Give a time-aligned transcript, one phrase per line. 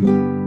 [0.00, 0.37] Stars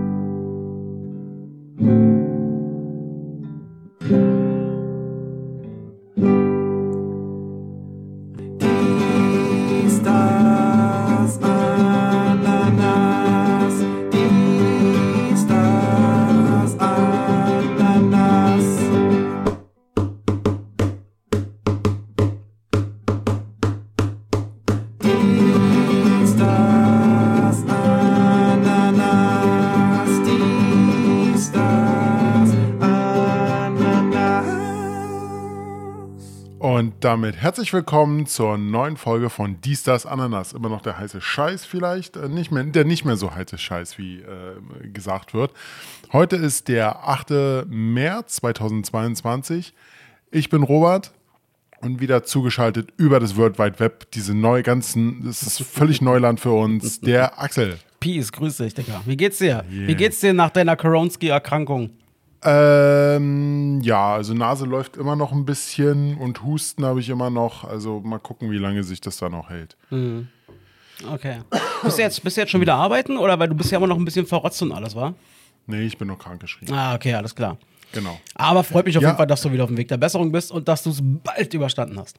[37.01, 40.53] Und damit herzlich willkommen zur neuen Folge von Dies, Das, Ananas.
[40.53, 43.97] Immer noch der heiße Scheiß vielleicht, äh, nicht mehr, der nicht mehr so heiße Scheiß,
[43.97, 45.51] wie äh, gesagt wird.
[46.13, 47.65] Heute ist der 8.
[47.67, 49.73] März 2022.
[50.29, 51.11] Ich bin Robert
[51.79, 54.11] und wieder zugeschaltet über das World Wide Web.
[54.11, 57.01] Diese neue ganzen, das ist völlig Neuland für uns.
[57.01, 57.79] Der Axel.
[57.99, 59.01] Peace, grüß dich, Digga.
[59.07, 59.65] Wie geht's dir?
[59.67, 61.89] Wie geht's dir nach deiner Koronski-Erkrankung?
[62.43, 67.63] Ähm, ja, also Nase läuft immer noch ein bisschen und Husten habe ich immer noch.
[67.63, 69.77] Also mal gucken, wie lange sich das da noch hält.
[69.91, 71.39] Okay.
[71.83, 73.87] Bist du jetzt, bist du jetzt schon wieder arbeiten oder weil du bist ja immer
[73.87, 75.13] noch ein bisschen verrotzt und alles, war?
[75.67, 76.73] Nee, ich bin noch krankgeschrieben.
[76.75, 77.57] Ah, okay, alles klar.
[77.93, 78.19] Genau.
[78.35, 79.09] Aber freut mich auf Ja.
[79.09, 80.99] jeden Fall, dass du wieder auf dem Weg der Besserung bist und dass du es
[81.01, 82.17] bald überstanden hast.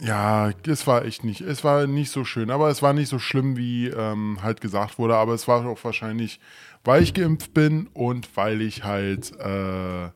[0.00, 3.20] Ja, es war echt nicht, es war nicht so schön, aber es war nicht so
[3.20, 6.40] schlimm, wie ähm, halt gesagt wurde, aber es war auch wahrscheinlich,
[6.84, 10.08] weil ich geimpft bin und weil ich halt, äh,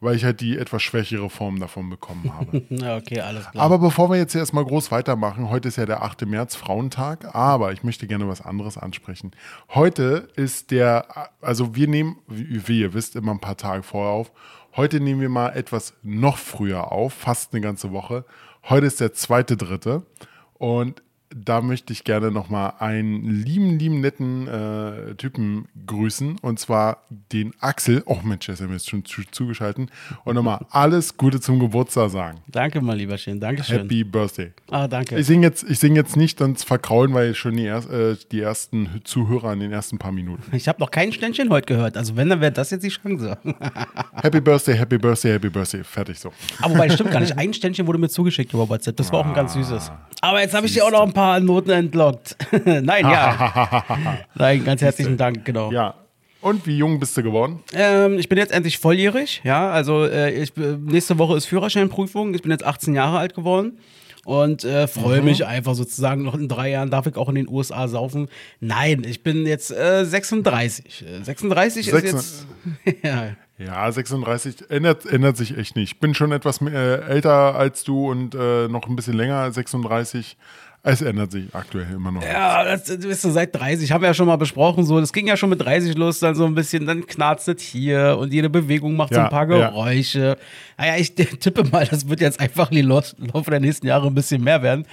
[0.00, 2.62] weil ich halt die etwas schwächere Form davon bekommen habe.
[2.70, 3.64] Okay, alles klar.
[3.64, 6.26] aber bevor wir jetzt erstmal groß weitermachen, heute ist ja der 8.
[6.26, 9.32] März, Frauentag, aber ich möchte gerne was anderes ansprechen.
[9.70, 14.12] Heute ist der, also wir nehmen, wie, wie ihr wisst, immer ein paar Tage vorher
[14.12, 14.32] auf.
[14.74, 18.24] Heute nehmen wir mal etwas noch früher auf, fast eine ganze Woche.
[18.68, 20.06] Heute ist der zweite, dritte.
[20.54, 21.02] Und
[21.34, 26.38] da möchte ich gerne nochmal einen lieben, lieben, netten äh, Typen grüßen.
[26.40, 27.02] Und zwar
[27.32, 28.02] den Axel.
[28.06, 29.90] Oh Mensch, der ist mir jetzt schon zu, zugeschaltet.
[30.24, 32.38] Und nochmal alles Gute zum Geburtstag sagen.
[32.48, 33.40] danke, mein lieber Schön.
[33.40, 33.80] Dankeschön.
[33.80, 34.52] Happy Birthday.
[34.70, 35.18] Ah, danke.
[35.18, 38.40] Ich singe jetzt, ich sing jetzt nicht, sonst verkraulen wir schon die, erst, äh, die
[38.40, 40.42] ersten Zuhörer in den ersten paar Minuten.
[40.54, 41.96] Ich habe noch kein Ständchen heute gehört.
[41.96, 43.38] Also wenn, dann wäre das jetzt die Chance.
[44.14, 45.84] Happy Birthday, Happy Birthday, Happy Birthday.
[45.84, 46.32] Fertig so.
[46.60, 47.36] Aber wobei, stimmt gar nicht.
[47.38, 48.96] Ein Ständchen wurde mir zugeschickt über WhatsApp.
[48.96, 49.92] Das war auch ein ganz süßes.
[50.24, 52.36] Aber jetzt habe ich dir auch noch ein paar Noten entlockt.
[52.64, 53.84] Nein, ja.
[54.36, 55.70] Nein, ganz herzlichen Dank, genau.
[55.72, 55.94] Ja.
[56.40, 57.60] Und wie jung bist du geworden?
[57.72, 59.70] Ähm, ich bin jetzt endlich volljährig, ja.
[59.70, 62.34] Also äh, ich, äh, nächste Woche ist Führerscheinprüfung.
[62.34, 63.78] Ich bin jetzt 18 Jahre alt geworden
[64.24, 65.24] und äh, freue Mhm.
[65.26, 66.22] mich einfach sozusagen.
[66.22, 68.28] Noch in drei Jahren darf ich auch in den USA saufen.
[68.60, 71.04] Nein, ich bin jetzt äh, 36.
[71.04, 72.12] Äh, 36 ist Sechs-
[72.84, 73.02] jetzt.
[73.04, 73.30] ja.
[73.64, 75.92] Ja, 36 ändert, ändert sich echt nicht.
[75.94, 76.72] Ich bin schon etwas mehr,
[77.08, 80.36] äh, älter als du und äh, noch ein bisschen länger als 36.
[80.84, 82.24] Es ändert sich aktuell immer noch.
[82.24, 85.12] Ja, das, du bist so seit 30, haben wir ja schon mal besprochen, so, das
[85.12, 88.32] ging ja schon mit 30 los, dann so ein bisschen, dann knarzt es hier und
[88.32, 89.68] jede Bewegung macht so Ja, ein paar ja.
[89.68, 90.36] Geräusche.
[90.76, 94.14] Naja, ich tippe mal, das wird jetzt einfach im Lauf Laufe der nächsten Jahre ein
[94.14, 94.84] bisschen mehr werden.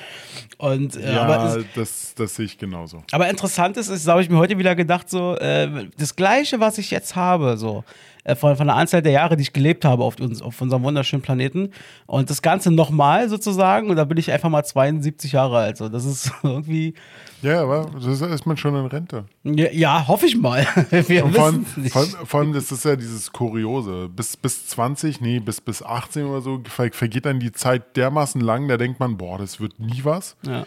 [0.60, 3.02] Und, äh, Ja, aber, es, das, das sehe ich genauso.
[3.12, 6.78] aber interessant ist, ist, habe ich mir heute wieder gedacht, so, äh, das Gleiche, was
[6.78, 7.84] ich jetzt habe, so,
[8.30, 10.84] äh, von, von der Anzahl der Jahre, die ich gelebt habe auf, uns, auf unserem
[10.84, 11.72] wunderschönen Planeten.
[12.06, 15.78] Und das Ganze nochmal sozusagen, und da bin ich einfach mal 72 Jahre alt.
[15.78, 16.94] So, das ist irgendwie,
[17.42, 19.26] Ja, aber das ist man schon in Rente.
[19.44, 20.66] ja, ja hoffe ich mal.
[20.90, 21.92] Wir Und vor allem, nicht.
[21.94, 24.10] vor, allem, vor allem, das ist ja dieses Kuriose.
[24.10, 28.40] Bis, bis 20, nee, bis, bis 18 oder so ver- vergeht dann die Zeit dermaßen
[28.42, 30.36] lang, da denkt man, boah, das wird nie was.
[30.46, 30.66] Ja.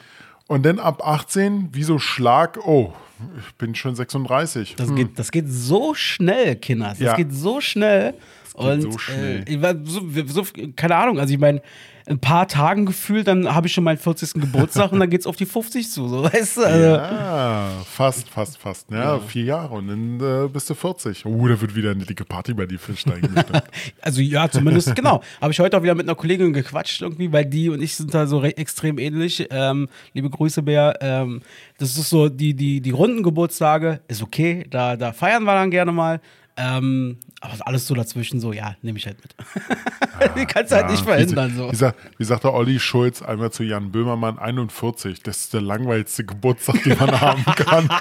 [0.49, 2.93] Und dann ab 18, wie so Schlag, oh,
[3.38, 4.75] ich bin schon 36.
[4.77, 6.99] Das, geht, das geht so schnell, Kinders.
[6.99, 7.06] Das Hm.
[7.06, 7.16] Ja.
[7.16, 8.15] geht so schnell.
[8.55, 9.44] und so schnell.
[9.47, 10.47] Äh, so, so,
[10.77, 11.62] keine Ahnung, also ich meine,
[12.06, 14.34] ein paar Tagen gefühlt, dann habe ich schon meinen 40.
[14.34, 16.08] Geburtstag und dann geht's auf die 50 zu.
[16.08, 16.62] So, weißt du?
[16.62, 18.90] Also, Ja, fast, fast, fast.
[18.90, 21.24] Ja, vier Jahre und dann äh, bist du 40.
[21.26, 23.32] Oh, da wird wieder eine dicke Party bei dir steigen.
[23.34, 23.62] bestimmt.
[24.02, 25.22] also ja, zumindest, genau.
[25.40, 28.12] Habe ich heute auch wieder mit einer Kollegin gequatscht irgendwie, weil die und ich sind
[28.14, 29.46] da so re- extrem ähnlich.
[29.50, 30.98] Ähm, liebe Grüße, Bär.
[31.00, 31.42] Ähm,
[31.78, 35.70] das ist so, die, die, die runden Geburtstage ist okay, da, da feiern wir dann
[35.70, 36.20] gerne mal.
[36.56, 39.35] Ähm, aber alles so dazwischen, so, ja, nehme ich halt mit.
[40.37, 41.53] die kannst du halt nicht verhindern.
[41.53, 41.71] Wie, So.
[41.73, 45.61] wie, sagt, wie sagt der Olli Schulz einmal zu Jan Böhmermann, 41, das ist der
[45.61, 47.89] langweiligste Geburtstag, den man haben kann.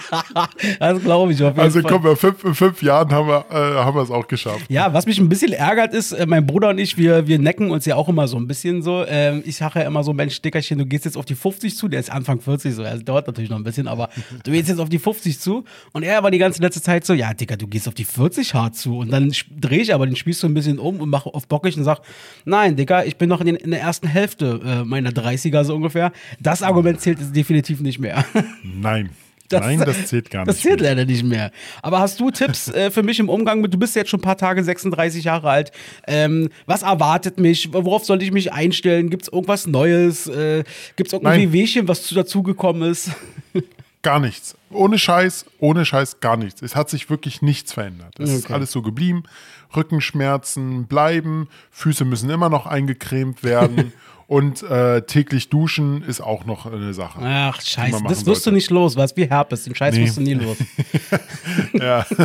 [0.80, 1.92] Das glaube ich auf jeden Also Fall.
[1.92, 4.66] komm, in fünf, in fünf Jahren haben wir äh, haben wir es auch geschafft.
[4.70, 7.72] Ja, was mich ein bisschen ärgert ist, äh, mein Bruder und ich, wir, wir necken
[7.72, 9.06] uns ja auch immer so ein bisschen so.
[9.08, 11.88] Ähm, ich sage ja immer so, Mensch, Dickerchen, du gehst jetzt auf die 50 zu,
[11.88, 14.10] der ist Anfang 40 so, das dauert natürlich noch ein bisschen, aber
[14.44, 15.64] du gehst jetzt auf die 50 zu.
[15.94, 18.54] Und er war die ganze letzte Zeit so, ja, Dicker, du gehst auf die 40
[18.54, 18.98] hart zu.
[19.00, 21.78] Und dann drehe ich aber den Spieß so ein bisschen um und mache auf bockig
[21.78, 22.01] und sage,
[22.45, 25.75] nein, Dicker, ich bin noch in, den, in der ersten Hälfte äh, meiner 30er so
[25.75, 26.12] ungefähr.
[26.39, 28.24] Das Argument zählt jetzt definitiv nicht mehr.
[28.63, 29.10] Nein.
[29.54, 30.92] Nein, das zählt gar Das nicht zählt mehr.
[30.92, 31.51] leider nicht mehr.
[31.81, 34.24] Aber hast du Tipps äh, für mich im Umgang mit, du bist jetzt schon ein
[34.24, 35.74] paar Tage 36 Jahre alt.
[36.07, 37.68] Ähm, was erwartet mich?
[37.74, 39.10] Worauf sollte ich mich einstellen?
[39.10, 40.28] Gibt es irgendwas Neues?
[40.28, 40.63] Äh,
[40.95, 41.42] Gibt es irgendein.
[41.42, 43.12] Wehwehchen, was zu- dazugekommen ist?
[44.04, 44.56] Gar nichts.
[44.73, 46.62] Ohne Scheiß, ohne Scheiß gar nichts.
[46.62, 48.19] Es hat sich wirklich nichts verändert.
[48.19, 48.53] Es ist Okay.
[48.53, 49.23] alles so geblieben.
[49.75, 53.94] Rückenschmerzen bleiben, Füße müssen immer noch eingecremt werden
[54.27, 57.19] und äh, täglich duschen ist auch noch eine Sache.
[57.23, 58.51] Ach, scheiße, das wirst du sollte.
[58.53, 60.06] nicht los, was wie Herpes, den Scheiß Nee.
[60.06, 60.57] wirst du nie los.
[61.73, 62.06] Ja,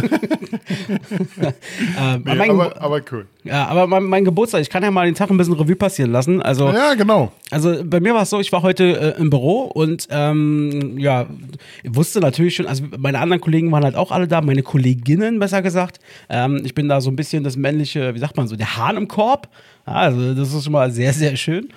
[1.99, 3.27] Ähm, nee, mein, aber, aber cool.
[3.45, 6.11] ja, aber mein, mein Geburtstag, ich kann ja mal den Tag ein bisschen Revue passieren
[6.13, 6.43] lassen.
[6.43, 7.33] Also, Ja, genau.
[7.51, 11.27] also bei mir war es so, ich war heute äh, im Büro und ähm, ja,
[11.85, 15.63] wusste natürlich schon, also meine anderen Kollegen waren halt auch alle da, meine Kolleginnen besser
[15.63, 15.99] gesagt.
[16.29, 18.97] Ähm, ich bin da so ein bisschen das männliche, wie sagt man so, der Hahn
[18.97, 19.49] im Korb.
[19.85, 21.69] Also das ist schon mal sehr, sehr schön.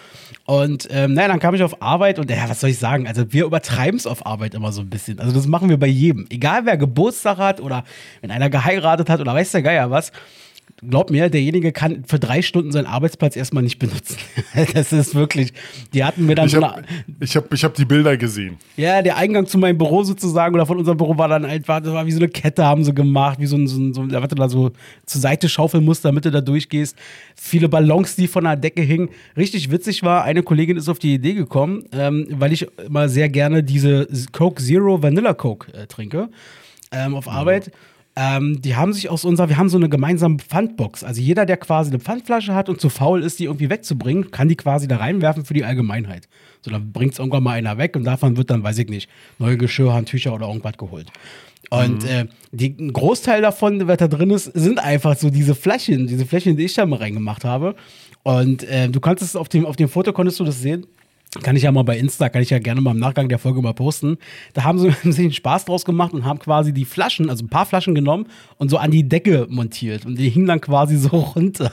[0.46, 3.08] Und ähm, naja, dann kam ich auf Arbeit und ja, was soll ich sagen?
[3.08, 5.20] Also wir übertreiben es auf Arbeit immer so ein bisschen.
[5.20, 6.26] Also das machen wir bei jedem.
[6.30, 7.84] Egal wer Geburtstag hat oder
[8.22, 10.12] wenn einer geheiratet hat oder weiß der Geier was.
[10.82, 14.18] Glaub mir, derjenige kann für drei Stunden seinen Arbeitsplatz erstmal nicht benutzen.
[14.74, 15.54] Das ist wirklich,
[15.94, 16.88] die hatten mir dann Ich so habe eine,
[17.20, 18.58] ich hab, ich hab die Bilder gesehen.
[18.78, 21.94] ja, der Eingang zu meinem Büro sozusagen oder von unserem Büro war dann einfach, das
[21.94, 24.36] war wie so eine Kette haben sie gemacht, wie so ein, so ein, so du
[24.36, 24.72] da so
[25.06, 26.98] zur Seite schaufeln musst, damit du da durchgehst.
[27.36, 29.10] Viele Ballons, die von der Decke hingen.
[29.38, 33.30] Richtig witzig war, eine Kollegin ist auf die Idee gekommen, ähm, weil ich immer sehr
[33.30, 36.30] gerne diese Coke Zero Vanilla Coke äh, trinke
[36.92, 37.72] ähm, auf Arbeit.
[38.22, 41.06] Ähm, die haben sich aus unserer, wir haben so eine gemeinsame Pfandbox.
[41.06, 44.50] Also jeder, der quasi eine Pfandflasche hat und zu faul ist, die irgendwie wegzubringen, kann
[44.50, 46.28] die quasi da reinwerfen für die Allgemeinheit.
[46.60, 49.10] So, dann bringt es irgendwann mal einer weg und davon wird dann, weiß ich nicht,
[49.38, 51.10] neue Geschirrhandtücher oder irgendwas geholt.
[51.70, 56.06] Und äh, die, ein Großteil davon, was da drin ist, sind einfach so diese Fläschchen,
[56.06, 57.76] diese Fläschchen, die ich da mal reingemacht habe.
[58.24, 60.86] Und äh, du kannst es auf dem, auf dem Foto konntest du das sehen.
[61.44, 63.62] Kann ich ja mal bei Insta, kann ich ja gerne mal im Nachgang der Folge
[63.62, 64.18] mal posten.
[64.54, 67.50] Da haben sie sich einen Spaß draus gemacht und haben quasi die Flaschen, also ein
[67.50, 68.26] paar Flaschen genommen
[68.58, 70.08] und so an die Decke montiert.
[70.08, 71.72] Und die hingen dann quasi so runter.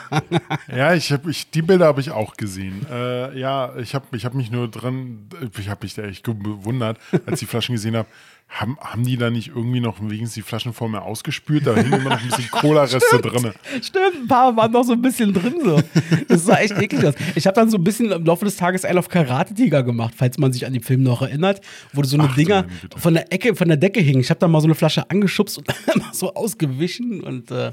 [0.68, 2.86] Ja, ich hab, ich, die Bilder habe ich auch gesehen.
[2.90, 5.26] Äh, ja, ich habe ich hab mich nur dran,
[5.58, 8.08] ich habe mich da echt gewundert, als ich die Flaschen gesehen habe.
[8.48, 11.66] Haben, haben die da nicht irgendwie noch wenigstens die Flaschen vor mir ausgespült?
[11.66, 13.52] Da hingen immer noch ein bisschen Cola-Reste drin.
[13.82, 15.82] Stimmt, ein paar waren noch so ein bisschen drin so.
[16.28, 17.14] Das sah echt eklig aus.
[17.34, 20.38] Ich habe dann so ein bisschen im Laufe des Tages einen auf Karate-Tiger gemacht, falls
[20.38, 21.60] man sich an den Film noch erinnert,
[21.92, 22.66] wo so eine Ach, Dinger
[22.96, 24.20] von der Ecke, von der Decke hingen.
[24.20, 25.66] Ich habe dann mal so eine Flasche angeschubst und
[26.12, 27.72] so ausgewichen und äh,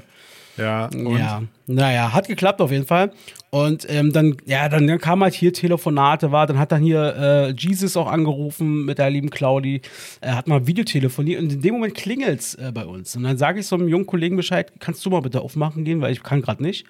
[0.56, 3.12] Ja, und ja, naja, hat geklappt auf jeden Fall.
[3.50, 7.14] Und ähm, dann, ja, dann, dann kam halt hier Telefonate, war, dann hat dann hier
[7.16, 9.80] äh, Jesus auch angerufen mit der lieben Claudi,
[10.20, 13.14] er hat mal Videotelefoniert und in dem Moment klingelt's äh, bei uns.
[13.16, 16.00] Und dann sage ich so einem jungen Kollegen Bescheid, kannst du mal bitte aufmachen gehen,
[16.00, 16.84] weil ich kann gerade nicht.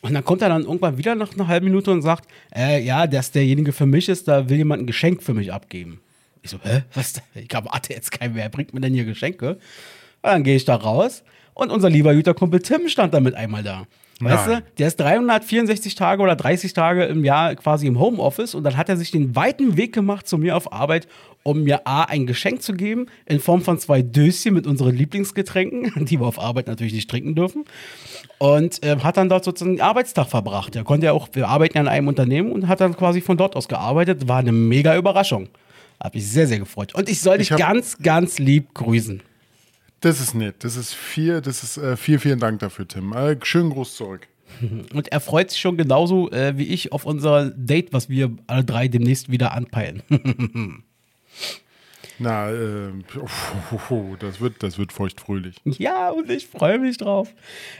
[0.00, 3.06] Und dann kommt er dann irgendwann wieder nach einer halben Minute und sagt, äh, ja,
[3.06, 6.00] dass derjenige für mich ist, da will jemand ein Geschenk für mich abgeben.
[6.42, 7.20] Ich so, hä, was?
[7.34, 9.58] Ich erwarte jetzt kein, wer bringt mir denn hier Geschenke?
[10.22, 11.24] Und dann gehe ich da raus
[11.58, 13.86] und unser lieber guter Kumpel Tim stand damit einmal da.
[14.20, 14.62] Weißt Nein.
[14.62, 18.76] du, der ist 364 Tage oder 30 Tage im Jahr quasi im Homeoffice und dann
[18.76, 21.06] hat er sich den weiten Weg gemacht zu mir auf Arbeit,
[21.44, 26.04] um mir A, ein Geschenk zu geben, in Form von zwei Döschen mit unseren Lieblingsgetränken,
[26.06, 27.64] die wir auf Arbeit natürlich nicht trinken dürfen.
[28.38, 30.74] Und ähm, hat dann dort sozusagen den Arbeitstag verbracht.
[30.74, 33.36] Er konnte ja auch, wir arbeiten ja in einem Unternehmen und hat dann quasi von
[33.36, 34.26] dort aus gearbeitet.
[34.26, 35.48] War eine mega Überraschung.
[36.00, 36.92] Hab mich sehr, sehr gefreut.
[36.94, 39.22] Und ich soll dich Ich hab- ganz, ganz lieb grüßen.
[40.00, 40.64] Das ist nett.
[40.64, 43.12] Das ist viel, das ist äh, viel, vielen Dank dafür, Tim.
[43.12, 44.28] Äh, schönen Gruß zurück.
[44.92, 48.64] Und er freut sich schon genauso äh, wie ich auf unser Date, was wir alle
[48.64, 50.02] drei demnächst wieder anpeilen.
[52.18, 52.90] Na, äh,
[54.18, 55.56] das wird, das wird feuchtfröhlich.
[55.64, 57.32] ja, und ich freue mich drauf.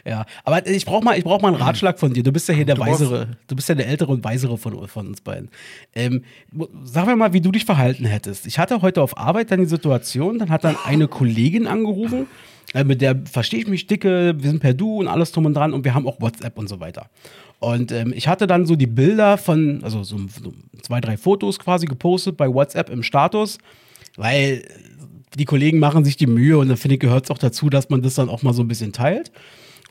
[0.04, 2.22] Ja, aber ich brauche mal, ich brauch mal einen Ratschlag von dir.
[2.22, 3.36] Du bist ja hier der Du Weisere.
[3.48, 5.50] Du bist ja der Ältere und Weisere von, von uns beiden.
[5.94, 6.22] Ähm,
[6.84, 8.46] sag mir mal, wie du dich verhalten hättest.
[8.46, 12.26] Ich hatte heute auf Arbeit dann die Situation, dann hat dann eine Kollegin angerufen,
[12.74, 15.54] äh, mit der verstehe ich mich dicke, wir sind per Du und alles drum und
[15.54, 17.08] dran und wir haben auch WhatsApp und so weiter.
[17.60, 20.52] Und ähm, ich hatte dann so die Bilder von, also so, so
[20.82, 23.58] zwei, drei Fotos quasi gepostet bei WhatsApp im Status,
[24.18, 24.64] weil
[25.38, 27.88] die Kollegen machen sich die Mühe und dann finde ich, gehört es auch dazu, dass
[27.88, 29.30] man das dann auch mal so ein bisschen teilt.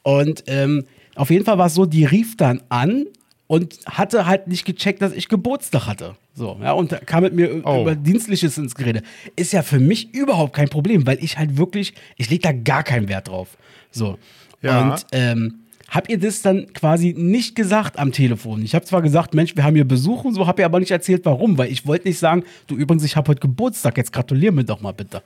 [0.03, 0.83] Und ähm,
[1.15, 3.05] auf jeden Fall war es so, die rief dann an
[3.47, 6.15] und hatte halt nicht gecheckt, dass ich Geburtstag hatte.
[6.35, 7.81] So, ja, und kam mit mir Oh.
[7.81, 9.01] über Dienstliches ins Gerede.
[9.35, 12.83] Ist ja für mich überhaupt kein Problem, weil ich halt wirklich, ich lege da gar
[12.83, 13.57] keinen Wert drauf.
[13.89, 14.17] So.
[14.61, 14.91] Ja.
[14.91, 18.61] Und ähm, habt ihr das dann quasi nicht gesagt am Telefon?
[18.63, 20.91] Ich habe zwar gesagt, Mensch, wir haben hier Besuch und so, habe ihr aber nicht
[20.91, 24.51] erzählt, warum, weil ich wollte nicht sagen, du übrigens, ich habe heute Geburtstag, jetzt gratulier
[24.51, 25.21] mir doch mal bitte.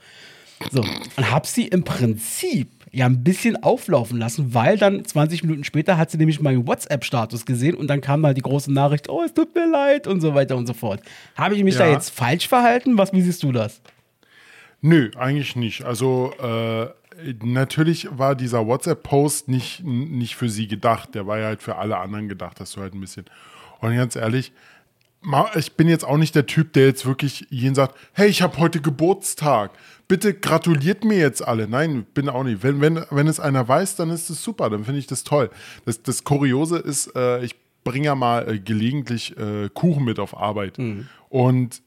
[0.71, 5.63] So, und hab sie im Prinzip ja ein bisschen auflaufen lassen, weil dann 20 Minuten
[5.63, 9.23] später hat sie nämlich meinen WhatsApp-Status gesehen und dann kam mal die große Nachricht, oh,
[9.23, 11.01] es tut mir leid und so weiter und so fort.
[11.35, 11.93] Habe ich mich da Ja.
[11.93, 12.97] jetzt falsch verhalten?
[12.97, 13.81] Was, wie siehst du das?
[14.81, 15.83] Nö, eigentlich nicht.
[15.83, 16.87] Also äh,
[17.43, 21.15] natürlich war dieser WhatsApp-Post nicht, nicht für sie gedacht.
[21.15, 23.25] Der war ja halt für alle anderen gedacht, dass du halt ein bisschen.
[23.79, 24.51] Und ganz ehrlich,
[25.55, 28.57] ich bin jetzt auch nicht der Typ, der jetzt wirklich jeden sagt, hey, ich habe
[28.57, 29.71] heute Geburtstag.
[30.07, 31.67] Bitte gratuliert mir jetzt alle.
[31.67, 32.63] Nein, bin auch nicht.
[32.63, 35.49] Wenn, wenn, wenn es einer weiß, dann ist es super, dann finde ich das toll.
[35.85, 40.35] Das, das Kuriose ist, äh, ich bringe ja mal äh, gelegentlich äh, Kuchen mit auf
[40.35, 40.77] Arbeit.
[41.29, 41.81] Und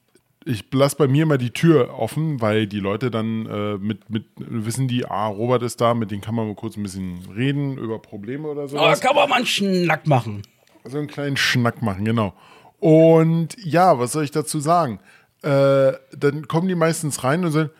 [0.46, 4.26] ich lasse bei mir mal die Tür offen, weil die Leute dann äh, mit, mit
[4.36, 7.78] wissen die, ah, Robert ist da, mit dem kann man mal kurz ein bisschen reden
[7.78, 9.00] über Probleme oder Oh, sowas.
[9.00, 10.42] kann man mal einen Schnack machen.
[10.84, 12.34] So einen kleinen Schnack machen, genau.
[12.78, 15.00] Und ja, was soll ich dazu sagen?
[15.42, 17.70] Äh, dann kommen die meistens rein und sagen,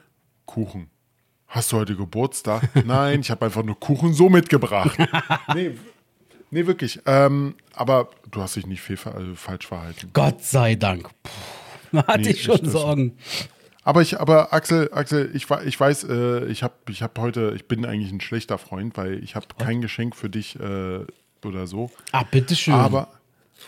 [0.47, 0.89] Kuchen.
[1.47, 2.69] Hast du heute Geburtstag?
[2.87, 4.99] Nein, ich habe einfach nur Kuchen so mitgebracht.
[5.55, 5.73] nee,
[6.51, 7.01] nee, wirklich.
[7.07, 10.11] Ähm, aber du hast dich nicht viel, also falsch verhalten.
[10.15, 11.11] Gott sei Dank.
[11.23, 11.31] Puh,
[12.03, 13.17] hatte Nee, ich schon Sorgen.
[13.83, 17.67] Aber ich, aber Axel, Axel, ich, ich weiß, äh, ich habe ich hab heute, ich
[17.69, 21.01] bin eigentlich ein schlechter Freund, weil ich habe kein Geschenk für dich äh,
[21.45, 21.91] oder so.
[22.13, 22.73] Ach, bitteschön.
[22.73, 23.09] Aber,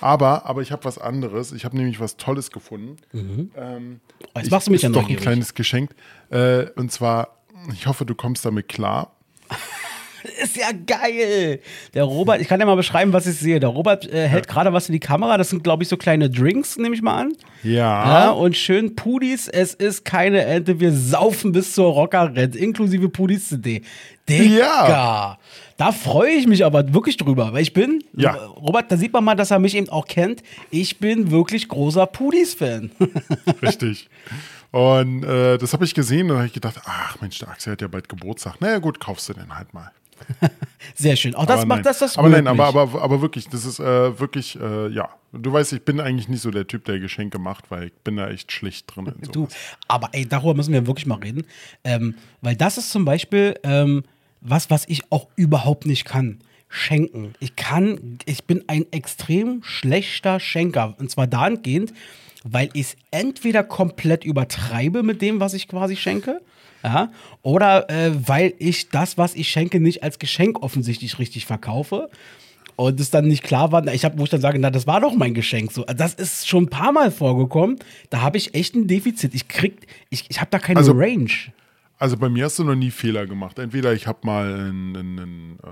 [0.01, 1.53] aber, aber ich habe was anderes.
[1.53, 2.97] Ich habe nämlich was Tolles gefunden.
[3.57, 5.95] Ähm, Oh, jetzt ich- machst du mich ist ja doch ein kleines Geschenk.
[6.31, 7.37] Äh, und zwar,
[7.75, 9.13] ich hoffe, du kommst damit klar.
[10.43, 11.61] Ist ja geil.
[11.95, 13.61] Der Robert, ich kann dir mal beschreiben, was ich sehe.
[13.61, 15.37] Der Robert äh, hält gerade was in die Kamera.
[15.39, 17.33] Das sind, glaube ich, so kleine Drinks, nehme ich mal an.
[17.63, 18.31] Ja, Ja.
[18.31, 19.49] und schön Pudis.
[19.49, 20.81] Es ist keine Ente.
[20.81, 23.83] Wir saufen bis zur Rockerrente, inklusive Pudis-CD.
[24.29, 24.89] Digga.
[24.89, 25.39] Ja.
[25.77, 28.33] Da freue ich mich aber wirklich drüber, weil ich bin, Ja.
[28.35, 30.43] Robert, da sieht man mal, dass er mich eben auch kennt.
[30.71, 32.91] Ich bin wirklich großer Pudis-Fan.
[33.63, 34.09] Richtig.
[34.73, 37.83] Und äh, das habe ich gesehen und habe ich gedacht, ach Mensch, der Axel hat
[37.83, 38.61] ja bald Geburtstag.
[38.61, 39.91] Naja, gut, kaufst du den halt mal.
[40.95, 41.35] Sehr schön.
[41.35, 41.85] Auch das aber macht nein.
[41.85, 42.61] das das Aber nein, möglich.
[42.61, 45.09] aber, aber, aber wirklich, das ist äh, wirklich, äh, ja.
[45.33, 48.17] Du weißt, ich bin eigentlich nicht so der Typ, der Geschenke macht, weil ich bin
[48.17, 49.07] da echt schlecht drin.
[49.07, 49.49] In Du,
[49.89, 51.45] aber ey, darüber müssen wir wirklich mal reden.
[51.85, 54.05] Ähm, weil das ist zum Beispiel ähm,
[54.41, 56.41] was, was ich auch überhaupt nicht kann.
[56.69, 57.35] Schenken.
[57.39, 60.95] Ich kann, ich bin ein extrem schlechter Schenker.
[60.99, 61.93] Und zwar dahingehend,
[62.45, 66.41] weil ich es entweder komplett übertreibe mit dem, was ich quasi schenke.
[66.87, 67.11] Ja,
[67.43, 72.09] oder äh, weil ich das, was ich schenke, nicht als Geschenk offensichtlich richtig verkaufe.
[72.77, 75.01] Und es dann nicht klar war, ich habe, wo ich dann sage, na, das war
[75.01, 75.73] doch mein Geschenk.
[75.73, 77.79] So, das ist schon ein paar Mal vorgekommen.
[78.11, 79.35] Da habe ich echt ein Defizit.
[79.35, 81.31] Ich krieg, ich, ich habe da keine Also- Range.
[81.99, 83.59] Also bei mir hast du noch nie Fehler gemacht.
[83.59, 85.69] Entweder ich habe mal einen, äh,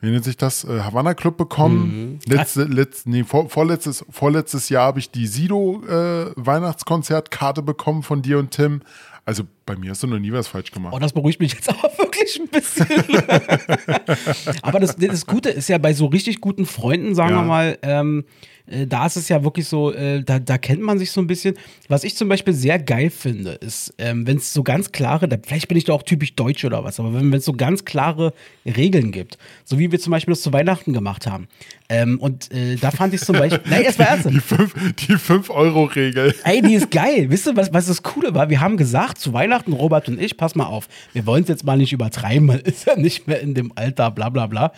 [0.00, 2.20] wie nennt sich das, äh, Havanna Club bekommen.
[2.24, 8.22] Letzte, letzt, nee, vor, vorletztes, vorletztes Jahr habe ich die Sido äh, Weihnachtskonzertkarte bekommen von
[8.22, 8.82] dir und Tim.
[9.28, 10.94] Also bei mir hast du noch nie was falsch gemacht.
[10.96, 12.86] Oh, das beruhigt mich jetzt aber wirklich ein bisschen.
[14.62, 17.42] aber das, das Gute ist ja bei so richtig guten Freunden, sagen Ja.
[17.42, 18.24] wir mal, ähm,
[18.70, 21.26] äh, da ist es ja wirklich so, äh, da, da kennt man sich so ein
[21.26, 21.56] bisschen.
[21.88, 25.36] Was ich zum Beispiel sehr geil finde, ist, ähm, wenn es so ganz klare, da,
[25.42, 28.32] vielleicht bin ich da auch typisch deutsch oder was, aber wenn es so ganz klare
[28.64, 31.48] Regeln gibt, so wie wir zum Beispiel das zu Weihnachten gemacht haben.
[31.88, 34.28] Ähm, und äh, da fand ich zum Beispiel, nein, es war ernst.
[34.28, 36.34] Die 5-Euro-Regel.
[36.44, 37.30] Ey, die ist geil.
[37.30, 38.50] Wisst ihr, was, was das Coole war?
[38.50, 41.64] Wir haben gesagt, zu Weihnachten, Robert und ich, pass mal auf, wir wollen es jetzt
[41.64, 44.72] mal nicht übertreiben, man ist ja nicht mehr in dem Alter, bla bla bla.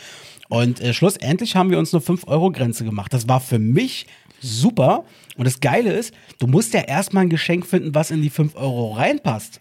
[0.51, 3.15] Und äh, schlussendlich haben wir uns eine 5-Euro-Grenze gemacht.
[3.15, 4.07] Das war für mich
[4.41, 5.05] super.
[5.37, 8.57] Und das Geile ist, du musst ja erstmal ein Geschenk finden, was in die 5
[8.57, 9.61] Euro reinpasst.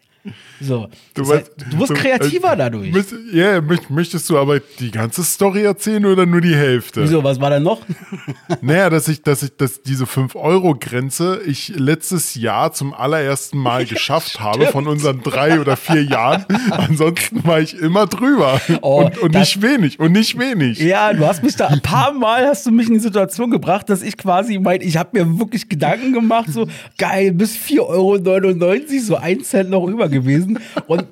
[0.62, 0.88] So.
[1.14, 2.92] Du, wirst kreativer äh, dadurch.
[3.32, 7.04] Ja, möcht- möchtest du aber die ganze Story erzählen oder nur die Hälfte?
[7.04, 7.82] Wieso, was war da noch?
[8.62, 14.40] Naja, dass ich, dass ich, dass diese 5-Euro-Grenze ich letztes Jahr zum allerersten Mal geschafft
[14.40, 16.46] habe von unseren drei oder vier Jahren.
[16.72, 18.60] Ansonsten war ich immer drüber.
[18.82, 20.00] Oh, und und das- nicht wenig.
[20.00, 20.80] Und nicht wenig.
[20.80, 23.90] Ja, du hast mich da ein paar Mal hast du mich in die Situation gebracht,
[23.90, 29.00] dass ich quasi mein, ich habe mir wirklich Gedanken gemacht, so geil, bis 4,99 Euro,
[29.00, 31.06] so ein Cent noch über gewesen und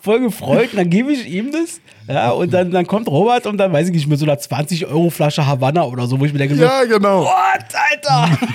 [0.00, 0.70] voll gefreut.
[0.72, 3.88] Und dann gebe ich ihm das, ja, und dann, dann kommt Robert und dann weiß
[3.88, 6.56] ich nicht, mit so einer 20 Euro Flasche Havanna oder so, wo ich mir denke,
[6.56, 7.24] so, Ja, genau.
[7.24, 8.38] what, Alter?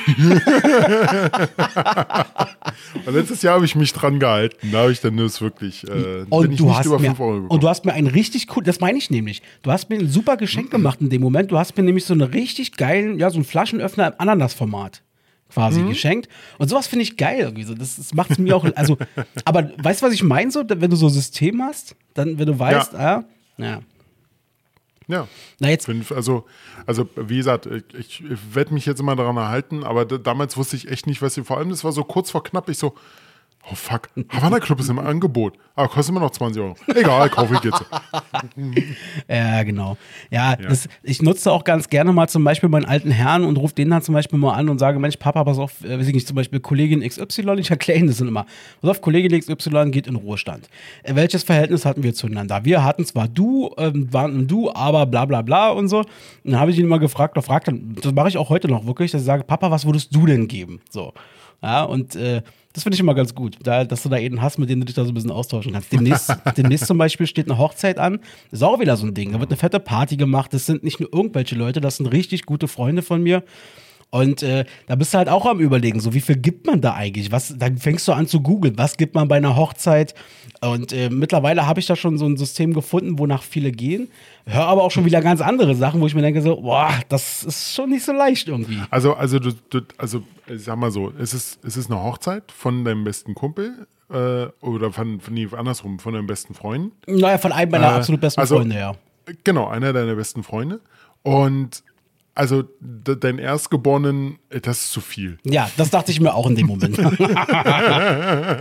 [3.06, 4.70] Und letztes Jahr habe ich mich dran gehalten.
[4.72, 5.84] Da habe ich dann das wirklich.
[5.88, 7.48] Äh, Und du, hast über mir, 5 Euro gekommen.
[7.50, 9.42] und du hast mir ein richtig cool, das meine ich nämlich.
[9.62, 11.52] Du hast mir ein super Geschenk gemacht in dem Moment.
[11.52, 15.02] Du hast mir nämlich so einen richtig geilen, ja, so einen Flaschenöffner im Ananasformat
[15.54, 15.90] quasi Mhm.
[15.90, 16.30] geschenkt.
[16.58, 17.74] Und sowas finde ich geil irgendwie so.
[17.74, 18.98] Das, das macht es mir auch, also,
[19.46, 22.48] aber weißt du, was ich meine so, wenn du so ein System hast, dann, wenn
[22.48, 23.24] du weißt, ja,
[23.58, 23.82] ja.
[25.08, 25.28] ja.
[25.60, 26.46] Na jetzt, also,
[26.86, 30.76] also, wie gesagt, ich, ich werde mich jetzt immer daran erhalten, aber da, damals wusste
[30.76, 32.96] ich echt nicht, was sie, vor allem, das war so kurz vor knapp, ich so,
[33.72, 35.54] Oh fuck, Havana Club ist im Angebot.
[35.76, 36.76] Aber kostet immer noch 20 Euro.
[36.94, 37.84] Egal, kaufe ich jetzt.
[39.28, 39.98] Ja, genau.
[40.30, 43.74] Ja, Das, ich nutze auch ganz gerne mal zum Beispiel meinen alten Herrn und rufe
[43.74, 46.14] den dann zum Beispiel mal an und sage, Mensch, Papa, pass auf, äh, weiß ich
[46.14, 48.46] nicht, zum Beispiel Kollegin XY, ich erkläre Ihnen das dann immer.
[48.82, 50.70] Pass auf, Kollegin XY geht in Ruhestand.
[51.04, 52.66] Äh, welches Verhältnis hatten wir zueinander?
[52.66, 56.00] Wir hatten zwar du, ähm, waren ein du, aber bla bla bla und so.
[56.00, 56.08] Und
[56.44, 58.86] dann habe ich ihn immer gefragt, oder fragt dann, das mache ich auch heute noch
[58.86, 60.82] wirklich, dass ich sage, Papa, was würdest du denn geben?
[60.90, 61.14] So.
[61.62, 62.42] Ja, und äh,
[62.74, 64.86] das finde ich immer ganz gut, da, dass du da jeden hast, mit dem du
[64.86, 65.92] dich da so ein bisschen austauschen kannst.
[65.92, 68.20] Demnächst, demnächst zum Beispiel steht eine Hochzeit an.
[68.50, 69.32] Das ist auch wieder so ein Ding.
[69.32, 70.54] Da wird eine fette Party gemacht.
[70.54, 73.44] Das sind nicht nur irgendwelche Leute, das sind richtig gute Freunde von mir.
[74.14, 76.94] Und äh, da bist du halt auch am Überlegen, so wie viel gibt man da
[76.94, 77.32] eigentlich?
[77.32, 80.14] Was, dann fängst du an zu googeln, was gibt man bei einer Hochzeit?
[80.62, 84.10] Und äh, mittlerweile habe ich da schon so ein System gefunden, wonach viele gehen.
[84.46, 87.44] Hör aber auch schon wieder ganz andere Sachen, wo ich mir denke, so, boah, das
[87.44, 88.78] ist schon nicht so leicht irgendwie.
[88.92, 92.52] Also, also, du, du, also, ich sag mal so, es ist, es ist eine Hochzeit
[92.52, 96.94] von deinem besten Kumpel äh, oder von, von, nee, andersrum, von deinem besten Freund.
[97.08, 98.94] Naja, von einem meiner Äh, absolut besten also- Freunde, ja.
[99.44, 100.82] Genau, einer deiner besten Freunde.
[101.24, 101.82] Und
[102.36, 105.38] also de- dein Erstgeborenen, äh, das ist zu viel.
[105.44, 106.98] Ja, das dachte ich mir auch in dem Moment.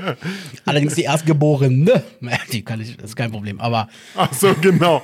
[0.65, 2.39] Allerdings die Erstgeborene, ne?
[2.53, 3.61] die kann ich, das ist kein Problem.
[3.61, 5.03] Aber, Ach so, genau.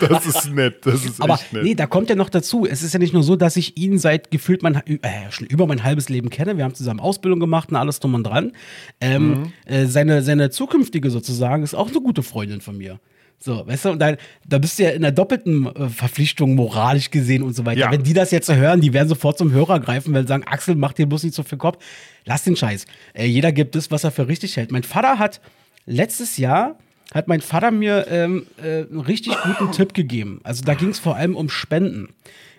[0.00, 0.84] Das ist nett.
[0.86, 1.62] Das ist aber echt nett.
[1.62, 2.66] nee, da kommt ja noch dazu.
[2.66, 5.66] Es ist ja nicht nur so, dass ich ihn seit gefühlt mein, äh, schon über
[5.66, 6.56] mein halbes Leben kenne.
[6.56, 8.52] Wir haben zusammen Ausbildung gemacht und alles drum und dran.
[9.00, 9.52] Ähm, Mhm.
[9.66, 13.00] äh, seine, seine zukünftige sozusagen ist auch eine gute Freundin von mir.
[13.46, 17.12] So, weißt du, und da, da bist du ja in der doppelten äh, Verpflichtung moralisch
[17.12, 17.78] gesehen und so weiter.
[17.78, 17.92] Ja.
[17.92, 20.74] Wenn die das jetzt hören, die werden sofort zum Hörer greifen, weil sie sagen, Axel,
[20.74, 21.78] mach dir bloß nicht so viel Kopf.
[22.24, 22.86] Lass den Scheiß.
[23.14, 24.72] Äh, jeder gibt das, was er für richtig hält.
[24.72, 25.40] Mein Vater hat
[25.86, 26.76] letztes Jahr
[27.14, 30.40] hat mein Vater mir ähm, äh, einen richtig guten Tipp gegeben.
[30.42, 32.08] Also da ging es vor allem um Spenden.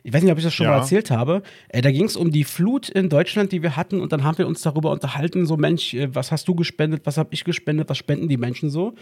[0.03, 0.72] Ich weiß nicht, ob ich das schon Ja.
[0.72, 1.44] mal erzählt habe.
[1.67, 4.00] Äh, da ging es um die Flut in Deutschland, die wir hatten.
[4.00, 7.17] Und dann haben wir uns darüber unterhalten, so Mensch, äh, was hast du gespendet, was
[7.17, 8.94] habe ich gespendet, was spenden die Menschen so?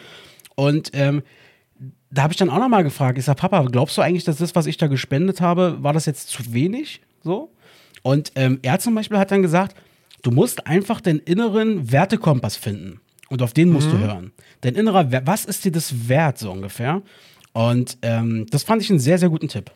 [0.56, 1.22] Und ähm,
[2.16, 4.38] da habe ich dann auch noch mal gefragt, ich sage, Papa, glaubst du eigentlich, dass
[4.38, 7.02] das, was ich da gespendet habe, war das jetzt zu wenig?
[7.24, 7.52] So?
[8.04, 9.76] Und ähm, er zum Beispiel hat dann gesagt,
[10.22, 13.02] du musst einfach den inneren Wertekompass finden.
[13.30, 14.32] Und auf den musst du hören.
[14.62, 17.02] Dein innerer, was ist dir das wert, so ungefähr?
[17.54, 19.72] Und ähm, das fand ich einen sehr, sehr guten Tipp.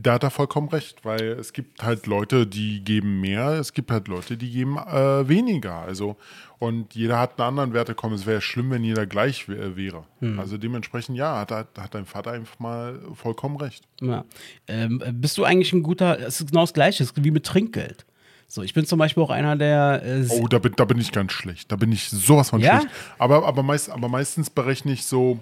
[0.00, 3.90] Da hat er vollkommen recht, weil es gibt halt Leute, die geben mehr, es gibt
[3.90, 5.74] halt Leute, die geben äh, weniger.
[5.74, 6.16] Also,
[6.60, 8.14] und jeder hat einen anderen Wertekommen.
[8.16, 10.04] Es wäre schlimm, wenn jeder gleich wär- wäre.
[10.20, 10.38] Hm.
[10.38, 13.82] Also dementsprechend, ja, hat, hat, dein Vater einfach mal vollkommen recht.
[14.00, 14.24] Ja.
[14.68, 17.44] Ähm, bist du eigentlich ein guter, es ist genau das Gleiche, es ist wie mit
[17.44, 18.06] Trinkgeld.
[18.46, 21.10] So, ich bin zum Beispiel auch einer, der äh, Oh, da bin, da bin ich
[21.10, 21.72] ganz schlecht.
[21.72, 22.78] Da bin ich sowas von Ja?
[22.80, 22.94] schlecht.
[23.18, 25.40] Aber, aber, meist, aber meistens berechne ich so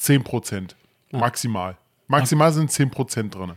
[0.00, 0.70] 10%.
[1.10, 1.76] Maximal.
[2.06, 3.52] Maximal sind 10% drin.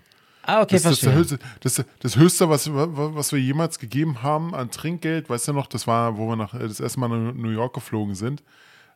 [0.48, 4.72] Ah, okay, Das, das, höchste, das, das höchste, was, was wir jemals gegeben haben an
[4.72, 7.74] Trinkgeld, weißt du noch, das war, wo wir nach, das erste Mal nach New York
[7.74, 8.42] geflogen sind.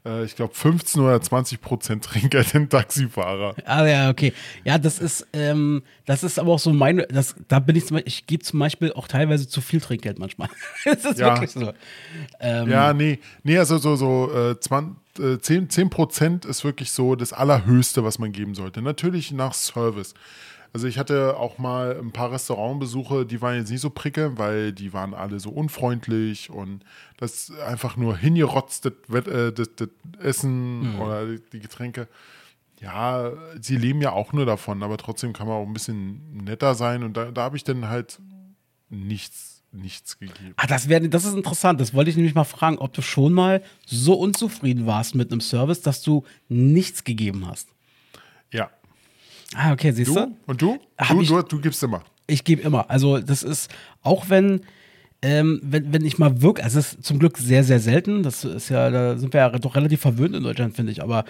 [0.05, 3.53] Äh, ich glaube 15 oder 20 Prozent Trinkgeld in Taxifahrer.
[3.65, 4.33] Ah ja, okay.
[4.63, 7.95] Ja, das ist, ähm, das ist aber auch so meine, das, da bin ich zum
[7.97, 10.47] Beispiel, ich gebe zum Beispiel auch teilweise zu viel Trinkgeld manchmal.
[10.85, 11.33] das ist Ja.
[11.35, 11.73] wirklich so.
[12.39, 16.91] Ähm, Ja, nee, nee, also so, so äh, 20, äh, 10, 10 Prozent ist wirklich
[16.91, 18.81] so das Allerhöchste, was man geben sollte.
[18.81, 20.13] Natürlich nach Service.
[20.73, 24.71] Also ich hatte auch mal ein paar Restaurantbesuche, die waren jetzt nicht so prickelnd, weil
[24.71, 26.85] die waren alle so unfreundlich und
[27.17, 32.07] das einfach nur hingerotzt, das, äh, das, das Essen oder die, die Getränke.
[32.79, 36.73] Ja, sie leben ja auch nur davon, aber trotzdem kann man auch ein bisschen netter
[36.73, 38.19] sein und da, da habe ich dann halt
[38.89, 40.53] nichts, nichts gegeben.
[40.55, 41.81] Ah, das, wär, das ist interessant.
[41.81, 45.41] Das wollte ich nämlich mal fragen, ob du schon mal so unzufrieden warst mit einem
[45.41, 47.67] Service, dass du nichts gegeben hast.
[49.55, 50.35] Ah, okay, siehst du?
[50.47, 50.77] Und du?
[51.09, 52.03] Du, ich- du, du gibst immer.
[52.27, 52.89] Ich gebe immer.
[52.89, 53.69] Also, das ist,
[54.01, 54.61] auch wenn,
[55.21, 58.23] ähm, wenn, wenn ich mal wirklich, also es ist zum Glück sehr, sehr selten.
[58.23, 61.03] Das ist ja, da sind wir ja doch relativ verwöhnt in Deutschland, finde ich.
[61.03, 61.25] Aber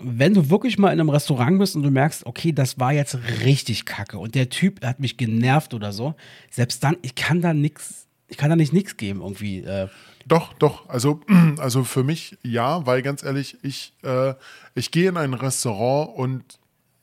[0.00, 3.16] wenn du wirklich mal in einem Restaurant bist und du merkst, okay, das war jetzt
[3.44, 6.14] richtig kacke und der Typ hat mich genervt oder so,
[6.50, 9.60] selbst dann, ich kann da nichts, ich kann da nicht nichts geben irgendwie.
[9.60, 9.88] Äh,
[10.26, 10.88] Doch, doch.
[10.88, 11.20] Also,
[11.58, 14.34] also für mich ja, weil ganz ehrlich, ich, äh,
[14.74, 16.44] ich gehe in ein Restaurant und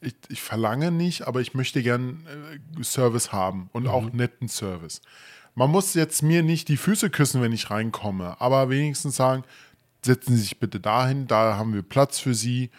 [0.01, 2.25] ich, ich verlange nicht, aber ich möchte gern
[2.77, 5.01] äh, Service haben und auch netten Service.
[5.55, 9.43] Man muss jetzt mir nicht die Füße küssen, wenn ich reinkomme, aber wenigstens sagen,
[10.05, 12.69] setzen Sie sich bitte dahin, da haben wir Platz für Sie.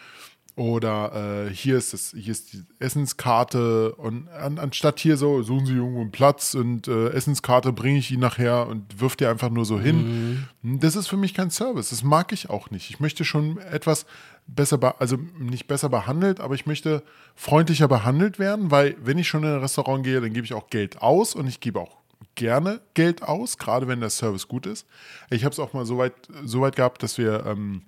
[0.57, 5.65] Oder äh, hier ist das, hier ist die Essenskarte und an, anstatt hier so, suchen
[5.65, 9.49] Sie irgendwo einen Platz und äh, Essenskarte bringe ich Ihnen nachher und wirft die einfach
[9.49, 10.45] nur so hin.
[10.61, 11.89] Das ist für mich kein Service.
[11.91, 12.89] Das mag ich auch nicht.
[12.89, 14.05] Ich möchte schon etwas
[14.45, 17.01] besser, be- also nicht besser behandelt, aber ich möchte
[17.33, 20.69] freundlicher behandelt werden, weil wenn ich schon in ein Restaurant gehe, dann gebe ich auch
[20.69, 21.97] Geld aus und ich gebe auch
[22.35, 24.85] gerne Geld aus, gerade wenn der Service gut ist.
[25.29, 27.83] Ich habe es auch mal so weit, so weit gehabt, dass wir, ähm,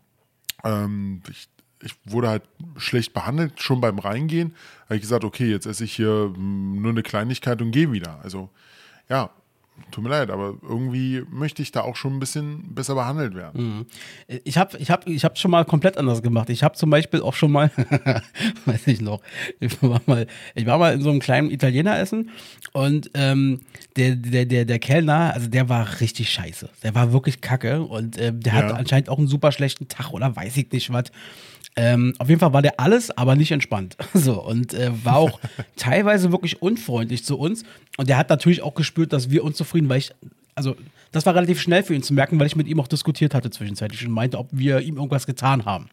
[0.63, 1.49] ähm, ich,
[1.83, 2.43] ich wurde halt
[2.77, 4.53] schlecht behandelt, schon beim Reingehen.
[4.85, 8.19] Habe ich gesagt, okay, jetzt esse ich hier mm, nur eine Kleinigkeit und gehe wieder.
[8.23, 8.49] Also,
[9.09, 9.29] ja,
[9.89, 13.87] tut mir leid, aber irgendwie möchte ich da auch schon ein bisschen besser behandelt werden.
[14.43, 16.49] Ich habe ich hab, ich hab schon mal komplett anders gemacht.
[16.51, 17.71] Ich habe zum Beispiel auch schon mal,
[18.65, 19.21] weiß ich noch,
[19.59, 22.29] ich war mal, ich war mal in so einem kleinen Italiener essen
[22.71, 23.61] und ähm,
[23.95, 26.69] der, der, der, der Kellner, also der war richtig scheiße.
[26.83, 28.75] Der war wirklich kacke und ähm, der hat Ja.
[28.75, 31.05] anscheinend auch einen super schlechten Tag oder weiß ich nicht was.
[31.75, 33.97] Ähm, auf jeden Fall war der alles, aber nicht entspannt.
[34.13, 35.39] So, und äh, war auch
[35.75, 37.63] teilweise wirklich unfreundlich zu uns.
[37.97, 40.11] Und der hat natürlich auch gespürt, dass wir unzufrieden, weil ich,
[40.55, 40.75] also,
[41.11, 43.49] das war relativ schnell für ihn zu merken, weil ich mit ihm auch diskutiert hatte
[43.49, 45.89] zwischenzeitlich und meinte, ob wir ihm irgendwas getan haben.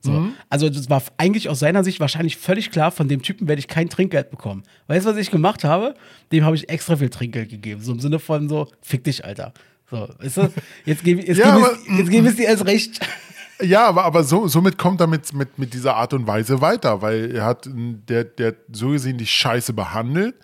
[0.00, 0.28] So.
[0.50, 3.68] Also, das war eigentlich aus seiner Sicht wahrscheinlich völlig klar, von dem Typen werde ich
[3.68, 4.62] kein Trinkgeld bekommen.
[4.86, 5.94] Weißt du, was ich gemacht habe?
[6.30, 7.80] Dem habe ich extra viel Trinkgeld gegeben.
[7.80, 9.54] So im Sinne von so, fick dich, Alter.
[9.90, 10.52] So, weißt du?
[10.84, 13.00] Jetzt gebe jetzt Ja, gebe aber- ich, ich dir erst recht.
[13.60, 17.02] Ja, aber, aber so, somit kommt er mit, mit, mit dieser Art und Weise weiter,
[17.02, 20.34] weil er hat der, der so gesehen die Scheiße behandelt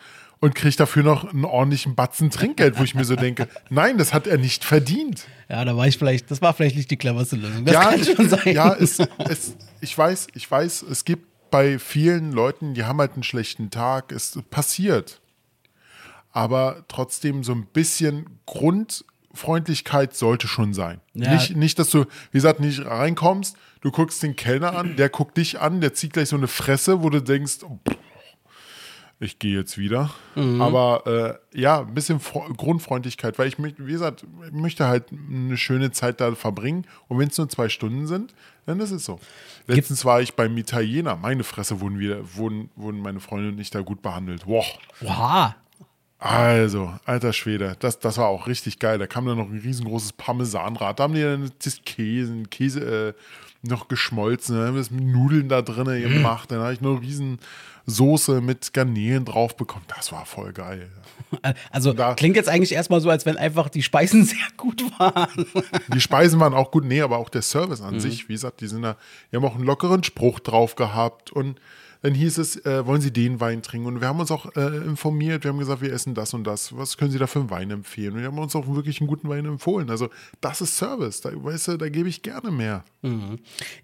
[0.41, 4.15] und kriegt dafür noch einen ordentlichen Batzen Trinkgeld, wo ich mir so denke, nein, das
[4.15, 5.27] hat er nicht verdient.
[5.49, 7.65] Ja, da war ich vielleicht, das war vielleicht nicht die cleverste Lösung.
[7.65, 8.55] Das ja, kann schon sein.
[8.55, 13.15] ja es, es, ich weiß, ich weiß, es gibt bei vielen Leuten, die haben halt
[13.15, 15.21] einen schlechten Tag, es passiert.
[16.33, 18.27] Aber trotzdem so ein bisschen
[19.31, 21.01] Grundfreundlichkeit sollte schon sein.
[21.15, 21.35] Ja.
[21.35, 25.37] Nicht, nicht, dass du, wie gesagt, nicht reinkommst, du guckst den Kellner an, der guckt
[25.37, 27.97] dich an, der zieht gleich so eine Fresse, wo du denkst, oh, pff,
[29.23, 30.11] ich gehe jetzt wieder.
[30.35, 30.61] Mhm.
[30.63, 35.57] Aber äh, ja, ein bisschen Fro- Grundfreundlichkeit, weil ich, wie gesagt, ich möchte halt eine
[35.59, 36.87] schöne Zeit da verbringen.
[37.09, 38.35] Und wenn es nur zwei Stunden sind,
[38.67, 39.21] dann ist es so.
[39.67, 41.17] Letztens war ich beim Italiener.
[41.17, 44.47] Meine Fresse wurden, wir, wurden, wurden meine Freunde und ich da gut behandelt.
[44.47, 44.67] Wow.
[45.01, 45.55] Wow.
[46.23, 48.99] Also, alter Schwede, das, das war auch richtig geil.
[48.99, 50.99] Da kam dann noch ein riesengroßes Parmesanrad.
[51.01, 53.15] Da haben die dann das Käse, Käse
[53.65, 54.57] äh, noch geschmolzen.
[54.57, 56.51] Dann haben wir das mit Nudeln da drin gemacht.
[56.51, 57.39] Dann habe ich noch eine riesen
[57.87, 59.85] Soße mit Garnelen drauf bekommen.
[59.97, 60.91] Das war voll geil.
[61.71, 65.47] Also Da- klingt jetzt eigentlich erstmal so, als wenn einfach die Speisen sehr gut waren.
[65.95, 67.87] Die Speisen waren auch gut, nee, aber auch der Service Mhm.
[67.87, 68.97] an sich, wie gesagt, die sind da,
[69.31, 71.61] die haben auch einen lockeren Spruch drauf gehabt und
[72.03, 73.87] dann hieß es, äh, wollen Sie den Wein trinken?
[73.87, 76.77] Und wir haben uns auch äh, informiert, wir haben gesagt, wir essen das und das.
[76.77, 78.15] Was können Sie da für einen Wein empfehlen?
[78.15, 79.91] Und wir haben uns auch wirklich einen guten Wein empfohlen.
[79.91, 80.09] Also,
[80.41, 81.21] das ist Service.
[81.21, 82.85] Da, weißt du, da gebe ich gerne mehr.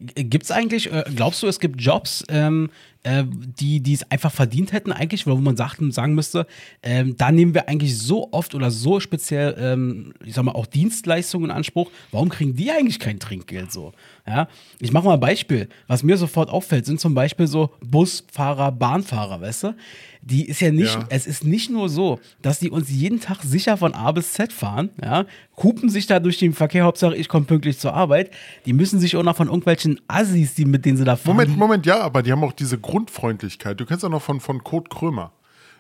[0.00, 2.70] Gibt es eigentlich, äh, glaubst du, es gibt Jobs, ähm,
[3.06, 6.46] äh, die es einfach verdient hätten eigentlich, wo man sagt, sagen müsste,
[6.82, 10.66] ähm, da nehmen wir eigentlich so oft oder so speziell, ähm, ich sag mal, auch
[10.66, 11.90] Dienstleistungen in Anspruch.
[12.10, 13.92] Warum kriegen die eigentlich kein Trinkgeld so?
[14.26, 14.48] Ja,
[14.80, 15.68] ich mache mal ein Beispiel.
[15.86, 19.74] Was mir sofort auffällt, sind zum Beispiel so Busfahrer, Bahnfahrer, weißt du?
[20.22, 21.04] Die ist ja nicht, Ja.
[21.10, 24.52] es ist nicht nur so, dass die uns jeden Tag sicher von A bis Z
[24.52, 25.24] fahren, ja,
[25.62, 28.30] hupen sich da durch den Verkehr, Hauptsache ich komme pünktlich zur Arbeit.
[28.66, 31.36] Die müssen sich auch noch von irgendwelchen Assis, die mit denen sie da fahren.
[31.36, 33.78] Moment, Moment, ja, aber die haben auch diese Grundfreundlichkeit.
[33.80, 35.32] Du kennst ja noch von, von Kurt Krömer.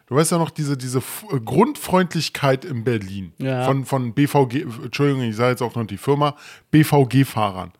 [0.08, 3.32] Du weißt ja noch diese, diese äh, Grundfreundlichkeit in Berlin.
[3.38, 3.64] Ja.
[3.64, 6.36] Von, von BVG, Entschuldigung, ich sage jetzt auch noch die Firma,
[6.70, 7.72] BVG-Fahrern.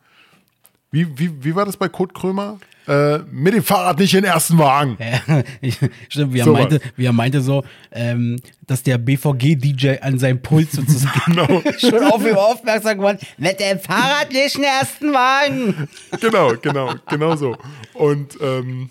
[0.91, 2.59] Wie, wie, wie war das bei Kurt Krömer?
[2.89, 4.97] Äh, mit dem Fahrrad nicht in den ersten Wagen.
[6.09, 6.93] Stimmt, wie er, So meinte, was.
[6.97, 11.35] wie er meinte so, ähm, dass der BVG-DJ an seinem Puls sozusagen
[11.79, 15.89] schon auf ihn aufmerksam geworden mit dem Fahrrad nicht in den ersten Wagen.
[16.21, 17.57] genau, genau, genau so.
[17.95, 18.91] Und ähm,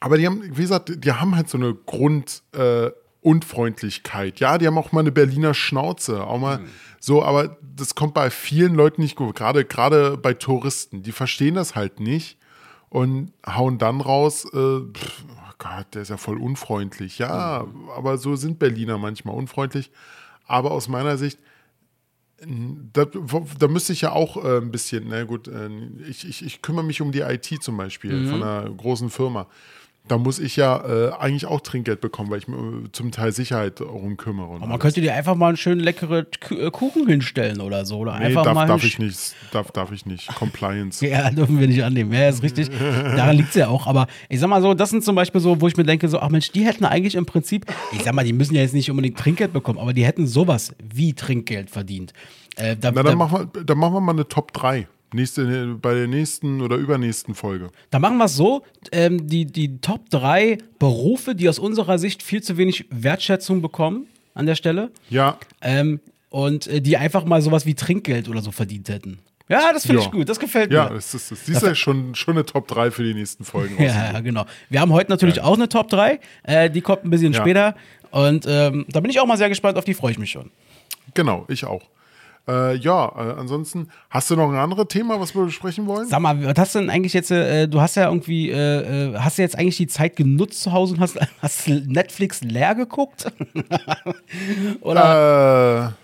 [0.00, 4.38] aber die haben, wie gesagt, die haben halt so eine Grund äh, Unfreundlichkeit.
[4.38, 6.60] Ja, die haben auch mal eine Berliner Schnauze, auch mal
[7.00, 9.34] so, aber das kommt bei vielen Leuten nicht gut.
[9.34, 12.37] Gerade gerade bei Touristen, die verstehen das halt nicht
[12.90, 14.44] und hauen dann raus.
[14.46, 17.18] Äh, pff, oh Gott, der ist ja voll unfreundlich.
[17.18, 19.90] Ja, aber so sind Berliner manchmal unfreundlich.
[20.46, 21.38] Aber aus meiner Sicht
[22.92, 25.68] da, da müsste ich ja auch äh, ein bisschen, na gut, äh,
[26.08, 29.48] ich, ich, ich kümmere mich um die IT zum Beispiel von einer großen Firma.
[30.08, 33.32] Da muss ich ja äh, eigentlich auch Trinkgeld bekommen, weil ich mir äh, zum Teil
[33.32, 34.48] Sicherheit darum kümmere.
[34.48, 34.80] und Man alles.
[34.80, 37.98] könnte dir einfach mal einen schönen leckeren äh, Kuchen hinstellen oder so.
[37.98, 40.26] Oder nee, einfach darf, mal darf ich nicht, darf, darf ich nicht.
[40.34, 41.06] Compliance.
[41.08, 42.12] Ja, dürfen wir nicht annehmen.
[42.12, 42.70] Ja, ist richtig.
[42.70, 43.86] Daran liegt es ja auch.
[43.86, 46.18] Aber ich sag mal so, das sind zum Beispiel so, wo ich mir denke, so,
[46.20, 48.90] ach Mensch, die hätten eigentlich im Prinzip, ich sag mal, die müssen ja jetzt nicht
[48.90, 52.12] unbedingt Trinkgeld bekommen, aber die hätten sowas wie Trinkgeld verdient.
[52.56, 54.86] Äh, da, Na, da, dann machen, wir, dann machen wir mal eine Top 3.
[55.12, 57.70] Nächste, bei der nächsten oder übernächsten Folge.
[57.90, 62.22] da machen wir es so, ähm, die, die Top 3 Berufe, die aus unserer Sicht
[62.22, 64.90] viel zu wenig Wertschätzung bekommen an der Stelle.
[65.08, 69.18] Ja, Ähm, und äh, die einfach mal sowas wie Trinkgeld oder so verdient hätten.
[69.48, 70.06] Ja, das finde Ja.
[70.06, 70.96] ich gut, das gefällt ja, mir.
[70.96, 73.76] das ist, das ist ja schon, schon eine Top 3 für die nächsten Folgen.
[73.82, 74.44] Ja, ja, genau.
[74.68, 76.20] Wir haben heute natürlich auch eine Top 3.
[76.42, 77.40] Äh, die kommt ein bisschen Ja.
[77.40, 77.74] später.
[78.10, 80.50] Und ähm, da bin ich auch mal sehr gespannt, auf die freue ich mich schon.
[81.14, 81.82] Genau, ich auch.
[82.48, 86.08] Äh, ja, äh, ansonsten, hast du noch ein anderes Thema, was wir besprechen wollen?
[86.08, 89.18] Sag mal, was hast du denn eigentlich jetzt, äh, du hast ja irgendwie, äh, äh,
[89.18, 93.30] hast du jetzt eigentlich die Zeit genutzt zu Hause und hast, hast Netflix leer geguckt?
[94.80, 95.94] Oder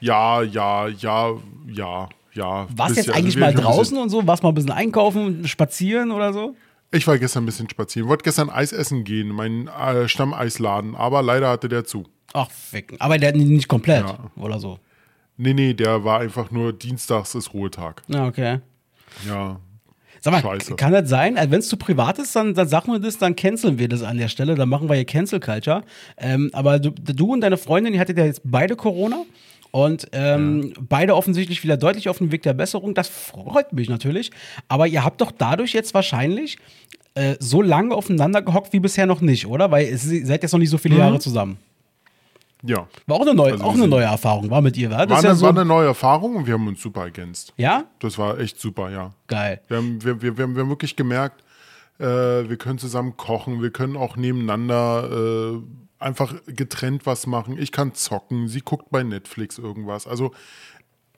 [0.00, 1.32] Äh, ja, ja, ja,
[1.66, 2.66] ja, ja.
[2.74, 4.26] warst du jetzt eigentlich Also mal draußen und so?
[4.26, 6.56] Warst mal ein bisschen einkaufen, spazieren oder so?
[6.90, 8.08] Ich war gestern ein bisschen spazieren.
[8.08, 12.04] Wollte gestern Eis essen gehen, mein äh, Stammeisladen, aber leider hatte der zu.
[12.32, 12.98] Ach, ficken.
[13.00, 14.18] Aber der nicht komplett Ja.
[14.36, 14.78] oder so.
[15.40, 18.02] Nee, nee, der war einfach nur Dienstags ist Ruhetag.
[18.08, 18.58] Ja, okay.
[19.26, 19.58] Ja.
[20.20, 20.76] Sag mal, Scheiße.
[20.76, 21.38] kann das sein?
[21.38, 24.02] Also wenn es zu privat ist, dann, dann sagen wir das, dann canceln wir das
[24.02, 24.54] an der Stelle.
[24.54, 25.82] Dann machen wir hier Cancel Culture.
[26.18, 29.24] Ähm, aber du, du und deine Freundin, ihr hattet ja jetzt beide Corona.
[29.70, 32.92] Und ähm, beide offensichtlich wieder deutlich auf dem Weg der Besserung.
[32.92, 34.32] Das freut mich natürlich.
[34.68, 36.58] Aber ihr habt doch dadurch jetzt wahrscheinlich
[37.14, 39.70] äh, so lange aufeinander gehockt wie bisher noch nicht, oder?
[39.70, 41.56] Weil ihr seid jetzt noch nicht so viele Jahre zusammen.
[42.62, 42.86] Ja.
[43.06, 45.06] War auch eine neue, Also auch eine neue Erfahrung, war mit ihr, wa?
[45.06, 47.02] Das War, ist ja eine, so, war eine neue Erfahrung und wir haben uns super
[47.04, 47.52] ergänzt.
[47.56, 47.84] ja?
[48.00, 49.12] Das war echt super, ja.
[49.26, 49.60] Geil.
[49.68, 51.42] Wir haben, wir, wir, wir haben wirklich gemerkt,
[51.98, 55.58] äh, wir können zusammen kochen, wir können auch nebeneinander äh,
[55.98, 57.58] einfach getrennt was machen.
[57.58, 60.06] Ich kann zocken, sie guckt bei Netflix irgendwas.
[60.06, 60.32] Also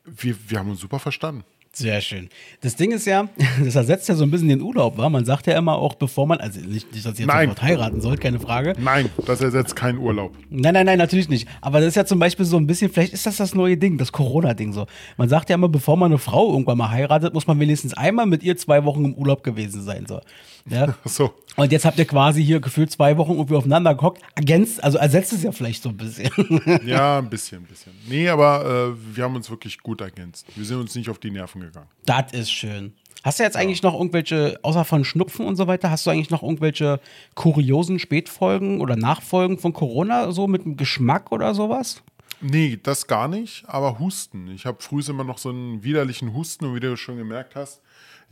[0.04, 1.44] wir, wir haben uns super verstanden.
[1.74, 2.28] Sehr schön.
[2.60, 3.28] Das Ding ist ja,
[3.64, 5.08] das ersetzt ja so ein bisschen den Urlaub, war.
[5.08, 7.48] Man sagt ja immer auch, bevor man, also nicht, nicht dass ihr jetzt Nein.
[7.48, 8.74] sofort heiraten sollt, keine Frage.
[8.78, 10.34] Nein, das ersetzt keinen Urlaub.
[10.50, 11.48] Nein, nein, nein, natürlich nicht.
[11.62, 13.96] Aber das ist ja zum Beispiel so ein bisschen, vielleicht ist das das neue Ding,
[13.96, 14.86] das Corona-Ding so.
[15.16, 18.26] Man sagt ja immer, bevor man eine Frau irgendwann mal heiratet, muss man wenigstens einmal
[18.26, 20.04] mit ihr zwei Wochen im Urlaub gewesen sein.
[20.06, 20.20] So.
[20.68, 20.94] Ja?
[21.04, 21.34] So.
[21.56, 24.22] Und jetzt habt ihr quasi hier gefühlt zwei Wochen irgendwie aufeinander gehockt.
[24.34, 26.30] Ergänzt, also ersetzt es ja vielleicht so ein bisschen.
[26.86, 27.92] Ja, ein bisschen, ein bisschen.
[28.08, 30.46] Nee, aber äh, wir haben uns wirklich gut ergänzt.
[30.56, 31.88] Wir sind uns nicht auf die Nerven gegangen.
[32.06, 32.94] Das ist schön.
[33.22, 36.30] Hast du jetzt eigentlich noch irgendwelche, außer von Schnupfen und so weiter, hast du eigentlich
[36.30, 37.00] noch irgendwelche
[37.34, 42.02] kuriosen Spätfolgen oder Nachfolgen von Corona, so mit einem Geschmack oder sowas?
[42.40, 44.48] Nee, das gar nicht, aber Husten.
[44.48, 47.80] Ich habe früh immer noch so einen widerlichen Husten und wie du schon gemerkt hast,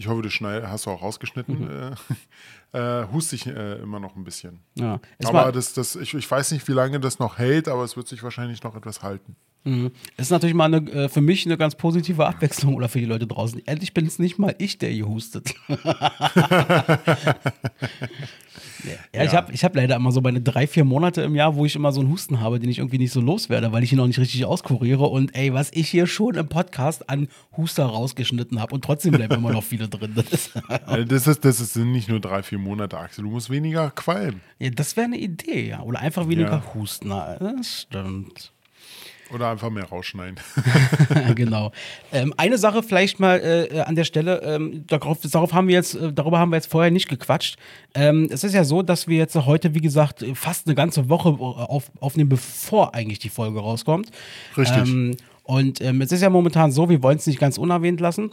[0.00, 1.94] ich hoffe, du schneid, hast du auch rausgeschnitten,
[2.72, 4.60] äh, äh, huste ich äh, immer noch ein bisschen.
[4.74, 4.98] Ja.
[5.24, 8.08] Aber das, das, ich, ich weiß nicht, wie lange das noch hält, aber es wird
[8.08, 9.36] sich wahrscheinlich noch etwas halten.
[10.16, 13.26] Ist natürlich mal eine, äh, für mich eine ganz positive Abwechslung oder für die Leute
[13.26, 13.60] draußen.
[13.66, 15.54] Endlich bin es nicht mal ich, der hier hustet.
[19.14, 21.66] ja, ich habe ich hab leider immer so meine drei, vier Monate im Jahr, wo
[21.66, 23.98] ich immer so einen Husten habe, den ich irgendwie nicht so loswerde, weil ich ihn
[23.98, 25.04] noch nicht richtig auskuriere.
[25.06, 29.34] Und ey, was ich hier schon im Podcast an Huster rausgeschnitten habe und trotzdem bleiben
[29.34, 30.12] immer noch viele drin.
[30.14, 30.52] Das, ist,
[31.08, 33.24] Das, ist, das ist, sind nicht nur drei, vier Monate, Axel.
[33.24, 34.40] Du musst weniger qualmen.
[34.58, 35.82] ja, das wäre eine Idee, ja.
[35.82, 36.74] Oder einfach weniger Ja.
[36.74, 37.08] husten.
[37.08, 38.52] Na, Das stimmt.
[39.32, 40.38] Oder einfach mehr rausschneiden.
[41.34, 41.72] genau.
[42.12, 45.94] Ähm, eine Sache vielleicht mal äh, an der Stelle, ähm, darauf, darauf haben wir jetzt,
[45.94, 47.56] äh, darüber haben wir jetzt vorher nicht gequatscht.
[47.94, 51.28] Ähm, es ist ja so, dass wir jetzt heute, wie gesagt, fast eine ganze Woche
[51.28, 54.10] auf, aufnehmen, bevor eigentlich die Folge rauskommt.
[54.56, 54.88] Richtig.
[54.88, 58.32] Ähm, und ähm, es ist ja momentan so, wir wollen es nicht ganz unerwähnt lassen.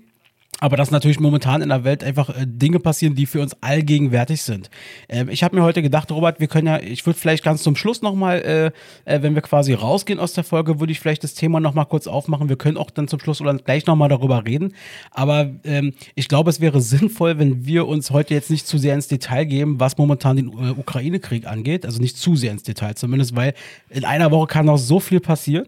[0.59, 4.41] Aber dass natürlich momentan in der Welt einfach äh, Dinge passieren, die für uns allgegenwärtig
[4.41, 4.69] sind.
[5.07, 7.75] Ähm, ich habe mir heute gedacht, Robert, wir können ja, ich würde vielleicht ganz zum
[7.75, 8.73] Schluss nochmal,
[9.05, 11.85] äh, äh, wenn wir quasi rausgehen aus der Folge, würde ich vielleicht das Thema nochmal
[11.85, 12.49] kurz aufmachen.
[12.49, 14.73] Wir können auch dann zum Schluss oder gleich nochmal darüber reden.
[15.11, 18.95] Aber ähm, ich glaube, es wäre sinnvoll, wenn wir uns heute jetzt nicht zu sehr
[18.95, 21.85] ins Detail geben, was momentan den äh, Ukraine-Krieg angeht.
[21.85, 23.53] Also nicht zu sehr ins Detail zumindest, weil
[23.89, 25.67] in einer Woche kann noch so viel passieren.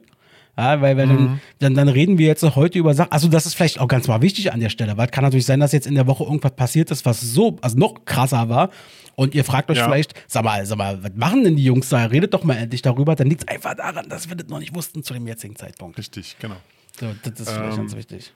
[0.60, 3.12] Ja, weil, weil dann, dann, dann reden wir jetzt heute über Sachen.
[3.12, 5.45] Also, das ist vielleicht auch ganz mal wichtig an der Stelle, weil es kann natürlich
[5.45, 8.69] sein, dass jetzt in der Woche irgendwas passiert ist, was so, also noch krasser war.
[9.15, 9.86] Und ihr fragt euch Ja.
[9.86, 12.06] vielleicht, sag mal, sag mal, was machen denn die Jungs da?
[12.06, 13.15] Redet doch mal endlich darüber.
[13.15, 15.98] Dann liegt es einfach daran, dass wir das noch nicht wussten zu dem jetzigen Zeitpunkt.
[15.98, 16.56] Richtig, genau.
[17.00, 18.34] So, das ist vielleicht Ähm, ganz wichtig.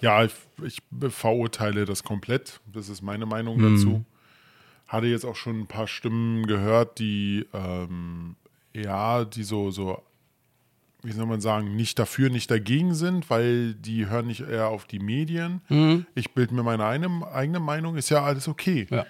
[0.00, 0.32] Ja, ich,
[0.64, 2.60] ich verurteile das komplett.
[2.72, 3.74] Das ist meine Meinung Mhm.
[3.76, 4.04] dazu.
[4.86, 8.36] Hatte jetzt auch schon ein paar Stimmen gehört, die ähm,
[8.74, 10.00] ja, die so, so,
[11.02, 14.84] wie soll man sagen, nicht dafür, nicht dagegen sind, weil die hören nicht eher auf
[14.84, 15.60] die Medien.
[15.68, 16.06] Mhm.
[16.14, 18.86] Ich bilde mir meine eine, eigene Meinung, ist ja alles okay.
[18.90, 19.06] Ja.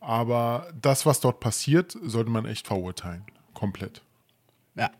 [0.00, 3.24] Aber das, was dort passiert, sollte man echt verurteilen.
[3.54, 4.02] Komplett.
[4.76, 4.90] Ja,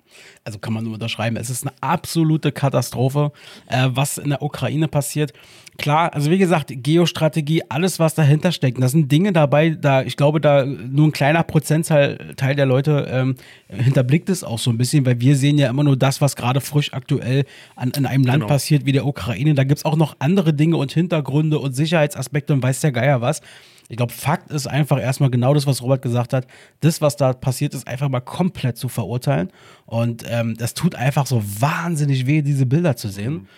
[0.44, 1.36] also kann man nur unterschreiben.
[1.36, 3.32] Es ist eine absolute Katastrophe,
[3.66, 5.32] äh, was in der Ukraine passiert.
[5.80, 8.76] Klar, also wie gesagt, Geostrategie, alles, was dahinter steckt.
[8.76, 12.66] Und Da sind Dinge dabei, da ich glaube, da nur ein kleiner Prozentteil Teil der
[12.66, 13.34] Leute ähm,
[13.68, 16.60] hinterblickt es auch so ein bisschen, weil wir sehen ja immer nur das, was gerade
[16.60, 18.46] frisch aktuell an, in einem Land Genau.
[18.52, 19.54] passiert wie der Ukraine.
[19.54, 23.22] Da gibt es auch noch andere Dinge und Hintergründe und Sicherheitsaspekte und weiß der Geier
[23.22, 23.40] was.
[23.88, 26.46] Ich glaube, Fakt ist einfach erstmal genau das, was Robert gesagt hat.
[26.80, 29.48] Das, was da passiert ist, einfach mal komplett zu verurteilen.
[29.86, 33.48] Und ähm, das tut einfach so wahnsinnig weh, diese Bilder zu sehen.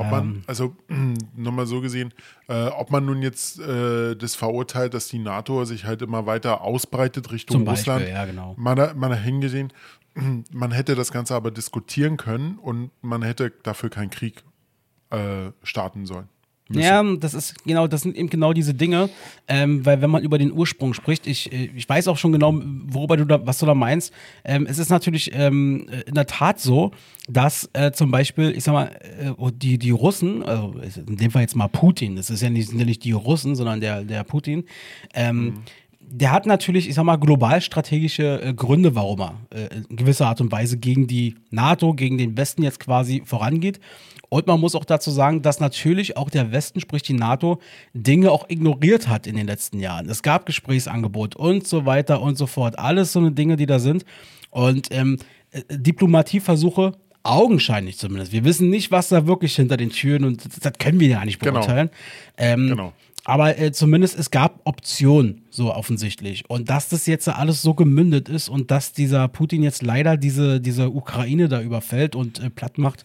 [0.00, 0.74] Ob man, also
[1.36, 2.12] nochmal so gesehen,
[2.48, 6.62] äh, ob man nun jetzt äh, das verurteilt, dass die NATO sich halt immer weiter
[6.62, 8.08] ausbreitet Richtung Beispiel, Russland.
[8.12, 8.54] ja, genau.
[8.56, 9.72] Man, hat- man hingesehen,
[10.52, 14.42] man hätte das Ganze aber diskutieren können und man hätte dafür keinen Krieg
[15.10, 16.28] äh, starten sollen.
[16.72, 19.10] Ja, das ist genau, das sind eben genau diese Dinge,
[19.48, 22.54] ähm, weil wenn man über den Ursprung spricht, ich, äh, ich weiß auch schon genau,
[22.86, 24.12] worüber du da, was du da meinst.
[24.44, 26.92] Ähm, es ist natürlich ähm, äh, in der Tat so,
[27.28, 28.86] dass äh, zum Beispiel, ich sag mal,
[29.18, 30.74] äh, die, die Russen, also
[31.06, 33.56] in dem Fall jetzt mal Putin, das ist ja nicht, sind ja nicht die Russen,
[33.56, 34.64] sondern der, der Putin,
[35.14, 35.62] ähm,
[36.12, 40.26] der hat natürlich, ich sag mal, global strategische äh, Gründe, warum er äh, in gewisser
[40.26, 43.80] Art und Weise gegen die NATO, gegen den Westen jetzt quasi vorangeht.
[44.30, 47.60] Und man muss auch dazu sagen, dass natürlich auch der Westen, sprich die NATO,
[47.92, 50.08] Dinge auch ignoriert hat in den letzten Jahren.
[50.08, 52.78] Es gab Gesprächsangebot und so weiter und so fort.
[52.78, 54.04] Alles so eine Dinge, die da sind.
[54.50, 55.18] Und ähm,
[55.50, 58.32] äh, Diplomatieversuche, augenscheinlich zumindest.
[58.32, 61.24] Wir wissen nicht, was da wirklich hinter den Türen und das, das können wir ja
[61.24, 61.54] nicht Genau.
[61.54, 61.90] beurteilen.
[62.38, 62.92] Ähm, Genau.
[63.24, 66.48] Aber äh, zumindest es gab Optionen, so offensichtlich.
[66.48, 70.60] Und dass das jetzt alles so gemündet ist und dass dieser Putin jetzt leider diese,
[70.60, 73.04] diese Ukraine da überfällt und äh, platt macht,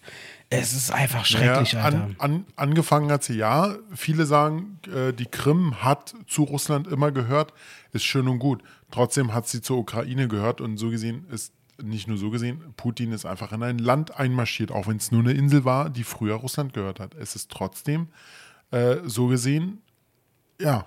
[0.50, 2.04] es ist einfach schrecklich, Ja, Alter.
[2.04, 3.76] an, an, angefangen hat sie ja.
[3.94, 7.54] Viele sagen, äh, die Krim hat zu Russland immer gehört.
[7.92, 8.62] Ist schön und gut.
[8.92, 11.52] Trotzdem hat sie zur Ukraine gehört und so gesehen ist
[11.84, 15.22] nicht nur so gesehen, Putin ist einfach in ein Land einmarschiert, auch wenn es nur
[15.22, 17.16] eine Insel war, die früher Russland gehört hat.
[17.16, 18.08] Es ist trotzdem
[18.72, 19.82] äh, so gesehen,
[20.60, 20.86] ja,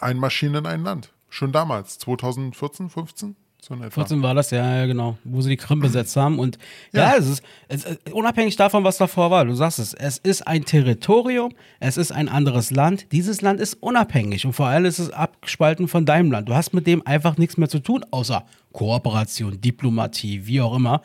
[0.00, 1.12] einmarschieren in ein Land.
[1.28, 3.36] Schon damals, 2014, 15?
[3.60, 3.94] So in etwa.
[3.94, 6.38] 14 war das, ja, ja, genau, wo sie die Krim besetzt haben.
[6.38, 6.58] Und
[6.92, 7.16] ja, Ja.
[7.16, 10.64] es ist es, ist unabhängig davon, was davor war, du sagst es, es ist ein
[10.66, 13.10] Territorium, es ist ein anderes Land.
[13.10, 16.48] Dieses Land ist unabhängig und vor allem ist es abgespalten von deinem Land.
[16.50, 21.00] Du hast mit dem einfach nichts mehr zu tun, außer Kooperation, Diplomatie, wie auch immer.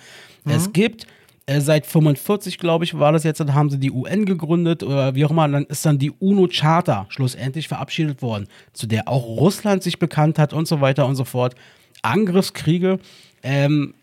[0.46, 1.08] Es gibt
[1.50, 5.16] äh, seit 45, glaube ich, war das jetzt, dann haben sie die UN gegründet oder
[5.16, 9.82] wie auch immer, dann ist dann die UNO-Charta schlussendlich verabschiedet worden, zu der auch Russland
[9.82, 11.56] sich bekannt hat und so weiter und so fort.
[12.04, 13.00] Angriffskriege
[13.42, 13.96] ähm,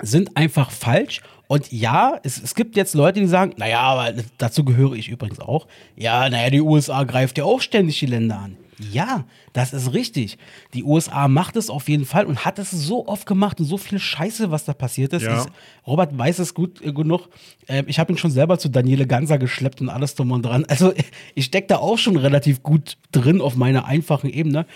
[0.00, 1.20] sind einfach falsch.
[1.50, 5.40] Und ja, es, es gibt jetzt Leute, die sagen, naja, aber dazu gehöre ich übrigens
[5.40, 5.66] auch.
[5.96, 8.56] Ja, naja, die USA greift ja auch ständig die Länder an.
[8.92, 10.38] Ja, das ist richtig.
[10.74, 13.78] Die USA macht es auf jeden Fall und hat es so oft gemacht und so
[13.78, 15.24] viel Scheiße, was da passiert ist.
[15.24, 15.44] Ja.
[15.88, 17.28] Robert weiß es gut äh, genug.
[17.66, 20.66] Ähm, ich habe ihn schon selber zu Daniele Ganser geschleppt und alles drum und dran.
[20.68, 20.92] Also
[21.34, 24.66] ich stecke da auch schon relativ gut drin auf meiner einfachen Ebene.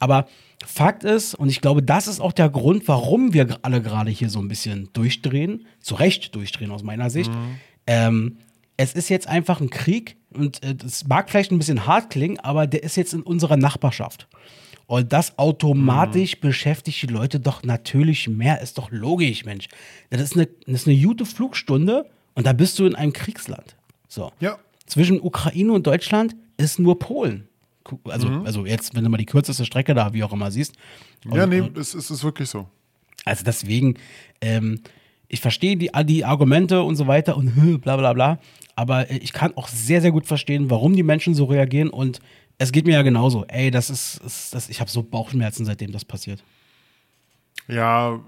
[0.00, 0.26] Aber
[0.64, 4.30] Fakt ist, und ich glaube, das ist auch der Grund, warum wir alle gerade hier
[4.30, 7.30] so ein bisschen durchdrehen, zu Recht durchdrehen aus meiner Sicht.
[7.86, 8.38] Ähm,
[8.76, 12.38] es ist jetzt einfach ein Krieg und äh, das mag vielleicht ein bisschen hart klingen,
[12.40, 14.28] aber der ist jetzt in unserer Nachbarschaft.
[14.86, 19.68] Und das automatisch beschäftigt die Leute doch natürlich mehr, ist doch logisch, Mensch.
[20.10, 23.76] Das ist eine, das ist eine gute Flugstunde und da bist du in einem Kriegsland.
[24.08, 24.30] So.
[24.38, 24.58] Ja.
[24.86, 27.48] Zwischen Ukraine und Deutschland ist nur Polen.
[28.04, 28.46] Also, Mhm.
[28.46, 30.74] also jetzt, wenn du mal die kürzeste Strecke da, wie auch immer, siehst.
[31.24, 32.68] Und, Ja, nee, es, es ist wirklich so.
[33.24, 33.94] also deswegen,
[34.40, 34.80] ähm,
[35.28, 38.38] ich verstehe die, die Argumente und so weiter und bla bla bla,
[38.76, 42.20] aber äh, ich kann auch sehr, sehr gut verstehen, warum die Menschen so reagieren und
[42.58, 43.44] es geht mir ja genauso.
[43.46, 46.42] Ey, das ist, ist das, ich habe so Bauchschmerzen, seitdem das passiert.
[47.68, 48.20] Ja,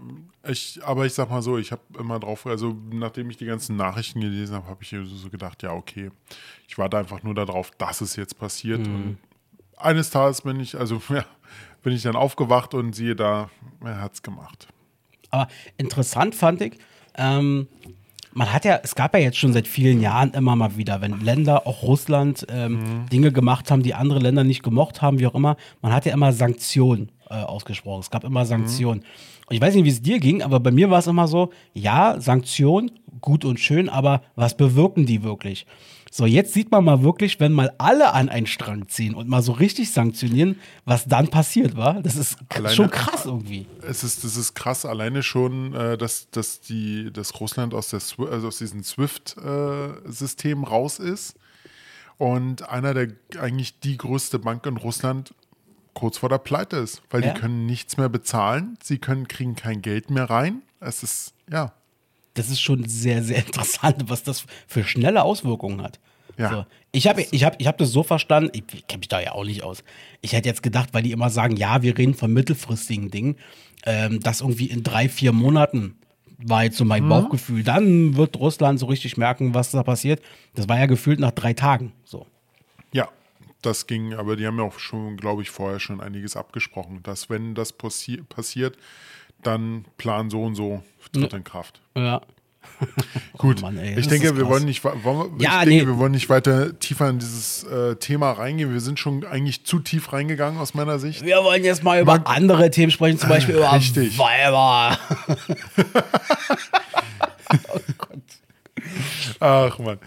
[0.46, 3.76] ich, aber ich sag mal so, ich habe immer drauf, also nachdem ich die ganzen
[3.76, 6.10] Nachrichten gelesen habe, habe ich so so gedacht, ja, okay,
[6.66, 8.86] ich warte einfach nur darauf, dass es jetzt passiert.
[8.86, 9.18] Und
[9.80, 11.24] eines Tages bin ich, also ja,
[11.82, 13.50] bin ich dann aufgewacht und siehe da,
[13.84, 14.68] er hat's gemacht.
[15.30, 16.78] Aber interessant fand ich,
[17.16, 17.68] ähm,
[18.32, 21.20] man hat ja, es gab ja jetzt schon seit vielen Jahren immer mal wieder, wenn
[21.20, 25.34] Länder, auch Russland, ähm, Dinge gemacht haben, die andere Länder nicht gemocht haben, wie auch
[25.34, 28.00] immer, man hat ja immer Sanktionen äh, ausgesprochen.
[28.00, 29.00] Es gab immer Sanktionen.
[29.46, 31.50] Und ich weiß nicht, wie es dir ging, aber bei mir war es immer so,
[31.72, 35.66] ja, Sanktionen, gut und schön, aber was bewirken die wirklich?
[36.10, 39.42] So, jetzt sieht man mal wirklich, wenn mal alle an einen Strang ziehen und mal
[39.42, 42.02] so richtig sanktionieren, was dann passiert, war.
[42.02, 43.66] Das ist Alleine- schon krass irgendwie.
[43.86, 48.00] Es ist, das ist krass, alleine schon, äh, dass, dass, die, dass Russland aus, der,
[48.30, 51.34] also aus diesem SWIFT-System raus ist
[52.16, 55.34] und einer der eigentlich die größte Bank in Russland
[55.94, 57.32] kurz vor der Pleite ist, weil Ja.
[57.34, 60.62] die können nichts mehr bezahlen, sie können, kriegen kein Geld mehr rein.
[60.80, 61.72] Es ist, ja,
[62.38, 65.98] das ist schon sehr, sehr interessant, was das für schnelle Auswirkungen hat.
[66.36, 66.50] Ja.
[66.50, 66.66] So.
[66.92, 69.44] Ich habe ich hab, ich hab das so verstanden, ich kenne mich da ja auch
[69.44, 69.82] nicht aus.
[70.20, 73.36] Ich hätte jetzt gedacht, weil die immer sagen, ja, wir reden von mittelfristigen Dingen,
[73.84, 75.98] ähm, dass irgendwie in drei, vier Monaten
[76.38, 77.08] war jetzt so mein Mhm.
[77.08, 77.64] Bauchgefühl.
[77.64, 80.22] Dann wird Russland so richtig merken, was da passiert.
[80.54, 82.26] Das war ja gefühlt nach drei Tagen so.
[82.92, 83.08] Ja,
[83.60, 87.28] das ging, aber die haben ja auch schon, glaube ich, vorher schon einiges abgesprochen, dass
[87.28, 88.78] wenn das passi passiert,
[89.42, 90.82] dann Plan so und so
[91.12, 91.80] tritt in Kraft.
[91.96, 92.20] Ja.
[93.38, 95.86] Gut, Mann, ey, ich denke, wir wollen nicht, wollen wir, Ja, ich denke, nee.
[95.86, 98.72] wir wollen nicht weiter tiefer in dieses äh, Thema reingehen.
[98.72, 101.24] Wir sind schon eigentlich zu tief reingegangen aus meiner Sicht.
[101.24, 104.18] Wir wollen jetzt mal über andere Themen sprechen, zum Beispiel über Richtig.
[104.18, 104.98] Weiber.
[109.40, 109.98] Ach man.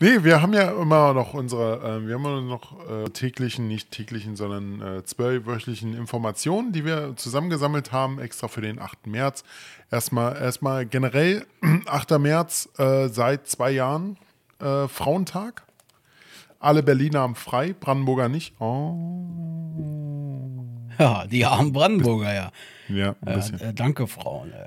[0.00, 3.90] Nee, wir haben ja immer noch unsere, äh, wir haben immer noch äh, täglichen, nicht
[3.90, 9.08] täglichen, sondern äh, zwölfwöchentlichen Informationen, die wir zusammengesammelt haben, extra für den 8.
[9.08, 9.42] März.
[9.90, 11.44] Erstmal, erstmal generell
[11.86, 12.12] 8.
[12.18, 14.18] März äh, seit zwei Jahren
[14.60, 15.64] äh, Frauentag.
[16.60, 18.54] Alle Berliner haben frei, Brandenburger nicht.
[18.60, 18.94] Oh,
[20.98, 22.50] Ja, die armen Brandenburger, ja.
[22.88, 23.60] ja, ein Ja, bisschen.
[23.60, 24.52] äh, danke, Frauen.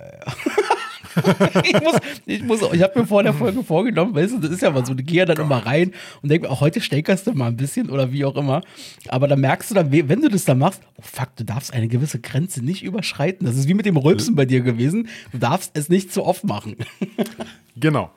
[1.64, 1.96] Ich muss,
[2.26, 4.86] ich muss, ich habe mir vor der Folge vorgenommen, weißt du, das ist ja mal
[4.86, 7.48] so, ich gehe ja dann immer rein und denke mir, auch heute steckerst du mal
[7.48, 8.62] ein bisschen oder wie auch immer.
[9.08, 11.74] Aber dann merkst du dann, we- wenn du das dann machst, oh fuck, du darfst
[11.74, 13.46] eine gewisse Grenze nicht überschreiten.
[13.46, 15.10] Das ist wie mit dem Rülpsen bei dir gewesen.
[15.32, 16.76] Du darfst es nicht zu oft machen.
[17.78, 18.12] Genau,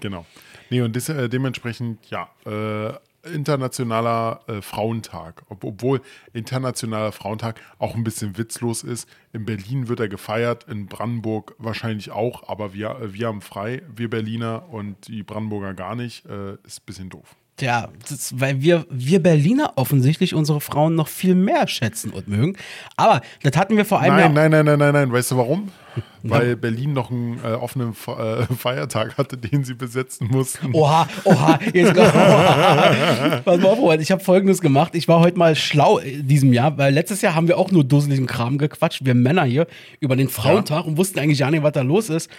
[0.00, 0.24] genau.
[0.70, 2.92] Nee, und des, äh, dementsprechend, ja, äh,
[3.24, 5.42] internationaler äh, Frauentag.
[5.48, 6.00] Ob, obwohl
[6.32, 9.08] internationaler Frauentag auch ein bisschen witzlos ist.
[9.32, 13.82] In Berlin wird er gefeiert, in Brandenburg wahrscheinlich auch, aber wir, äh, wir haben frei,
[13.94, 16.26] wir Berliner und die Brandenburger gar nicht.
[16.26, 17.36] Äh, ist ein bisschen doof.
[17.60, 22.56] Tja, das, weil wir, wir Berliner offensichtlich unsere Frauen noch viel mehr schätzen und mögen.
[22.96, 25.12] Aber das hatten wir vor allem ja Nein, nein, nein, nein, nein, nein.
[25.12, 25.68] Weißt du warum?
[26.22, 30.70] Weil Berlin noch einen äh, offenen Fe- äh, Feiertag hatte, den sie besetzen mussten.
[30.72, 33.40] Oha, oha, jetzt oha.
[33.44, 34.94] Pass mal auf, Robert, ich habe folgendes gemacht.
[34.94, 37.84] Ich war heute mal schlau in diesem Jahr, weil letztes Jahr haben wir auch nur
[37.84, 39.66] dusseligen Kram gequatscht, wir Männer hier,
[40.00, 42.30] über den Frauentag und wussten eigentlich gar nicht, was da los ist.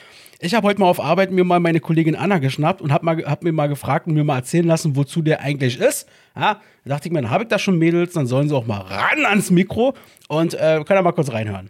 [0.44, 3.44] Ich habe heute mal auf Arbeit mir mal meine Kollegin Anna geschnappt und habe hab
[3.44, 6.08] mir mal gefragt und mir mal erzählen lassen, wozu der eigentlich ist.
[6.36, 8.66] Ja, da dachte ich mir, dann habe ich da schon Mädels, dann sollen sie auch
[8.66, 9.94] mal ran ans Mikro
[10.30, 11.70] und äh, können da mal kurz reinhören.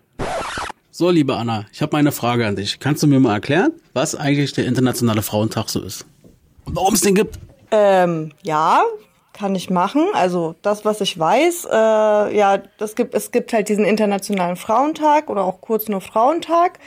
[0.89, 2.79] So, liebe Anna, ich habe mal eine Frage an dich.
[2.79, 6.05] Kannst du mir mal erklären, was eigentlich der Internationale Frauentag so ist?
[6.63, 7.39] Und warum es den gibt?
[7.71, 8.83] Ähm, ja,
[9.33, 10.07] kann ich machen.
[10.13, 15.29] Also das, was ich weiß, äh, ja, das gibt, es gibt halt diesen Internationalen Frauentag
[15.29, 16.79] oder auch kurz nur Frauentag.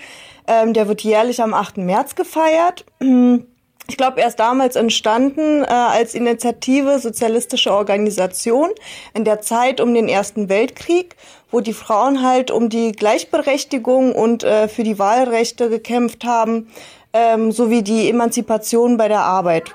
[0.46, 1.78] Ähm, der wird jährlich am 8.
[1.78, 2.84] März gefeiert.
[3.86, 8.70] Ich glaube, er ist damals entstanden äh, als Initiative sozialistische Organisation
[9.12, 11.16] in der Zeit um den Ersten Weltkrieg,
[11.50, 16.70] wo die Frauen halt um die Gleichberechtigung und äh, für die Wahlrechte gekämpft haben,
[17.12, 19.74] ähm, sowie die Emanzipation bei der Arbeit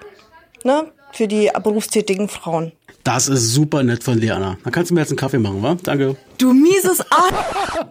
[0.63, 2.71] ne, für die berufstätigen Frauen.
[3.03, 4.57] Das ist super nett von dir, Anna.
[4.63, 5.75] Dann kannst du mir jetzt einen Kaffee machen, wa?
[5.81, 6.17] Danke.
[6.37, 7.33] Du mieses Arsch!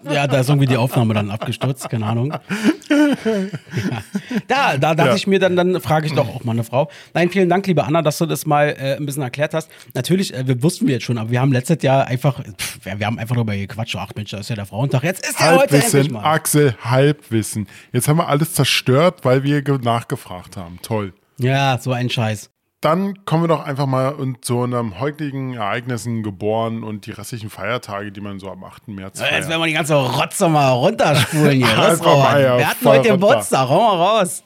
[0.10, 2.32] Ja, da ist irgendwie die Aufnahme dann abgestürzt, keine Ahnung.
[2.88, 4.02] Ja.
[4.46, 5.14] Da, da dachte Ja.
[5.16, 6.90] ich mir, dann, dann frage ich doch auch mal eine Frau.
[7.14, 9.70] Nein, vielen Dank, liebe Anna, dass du das mal äh, ein bisschen erklärt hast.
[9.94, 12.98] Natürlich, äh, wir wussten wir jetzt schon, aber wir haben letztes Jahr einfach, pff, wir,
[12.98, 13.96] wir haben einfach darüber gequatscht.
[13.96, 15.02] Ach Mensch, das ist ja der Frauentag.
[15.04, 16.24] Jetzt ist der heute endlich Halbwissen, mal.
[16.24, 17.66] Axel, Halbwissen.
[17.92, 20.78] Jetzt haben wir alles zerstört, weil wir ge- nachgefragt haben.
[20.82, 21.12] Toll.
[21.38, 22.50] Ja, so ein Scheiß.
[22.80, 27.50] Dann kommen wir doch einfach mal und zu unseren heutigen Ereignissen geboren und die restlichen
[27.50, 28.86] Feiertage, die man so am 8.
[28.88, 29.48] März So, Jetzt feiert.
[29.48, 31.66] werden wir die ganze Rotze mal runterspulen hier.
[31.76, 32.40] Mal, Robert.
[32.40, 33.08] ja, Wir hatten heute.
[33.10, 33.68] Geburtstag.
[33.68, 34.44] Hau mal raus.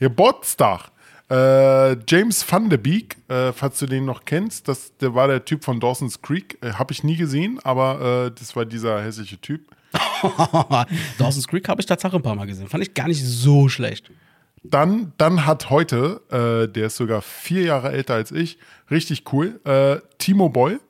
[0.00, 0.90] Geburtstag.
[1.30, 5.44] Äh, James Van de Beek, äh, falls du den noch kennst, das, der war der
[5.44, 6.58] Typ von Dawson's Creek.
[6.62, 9.60] Äh, Habe ich nie gesehen, aber äh, das war dieser hässliche Typ.
[11.18, 12.66] Dawson's Creek habe ich tatsächlich ein paar Mal gesehen.
[12.68, 14.10] Fand ich gar nicht so schlecht.
[14.70, 18.58] Dann, dann hat heute, äh, der ist sogar vier Jahre älter als ich,
[18.90, 20.80] richtig cool, äh, Timo Boll.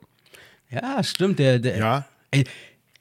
[0.71, 1.39] Ja, stimmt.
[1.39, 2.05] Der, der, Ja.
[2.31, 2.45] Ey,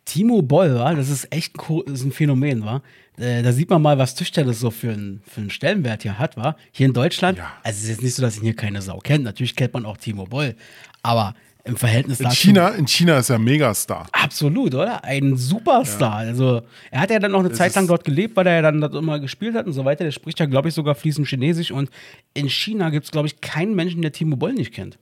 [0.05, 0.93] Timo Boll, wa?
[0.93, 2.81] das ist echt ein, ist ein Phänomen, war.
[3.17, 6.37] Äh, da sieht man mal, was Tischtennis so für, einen- für einen Stellenwert hier hat,
[6.37, 6.55] war.
[6.71, 7.51] Hier in Deutschland, Ja.
[7.63, 9.23] also es ist jetzt nicht so, dass ihn hier keine Sau kennt.
[9.25, 10.55] Natürlich kennt man auch Timo Boll.
[11.03, 11.33] Aber
[11.67, 12.35] im Verhältnis In dazu.
[12.35, 14.07] China, in China ist er Megastar.
[14.11, 15.03] Absolut, oder?
[15.03, 16.17] Ein Superstar.
[16.17, 16.61] Also,
[16.91, 18.95] er hat ja dann noch eine Zeit lang dort gelebt, weil er ja dann dort
[18.95, 20.03] immer gespielt hat und so weiter.
[20.03, 21.71] Der spricht ja, glaube ich, sogar fließend Chinesisch.
[21.71, 21.89] Und
[22.33, 24.97] in China gibt es, glaube ich, keinen Menschen, der Timo Boll nicht kennt.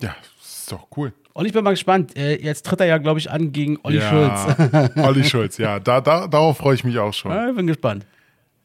[0.00, 1.12] Ja, ist doch cool.
[1.34, 2.16] Und ich bin mal gespannt.
[2.16, 4.40] Äh, jetzt tritt er ja, glaube ich, an gegen Olli Schulz.
[4.72, 7.30] ja, Olli Schulz, ja, da, da, darauf freue ich mich auch schon.
[7.30, 8.06] Ja, ich bin gespannt.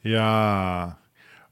[0.03, 0.97] Ja,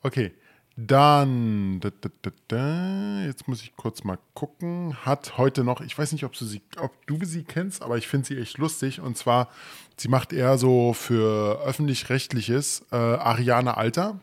[0.02, 0.34] okay.
[0.78, 2.10] Dann, da, da,
[2.50, 4.94] da, jetzt muss ich kurz mal gucken.
[5.06, 8.10] Hat heute noch, ich weiß nicht, ob du sie, ob du sie kennst, aber ich
[8.10, 9.00] finde sie echt lustig.
[9.00, 9.48] Und zwar,
[9.96, 14.20] sie macht eher so für öffentlich-rechtliches äh, Ariane Alter.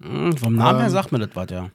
[0.00, 1.70] Hm, vom Namen Ähm, her sagt mir das was, ja.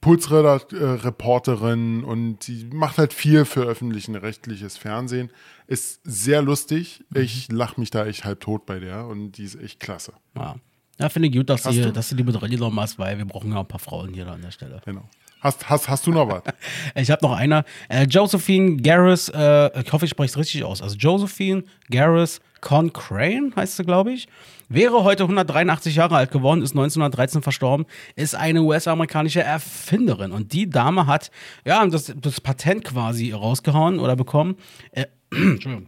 [0.00, 5.30] Pulsreporterin und sie macht halt viel für öffentlichen rechtliches Fernsehen.
[5.66, 7.02] Ist sehr lustig.
[7.10, 7.22] Mhm.
[7.22, 10.12] Ich lache mich da echt halb tot bei der und die ist echt klasse.
[10.36, 10.54] ja.
[10.98, 13.24] Ja, finde ich gut, dass, Hast du, dass du die mit reingenommen hast, weil wir
[13.26, 14.80] brauchen ja ein paar Frauen hier an der Stelle.
[14.84, 15.08] Genau.
[15.40, 16.42] Hast, hast, hast du noch was?
[16.94, 17.64] Ich habe noch einer.
[17.88, 20.80] Äh, Josephine Garris, äh, ich hoffe, ich spreche es richtig aus.
[20.80, 24.26] Also Josephine Garris Concrane heißt sie, glaube ich.
[24.68, 27.86] Wäre heute 183 Jahre alt geworden, ist 1913 verstorben,
[28.16, 30.32] ist eine US-amerikanische Erfinderin.
[30.32, 31.30] Und die Dame hat
[31.64, 34.56] ja das, das Patent quasi rausgehauen oder bekommen.
[34.90, 35.86] Äh, Entschuldigung.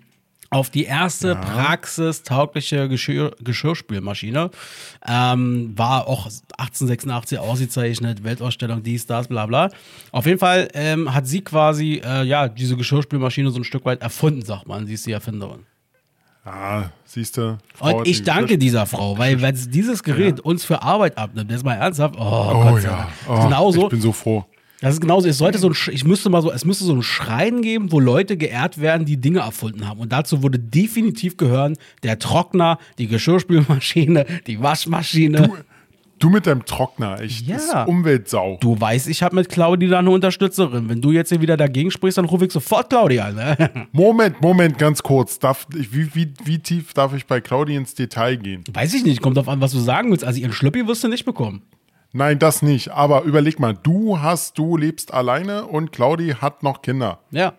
[0.51, 4.51] Auf die erste praxistaugliche Geschirr, Geschirrspülmaschine.
[5.07, 6.25] Ähm, war auch
[6.57, 9.69] 1886 ausgezeichnet, Weltausstellung, dies, das, bla bla.
[10.11, 14.01] Auf jeden Fall ähm, hat sie quasi äh, ja, diese Geschirrspülmaschine so ein Stück weit
[14.01, 14.87] erfunden, sagt man.
[14.87, 15.67] Sie ist die Erfinderin.
[16.47, 17.59] Ah, siehst du.
[17.79, 21.65] Und ich danke dieser Frau, weil wenn dieses Gerät uns für Arbeit abnimmt, das ist
[21.65, 23.09] mal ernsthaft, oh, Oh Gott sei ja.
[23.29, 24.47] Oh, genauso, Ich bin so froh.
[24.81, 27.03] Das ist genauso, es sollte so ein, ich müsste mal so, es müsste so ein
[27.03, 29.99] Schrein geben, wo Leute geehrt werden, die Dinge erfunden haben.
[30.01, 35.51] Und dazu würde definitiv gehören der Trockner, die Geschirrspülmaschine, die Waschmaschine.
[36.21, 37.57] Du mit deinem Trockner, ich Ja.
[37.57, 38.59] ist Umweltsau.
[38.61, 40.89] Du weißt, ich habe mit Claudi da eine Unterstützerin.
[40.89, 43.37] Wenn du jetzt hier wieder dagegen sprichst, dann rufe ich sofort Claudia an.
[43.37, 43.71] Ne?
[43.93, 45.39] Moment, Moment, ganz kurz.
[45.39, 48.65] Darf, wie, wie, wie tief darf ich bei Claudi ins Detail gehen?
[48.73, 50.25] Weiß ich nicht, kommt drauf an, was du sagen willst.
[50.25, 51.63] Also ihren Schlüppi wirst du nicht bekommen.
[52.13, 52.91] Nein, das nicht.
[52.91, 57.21] Aber überleg mal, du hast, du lebst alleine und Claudi hat noch Kinder.
[57.31, 57.55] Ja.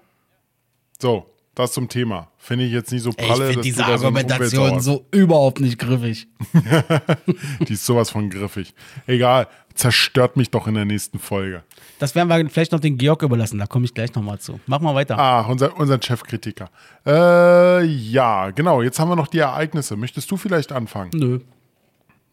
[1.00, 1.26] So,
[1.56, 2.30] das zum Thema.
[2.38, 5.06] Finde ich jetzt nicht so Ich pralle, finde diese du da so ein Argumentation so
[5.12, 6.28] überhaupt nicht griffig.
[7.68, 8.74] Die ist sowas von griffig.
[9.08, 11.64] Egal, zerstört mich doch in der nächsten Folge.
[12.00, 13.60] Das werden wir vielleicht noch den Georg überlassen.
[13.60, 14.60] Da komme ich gleich nochmal zu.
[14.68, 15.18] Mach mal weiter.
[15.20, 16.70] Ah, unser, unseren Chefkritiker.
[17.06, 18.82] Äh, ja, genau.
[18.82, 19.96] Jetzt haben wir noch die Ereignisse.
[19.96, 21.12] Möchtest du vielleicht anfangen?
[21.14, 21.40] Nö.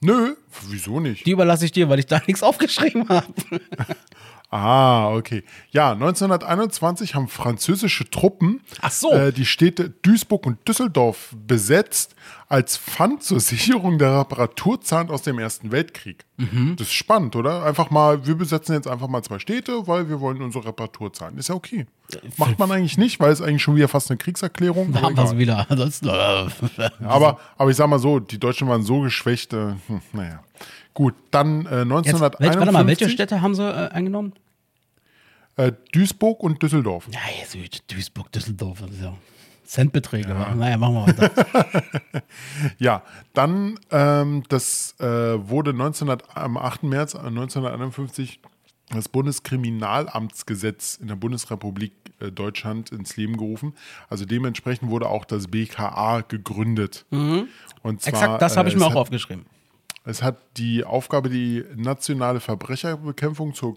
[0.07, 0.36] Nö,
[0.68, 1.26] wieso nicht?
[1.26, 3.26] Die überlasse ich dir, weil ich da nichts aufgeschrieben habe.
[4.48, 5.42] Ah, okay.
[5.70, 9.11] Ja, 1921 haben französische Truppen so.
[9.11, 12.14] äh, die Städte Duisburg und Düsseldorf besetzt
[12.48, 16.24] als Pfand zur Sicherung der Reparaturzahlen aus dem Ersten Weltkrieg.
[16.36, 16.76] Mhm.
[16.78, 17.64] Das ist spannend, oder?
[17.64, 21.38] Einfach mal, wir besetzen jetzt einfach mal zwei Städte, weil wir wollen unsere Reparatur zahlen.
[21.38, 21.86] Ist ja okay.
[22.36, 25.16] Macht man eigentlich nicht, weil es eigentlich schon wieder fast eine Kriegserklärung Da aber haben
[25.16, 25.66] wir es wieder.
[25.68, 30.00] Ansonsten, äh, aber, aber ich sag mal so, die Deutschen waren so geschwächt, äh, hm,
[30.12, 30.42] naja.
[30.94, 34.32] Gut, dann äh, Jetzt, 1951 welch, warte mal, welche Städte haben sie äh, eingenommen?
[35.57, 37.09] äh, Duisburg und Düsseldorf.
[37.11, 38.80] Ja, jetzt Süd, Duisburg, Düsseldorf.
[39.02, 39.14] Ja
[39.66, 40.28] Centbeträge.
[40.28, 40.54] wa?
[40.54, 41.30] Naja, machen wir weiter.
[42.78, 43.02] Ja,
[43.34, 46.84] dann, ähm, das äh, wurde 1900, am 8.
[46.84, 48.40] März 1951
[48.91, 53.74] das Bundeskriminalamtsgesetz in der Bundesrepublik äh, Deutschland ins Leben gerufen.
[54.09, 57.05] Also dementsprechend wurde auch das BKA gegründet.
[57.11, 57.49] Und zwar, Mhm.
[57.97, 59.47] Exakt, das habe ich äh, mir auch hat, aufgeschrieben.
[60.05, 63.76] Es hat die Aufgabe, die nationale Verbrecherbekämpfung zu,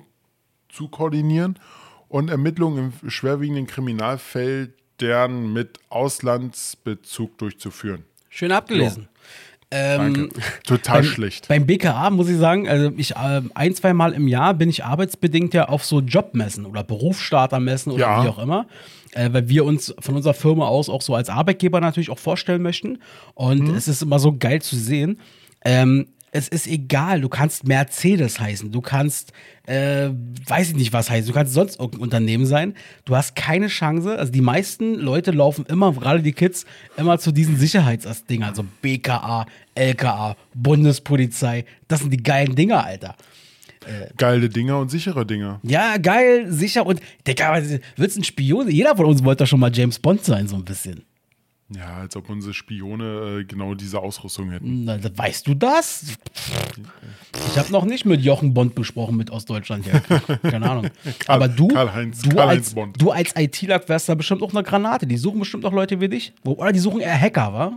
[0.70, 1.58] zu koordinieren
[2.08, 8.06] und Ermittlungen im schwerwiegenden Kriminalfeldern mit Auslandsbezug durchzuführen.
[8.30, 9.10] Schön abgelesen.
[9.72, 10.30] Ähm, Danke.
[10.66, 11.48] Total beim, schlecht.
[11.48, 14.84] Beim BKA muss ich sagen, also ich äh, ein, zwei Mal im Jahr bin ich
[14.84, 18.24] arbeitsbedingt ja auf so Jobmessen oder Berufsstartermessen oder Ja.
[18.24, 18.66] wie auch immer.
[19.14, 22.62] Äh, weil wir uns von unserer Firma aus auch so als Arbeitgeber natürlich auch vorstellen
[22.62, 23.00] möchten.
[23.36, 23.76] Und Mhm.
[23.76, 25.20] es ist immer so geil zu sehen.
[25.66, 29.34] Ähm, es ist egal, du kannst Mercedes heißen, du kannst,
[29.68, 30.10] äh,
[30.48, 32.76] weiß ich nicht was heißen, du kannst sonst irgendein Unternehmen sein.
[33.06, 34.18] Du hast keine Chance.
[34.18, 36.66] Also die meisten Leute laufen immer, gerade die Kids,
[36.98, 41.66] immer zu diesen Sicherheitsdingen, also BKA, LKA, Bundespolizei.
[41.88, 43.16] Das sind die geilen Dinger, Alter.
[44.18, 45.60] Geile Dinger und sichere Dinger.
[45.64, 48.70] Ja, geil, sicher und, Digga, was- wird's ein Spion?
[48.70, 51.04] Jeder von uns wollte doch schon mal James Bond sein, so ein bisschen.
[51.76, 54.86] Ja, als ob unsere Spione äh, genau diese Ausrüstung hätten.
[54.86, 56.04] Na, weißt du das?
[57.52, 59.86] Ich habe noch nicht mit Jochen Bond besprochen, mit Ostdeutschland.
[59.86, 60.00] Ja,
[60.40, 60.88] keine Ahnung.
[61.28, 63.00] Aber du, Karl-Heinz- du, Karl-Heinz als, Bond.
[63.00, 65.06] du als ITler wärst da bestimmt auch eine Granate.
[65.06, 66.34] Die suchen bestimmt auch Leute wie dich.
[66.44, 67.74] Oder die suchen eher Hacker, wa?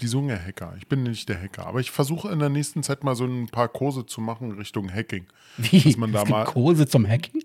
[0.00, 0.74] Die suchen ja Hacker.
[0.76, 1.66] Ich bin nicht der Hacker.
[1.66, 4.92] Aber ich versuche in der nächsten Zeit mal so ein paar Kurse zu machen Richtung
[4.92, 5.26] Hacking.
[5.58, 5.80] Wie?
[5.80, 7.42] Dass man da es gibt mal- Kurse zum Hacking?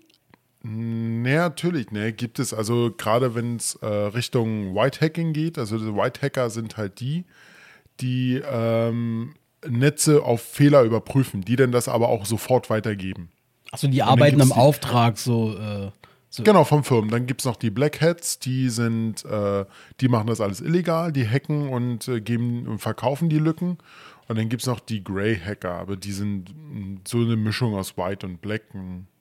[0.62, 2.54] Nee, natürlich, ne, gibt es.
[2.54, 7.00] Also gerade wenn es äh, Richtung White Hacking geht, also die White Hacker sind halt
[7.00, 7.24] die,
[8.00, 9.34] die ähm,
[9.68, 13.28] Netze auf Fehler überprüfen, die dann das aber auch sofort weitergeben.
[13.72, 15.56] Achso, die arbeiten die- Auftrag so.
[15.56, 15.90] Äh,
[16.30, 16.44] so.
[16.44, 17.10] Genau, vom Firmen.
[17.10, 19.66] Dann gibt es noch die Black Hats, die sind, äh,
[20.00, 23.76] die machen das alles illegal, die hacken und äh, geben und verkaufen die Lücken.
[24.32, 26.54] Und dann gibt es noch die Grey Hacker, aber die sind
[27.06, 28.62] so eine Mischung aus White und Black.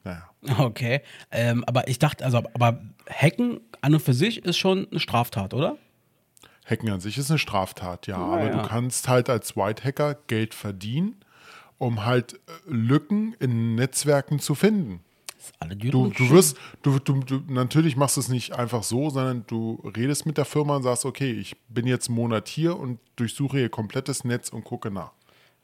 [0.06, 0.30] Naja.
[0.58, 1.02] Okay.
[1.32, 5.54] Ähm, aber ich dachte, also, aber Hacken an und für sich ist schon eine Straftat,
[5.54, 5.78] oder?
[6.66, 8.16] Hacken an sich ist eine Straftat, ja.
[8.16, 8.62] aber ja.
[8.62, 11.18] du kannst halt als White Hacker Geld verdienen,
[11.78, 15.02] um halt Lücken in Netzwerken zu finden.
[15.78, 19.82] Du, du wirst, du, du, du, natürlich machst du es nicht einfach so, sondern du
[19.96, 23.60] redest mit der Firma und sagst, okay, ich bin jetzt einen Monat hier und durchsuche
[23.60, 25.12] ihr komplettes Netz und gucke nach.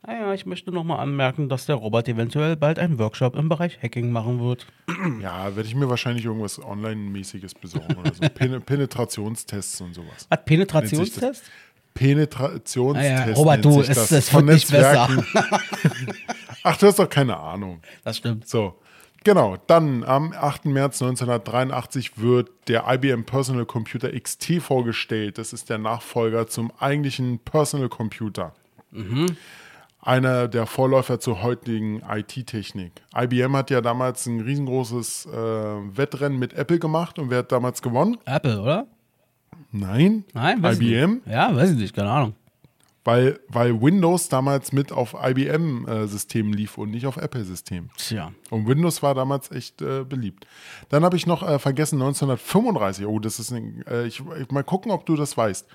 [0.05, 3.81] Naja, ich möchte noch mal anmerken, dass der Robert eventuell bald einen Workshop im Bereich
[3.81, 4.65] Hacking machen wird.
[5.21, 8.21] Ja, werde ich mir wahrscheinlich irgendwas Online-mäßiges besorgen oder so.
[8.33, 10.27] Pen Penetrationstests und sowas.
[10.29, 11.43] Hat Penetrationstest?
[11.95, 13.11] Penetrationstest.
[13.11, 15.09] Ah ja, Robert, du, es- das es von wird nicht besser.
[16.63, 17.81] Ach, du hast doch keine Ahnung.
[18.03, 18.47] Das stimmt.
[18.47, 18.75] So,
[19.23, 19.57] genau.
[19.67, 20.65] Dann am 8.
[20.65, 25.37] März 1983 wird der IBM Personal Computer XT vorgestellt.
[25.37, 28.53] Das ist der Nachfolger zum eigentlichen Personal Computer.
[30.01, 32.93] Einer der Vorläufer zur heutigen IT-Technik.
[33.15, 37.81] IBM hat ja damals ein riesengroßes äh, Wettrennen mit Apple gemacht und wer hat damals
[37.81, 38.17] gewonnen?
[38.25, 38.87] Apple, oder?
[39.71, 41.27] Nein, Nein, weiß ich IBM, nicht.
[41.27, 42.35] Ja, weiß ich nicht, keine Ahnung.
[43.07, 47.89] Weil, weil Windows damals mit auf IBM-Systemen lief und nicht auf Apple-Systemen.
[47.95, 48.33] Tja.
[48.49, 50.45] Und Windows war damals echt äh, beliebt.
[50.89, 54.65] Dann habe ich noch äh, vergessen, 1935, oh, das ist, ein, äh, ich, ich mal
[54.65, 55.65] gucken, ob du das weißt.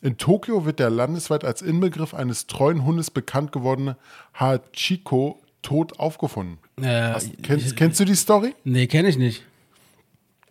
[0.00, 3.98] In Tokio wird der landesweit als Inbegriff eines treuen Hundes bekannt gewordene
[4.32, 6.56] Hachiko tot aufgefunden.
[6.80, 8.54] Äh, Hast, kennst, kennst du die Story?
[8.64, 9.44] nee, kenne ich nicht.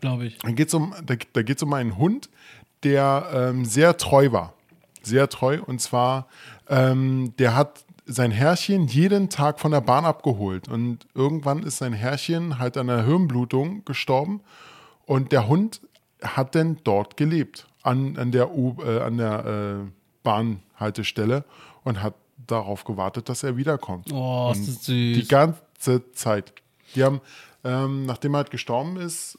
[0.02, 0.38] Glaube ich.
[0.38, 2.30] Da geht es um, da, da geht's um einen Hund,
[2.84, 4.54] der ähm, sehr treu war.
[5.08, 5.60] Sehr treu.
[5.66, 6.28] Und zwar,
[6.70, 10.68] ähm, der hat sein Herrchen jeden Tag von der Bahn abgeholt.
[10.68, 14.42] Und irgendwann ist sein Herrchen halt an einer Hirnblutung gestorben.
[15.06, 15.82] Und der Hund
[16.22, 17.68] hat dann dort gelebt.
[17.84, 19.92] An, an der, U, äh, an der äh,
[20.24, 21.44] Bahnhaltestelle.
[21.84, 24.12] Und hat darauf gewartet, dass er wiederkommt.
[24.12, 25.18] Oh, ist und das süß.
[25.18, 26.54] Die ganze Zeit.
[26.96, 27.22] Die haben,
[27.64, 29.38] ähm, nachdem er halt gestorben ist,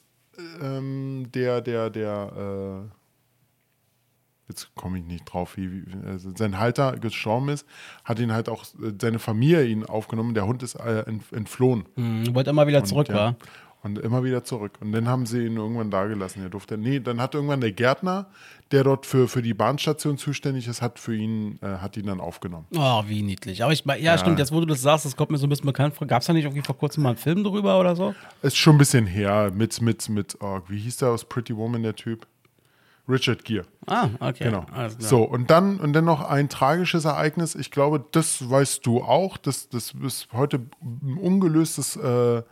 [0.61, 2.98] ähm, der, der, der, äh,
[4.49, 7.67] jetzt komme ich nicht drauf, wie, also sein Halter gestorben ist,
[8.05, 8.65] hat ihn halt auch
[9.01, 10.35] seine Familie ihn aufgenommen.
[10.35, 11.85] Der Hund ist äh, ent, entflohen.
[11.97, 13.37] Hm, wollte immer wieder zurück, ja, war.
[13.83, 14.73] Und immer wieder zurück.
[14.81, 16.43] Und dann haben sie ihn irgendwann da gelassen.
[16.43, 18.27] Er durfte, nee, dann hat irgendwann der Gärtner,
[18.73, 22.21] der dort für, für die Bahnstation zuständig ist, hat für ihn, äh, hat ihn dann
[22.21, 22.67] aufgenommen.
[22.77, 23.63] Oh, wie niedlich.
[23.63, 25.51] Aber ich meine, ja, stimmt, jetzt wo du das sagst, das kommt mir so ein
[25.51, 26.09] bisschen bekannt vor.
[26.09, 28.15] Gab es da nicht irgendwie vor kurzem mal einen Film drüber oder so?
[28.43, 31.85] Ist schon ein bisschen her mit, mit, mit, oh, wie hieß der aus Pretty Woman,
[31.85, 32.27] der Typ?
[33.09, 33.65] Richard Gere.
[33.87, 34.45] Ah, okay.
[34.45, 34.67] Genau.
[34.99, 37.55] So, und dann, und dann noch ein tragisches Ereignis.
[37.55, 39.37] Ich glaube, das weißt du auch.
[39.37, 42.43] Das, das ist heute ein ungelöstes äh,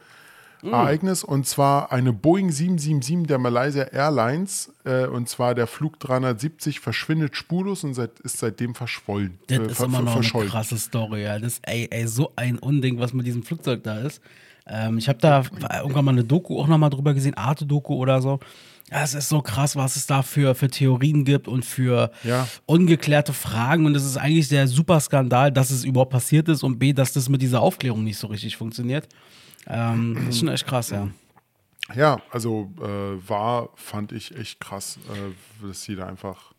[0.62, 0.72] Mm.
[0.72, 1.24] Ereignis.
[1.24, 4.72] Und zwar eine Boeing 777 der Malaysia Airlines.
[4.84, 9.38] Äh, und zwar der Flug 370 verschwindet spurlos und seit, ist seitdem verschwollen.
[9.46, 11.38] Das äh, ist immer noch eine krasse Story, ja.
[11.38, 14.20] Das ist, ey, ey, so ein Unding, was mit diesem Flugzeug da ist.
[14.68, 15.42] Ähm, ich habe da
[15.80, 18.40] irgendwann mal eine Doku auch nochmal drüber gesehen, Arte-Doku oder so.
[18.90, 22.46] Ja, es ist so krass, was es da für, für Theorien gibt und für Ja.
[22.66, 23.84] ungeklärte Fragen.
[23.86, 27.12] Und es ist eigentlich der super Skandal, dass es überhaupt passiert ist und B, dass
[27.12, 29.08] das mit dieser Aufklärung nicht so richtig funktioniert.
[29.68, 31.08] Ähm, das ist schon echt krass, ja.
[31.94, 36.52] Ja, also äh, war, fand ich echt krass, äh, dass die da einfach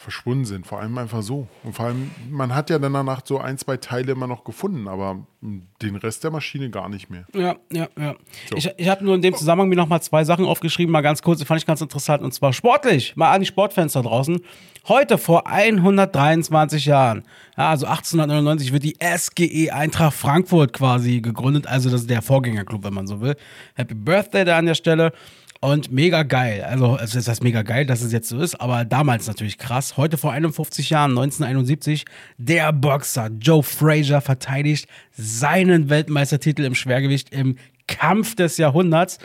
[0.00, 0.66] verschwunden sind.
[0.66, 1.48] Vor allem einfach so.
[1.64, 4.88] Und vor allem, man hat ja dann danach so ein, zwei Teile immer noch gefunden,
[4.88, 7.24] aber den Rest der Maschine gar nicht mehr.
[7.34, 8.16] Ja, ja, ja.
[8.54, 11.22] Ich, ich habe nur in dem Zusammenhang mir noch mal zwei Sachen aufgeschrieben, mal ganz
[11.22, 12.22] kurz, die fand ich ganz interessant.
[12.22, 14.40] Und zwar sportlich, mal an die Sportfans da draußen.
[14.88, 17.24] Heute vor 123 Jahren,
[17.56, 21.66] ja, also 1899, wird die SGE Eintracht Frankfurt quasi gegründet.
[21.66, 23.36] Also das ist der Vorgängerclub, wenn man so will.
[23.74, 25.12] Happy Birthday da an der Stelle.
[25.60, 26.62] Und mega geil.
[26.62, 29.96] Also, es ist das mega geil, dass es jetzt so ist, aber damals natürlich krass.
[29.96, 32.04] Heute vor 51 Jahren, 1971,
[32.36, 37.56] der Boxer Joe Frazier verteidigt seinen Weltmeistertitel im Schwergewicht im
[37.88, 39.18] Kampf des Jahrhunderts.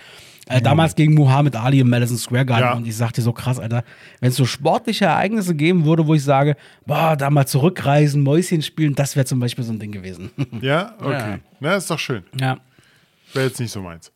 [0.48, 2.66] Äh, damals gegen Muhammad Ali im Madison Square Garden.
[2.66, 2.74] Ja.
[2.74, 3.84] Und ich sagte so krass, Alter,
[4.20, 8.62] wenn es so sportliche Ereignisse geben würde, wo ich sage, boah, da mal zurückreisen, Mäuschen
[8.62, 10.32] spielen, das wäre zum Beispiel so ein Ding gewesen.
[10.62, 11.12] Ja, okay.
[11.12, 11.40] Ja.
[11.60, 12.24] Na, ist doch schön.
[12.40, 12.58] ja.
[13.34, 14.12] Wäre jetzt nicht so meins.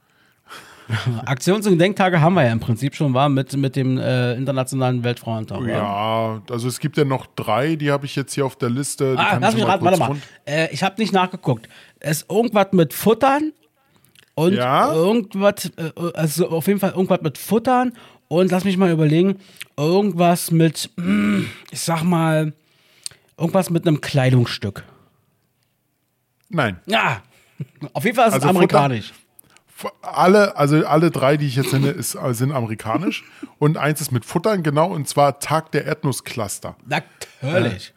[1.26, 5.04] Aktions- und Gedenktage haben wir ja im Prinzip schon, war mit, mit dem äh, Internationalen
[5.04, 5.66] Weltfrauentag.
[5.68, 9.14] Ja, also es gibt ja noch drei, die habe ich jetzt hier auf der Liste.
[9.16, 10.16] Die Ah, lass ich mich raten, warte mal.
[10.46, 11.68] Äh, ich habe nicht nachgeguckt.
[12.00, 13.52] Es ist irgendwas mit Futtern
[14.36, 14.94] und Ja?
[14.94, 17.94] irgendwas, äh, also auf jeden Fall irgendwas mit Futtern
[18.30, 19.40] und lass mich mal überlegen,
[19.78, 22.54] irgendwas mit, mm, ich sag mal,
[23.38, 24.84] irgendwas mit einem Kleidungsstück.
[26.50, 26.80] Nein.
[26.86, 27.22] Ja,
[27.94, 29.12] auf jeden Fall ist Also es amerikanisch.
[30.02, 33.24] Alle, also alle drei, die ich jetzt nenne, ist, äh, sind amerikanisch.
[33.60, 36.76] und eins ist mit Futtern, genau, und zwar Tag der Erdnusscluster.
[36.86, 37.94] Natürlich.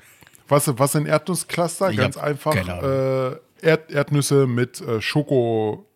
[0.49, 1.93] Was, was sind Erdnusscluster?
[1.95, 5.87] Ganz einfach äh, Erd, Erdnüsse mit äh, Schoko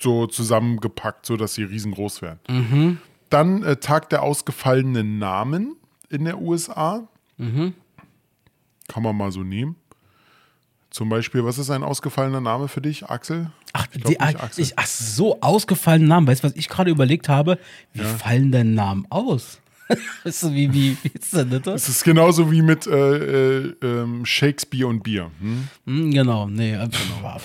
[0.00, 2.40] so zusammengepackt, sodass sie riesengroß werden.
[2.48, 2.98] Mhm.
[3.30, 5.76] Dann äh, Tag der ausgefallenen Namen
[6.08, 7.08] in der USA.
[7.36, 7.74] Mhm.
[8.88, 9.76] Kann man mal so nehmen.
[10.96, 13.50] Zum Beispiel, was ist ein ausgefallener Name für dich, Axel?
[13.74, 14.64] Ach, Ich glaub die, nicht Axel.
[14.64, 16.26] ich, ach so, ausgefallene Namen.
[16.26, 17.58] Weißt du, was ich gerade überlegt habe?
[17.92, 19.60] Wie fallen denn Namen aus?
[20.24, 21.82] Weißt du, wie, wie, wie ist denn das?
[21.82, 25.30] Es ist genauso wie mit äh, äh, ähm, Shakespeare und Bier.
[25.38, 25.68] Hm?
[25.84, 26.88] Hm, genau, nee, äh,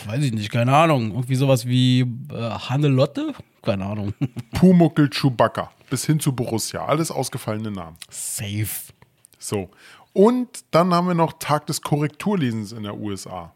[0.06, 1.12] weiß ich nicht, keine Ahnung.
[1.12, 3.34] Irgendwie sowas wie äh, Hannelotte?
[3.64, 4.14] Keine Ahnung.
[4.54, 6.86] Pumuckel Chewbacca bis hin zu Borussia.
[6.86, 7.98] Alles ausgefallene Namen.
[8.10, 8.94] Safe.
[9.38, 9.70] So.
[10.14, 13.54] Und dann haben wir noch Tag des Korrekturlesens in der USA.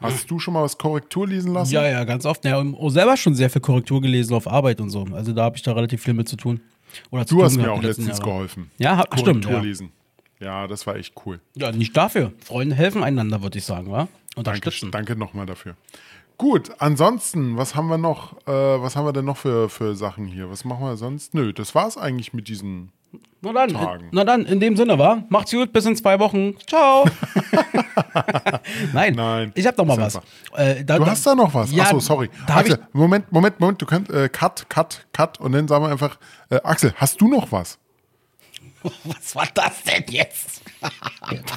[0.00, 1.72] Hast du schon mal was Korrektur lesen lassen?
[1.72, 2.44] Ja, ja, ganz oft.
[2.44, 5.06] Ja, und auch selber schon sehr viel Korrektur gelesen auf Arbeit und so.
[5.12, 6.60] Also da habe ich da relativ viel mit zu tun.
[7.10, 8.22] Oder zu Du tun hast mir auch letztens Jahre.
[8.22, 8.70] geholfen.
[8.78, 9.60] Ja, stimmt, Korrektur ja.
[9.60, 9.92] lesen.
[10.40, 11.40] Ja, das war echt cool.
[11.54, 12.32] Ja, nicht dafür.
[12.44, 14.08] Freunde helfen einander, würde ich sagen, wa?
[14.36, 14.90] Danke, Unterstützen.
[14.90, 15.76] danke nochmal dafür.
[16.36, 18.36] Gut, ansonsten, was haben wir noch?
[18.46, 20.50] Äh, was haben wir denn noch für, für Sachen hier?
[20.50, 21.32] Was machen wir sonst?
[21.34, 22.90] Nö, das war's eigentlich mit diesen.
[23.40, 24.08] Na dann, Tagen.
[24.12, 25.22] na dann, in dem Sinne, war.
[25.28, 26.54] Macht's gut, bis in zwei Wochen.
[26.66, 27.04] Ciao.
[28.92, 30.16] Nein, Nein, ich hab noch mal was.
[30.56, 31.70] Äh, da, Du hast da noch was?
[31.72, 32.30] Ja, Achso, sorry.
[32.46, 33.82] Da Axel, Moment, Moment, Moment.
[33.82, 36.18] Du kannst äh, Cut, Cut, Cut und dann sagen wir einfach,
[36.50, 37.78] äh, Axel, hast du noch was?
[39.04, 40.62] was war das denn jetzt?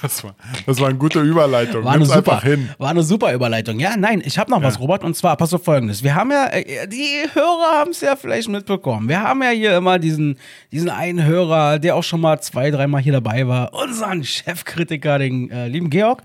[0.01, 1.83] Das war, das war eine gute Überleitung.
[1.83, 2.69] War eine, Nimm's super, hin.
[2.77, 3.79] war eine super Überleitung.
[3.79, 6.03] Ja, nein, ich habe noch was, Robert, und zwar, pass auf folgendes.
[6.03, 9.09] Wir haben ja, äh, die Hörer haben es ja vielleicht mitbekommen.
[9.09, 10.37] Wir haben ja hier immer diesen,
[10.71, 15.51] diesen einen Hörer, der auch schon mal zwei, dreimal hier dabei war, unseren Chefkritiker, den
[15.51, 16.23] äh, lieben Georg.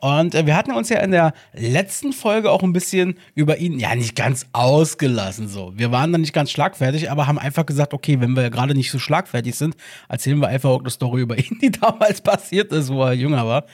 [0.00, 3.78] Und äh, wir hatten uns ja in der letzten Folge auch ein bisschen über ihn,
[3.78, 5.72] ja, nicht ganz ausgelassen so.
[5.74, 8.90] Wir waren dann nicht ganz schlagfertig, aber haben einfach gesagt, okay, wenn wir gerade nicht
[8.90, 9.76] so schlagfertig sind,
[10.08, 13.46] erzählen wir einfach auch eine Story über ihn, die damals passiert ist, wo er jünger
[13.46, 13.64] war.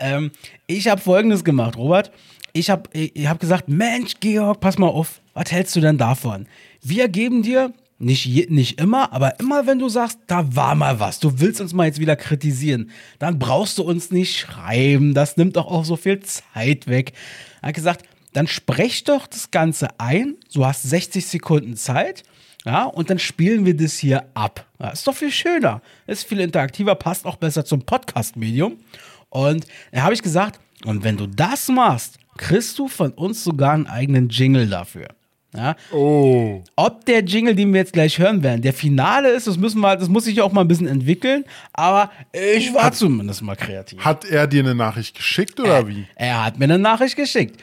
[0.00, 0.30] Ähm,
[0.66, 2.10] ich habe folgendes gemacht, Robert.
[2.52, 6.46] Ich habe ich hab gesagt, Mensch, Georg, pass mal auf, was hältst du denn davon?
[6.80, 11.00] Wir geben dir, nicht, je, nicht immer, aber immer wenn du sagst, da war mal
[11.00, 15.36] was, du willst uns mal jetzt wieder kritisieren, dann brauchst du uns nicht schreiben, das
[15.36, 17.12] nimmt doch auch so viel Zeit weg.
[17.60, 22.22] Er hat gesagt, dann sprech doch das Ganze ein, du hast 60 Sekunden Zeit,
[22.64, 24.66] ja, und dann spielen wir das hier ab.
[24.78, 28.78] Ja, ist doch viel schöner, ist viel interaktiver, passt auch besser zum Podcast-Medium.
[29.30, 33.72] Und da habe ich gesagt, und wenn du das machst, kriegst du von uns sogar
[33.72, 35.08] einen eigenen Jingle dafür.
[35.56, 36.62] Ja, Oh.
[36.76, 39.96] ob der Jingle, den wir jetzt gleich hören werden, der Finale ist, das müssen wir,
[39.96, 43.98] das muss sich auch mal ein bisschen entwickeln, aber ich war zumindest mal kreativ.
[44.04, 46.06] Hat er dir eine Nachricht geschickt oder wie?
[46.16, 47.58] Er hat mir eine Nachricht geschickt.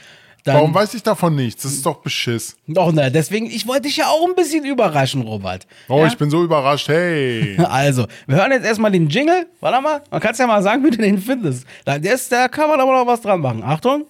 [0.45, 1.63] Dann, Warum weiß ich davon nichts?
[1.63, 2.55] Das ist doch Beschiss.
[2.67, 5.65] Doch, ne, deswegen, ich wollte dich ja auch ein bisschen überraschen, Robert.
[5.87, 6.07] Oh, ja?
[6.07, 6.87] ich bin so überrascht.
[6.87, 7.57] Hey.
[7.67, 9.47] Also, wir hören jetzt erstmal den Jingle.
[9.59, 11.65] Warte mal, man kann ja mal sagen, wie du den findest.
[11.83, 13.63] Da, der ist, da kann man aber noch was dran machen.
[13.63, 14.05] Achtung.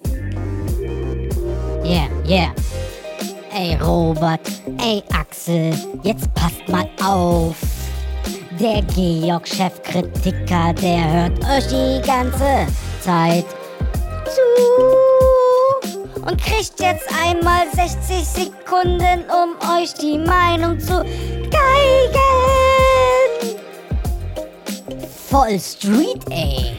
[1.85, 2.53] Yeah, yeah.
[3.57, 4.41] Ey Robert,
[4.79, 7.55] ey Axel, jetzt passt mal auf.
[8.59, 12.67] Der Georg-Chefkritiker, der hört euch die ganze
[12.99, 13.45] Zeit
[14.25, 14.41] zu.
[16.21, 21.05] Und kriegt jetzt einmal 60 Sekunden, um euch die Meinung zu
[21.49, 22.19] geigen.
[25.29, 26.77] Voll Street, ey.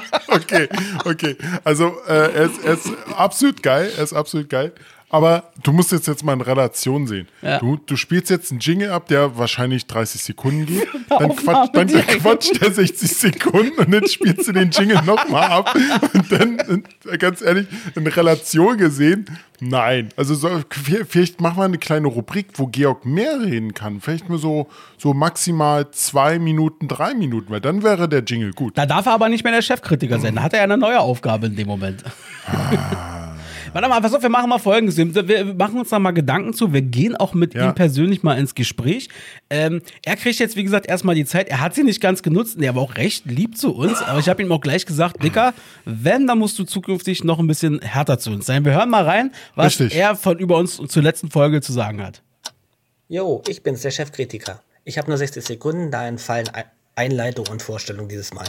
[0.30, 0.68] Okay,
[1.04, 1.36] okay.
[1.64, 3.90] Also, äh, er, ist, er ist absolut geil.
[3.96, 4.72] Er ist absolut geil.
[5.12, 7.26] Aber du musst jetzt, jetzt mal in Relation sehen.
[7.42, 7.58] Ja.
[7.58, 10.86] Du, du spielst jetzt einen Jingle ab, der wahrscheinlich 30 Sekunden geht.
[11.08, 15.50] Dann, Aufnahme quatsch, dann quatscht der 60 Sekunden und dann spielst du den Jingle nochmal
[15.50, 15.74] ab.
[16.14, 19.24] Und dann, äh, ganz ehrlich, in Relation gesehen,
[19.58, 20.10] nein.
[20.16, 24.00] Also so, vielleicht machen wir eine kleine Rubrik, wo Georg mehr reden kann.
[24.00, 28.78] Vielleicht nur so, so maximal zwei Minuten, drei Minuten, weil dann wäre der Jingle gut.
[28.78, 30.36] Da darf er aber nicht mehr der Chefkritiker sein.
[30.36, 32.04] Da hat er ja eine neue Aufgabe in dem Moment.
[33.72, 34.96] Warte mal, pass auf, wir machen mal folgendes.
[34.96, 36.72] Wir machen uns da mal Gedanken zu.
[36.72, 37.68] Wir gehen auch mit Ja.
[37.68, 39.08] ihm persönlich mal ins Gespräch.
[39.48, 41.48] Ähm, er kriegt jetzt, wie gesagt, erstmal die Zeit.
[41.48, 42.56] Er hat sie nicht ganz genutzt.
[42.56, 44.02] und Er war auch recht lieb zu uns.
[44.02, 45.54] Aber ich habe ihm auch gleich gesagt, Dicker,
[45.84, 48.64] wenn, dann musst du zukünftig noch ein bisschen härter zu uns sein.
[48.64, 49.96] Wir hören mal rein, was Richtig.
[49.96, 52.22] er von über uns zur letzten Folge zu sagen hat.
[53.08, 54.62] Jo, ich bin's, der Chefkritiker.
[54.84, 56.64] Ich habe nur 60 Sekunden, da entfallen Ei-
[56.96, 58.46] Einleitung und Vorstellung dieses Mal.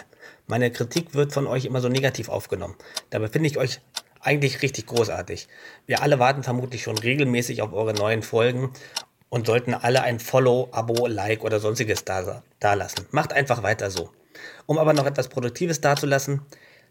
[0.47, 2.75] Meine Kritik wird von euch immer so negativ aufgenommen.
[3.11, 3.79] Dabei finde ich euch
[4.21, 5.47] eigentlich richtig großartig.
[5.85, 8.71] Wir alle warten vermutlich schon regelmäßig auf eure neuen Folgen
[9.29, 12.43] und sollten alle ein Follow, Abo, Like oder sonstiges da,
[12.73, 13.07] lassen.
[13.11, 14.11] Macht einfach weiter so.
[14.65, 16.41] Um aber noch etwas Produktives dazulassen,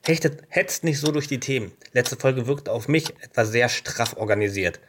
[0.07, 1.72] hechtet, hetzt nicht so durch die Themen.
[1.93, 4.81] Letzte Folge wirkt auf mich etwas sehr straff organisiert.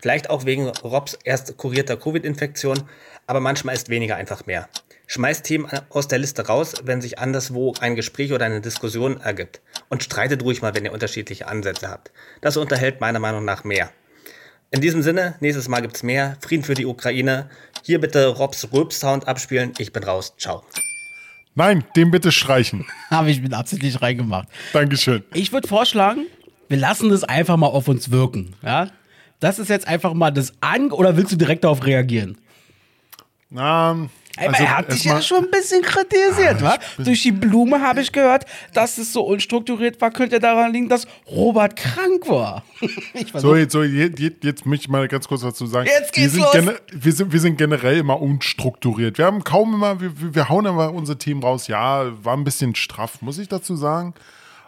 [0.00, 2.82] Vielleicht auch wegen Robs erst kurierter Covid-Infektion,
[3.26, 4.68] aber manchmal ist weniger einfach mehr.
[5.12, 9.60] Schmeißt Themen aus der Liste raus, wenn sich anderswo ein Gespräch oder eine Diskussion ergibt.
[9.88, 12.12] Und streitet ruhig mal, wenn ihr unterschiedliche Ansätze habt.
[12.42, 13.90] Das unterhält meiner Meinung nach mehr.
[14.70, 16.36] In diesem Sinne, nächstes Mal gibt's mehr.
[16.40, 17.50] Frieden für die Ukraine.
[17.82, 19.72] Hier bitte Robs Rülps-Sound abspielen.
[19.78, 20.34] Ich bin raus.
[20.38, 20.62] Ciao.
[21.56, 22.86] Nein, den bitte streichen.
[23.10, 24.46] Habe ich mit absichtlich reingemacht.
[24.72, 25.24] Dankeschön.
[25.34, 26.26] Ich würde vorschlagen,
[26.68, 28.54] wir lassen das einfach mal auf uns wirken.
[28.62, 28.86] Ja?
[29.40, 32.38] Das ist jetzt einfach mal das An oder willst du direkt darauf reagieren?
[33.52, 34.08] Na, Ey,
[34.48, 37.02] also er hat dich ja schon ein bisschen kritisiert, Ah, wa?
[37.04, 41.06] Durch die Blume habe ich gehört, dass es so unstrukturiert war, könnte daran liegen, dass
[41.30, 42.64] Robert krank war.
[43.34, 45.86] So, jetzt, so jetzt, jetzt- jetzt möchte ich mal ganz kurz dazu sagen.
[45.86, 46.52] Jetzt wir geht's sind los.
[46.52, 49.18] gene- Wir sind, wir sind generell immer unstrukturiert.
[49.18, 51.66] Wir haben kaum immer, wir, wir wir hauen immer unsere Themen raus.
[51.68, 54.14] Ja, war ein bisschen straff, muss ich dazu sagen.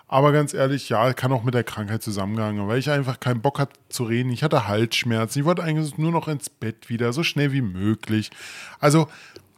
[0.08, 3.58] Aber ganz ehrlich, ja, kann auch mit der Krankheit zusammengehangen, weil ich einfach keinen Bock
[3.58, 4.30] hatte zu reden.
[4.30, 5.38] Ich hatte Halsschmerzen.
[5.38, 8.30] Ich wollte eigentlich nur noch ins Bett wieder, so schnell wie möglich.
[8.78, 9.08] Also,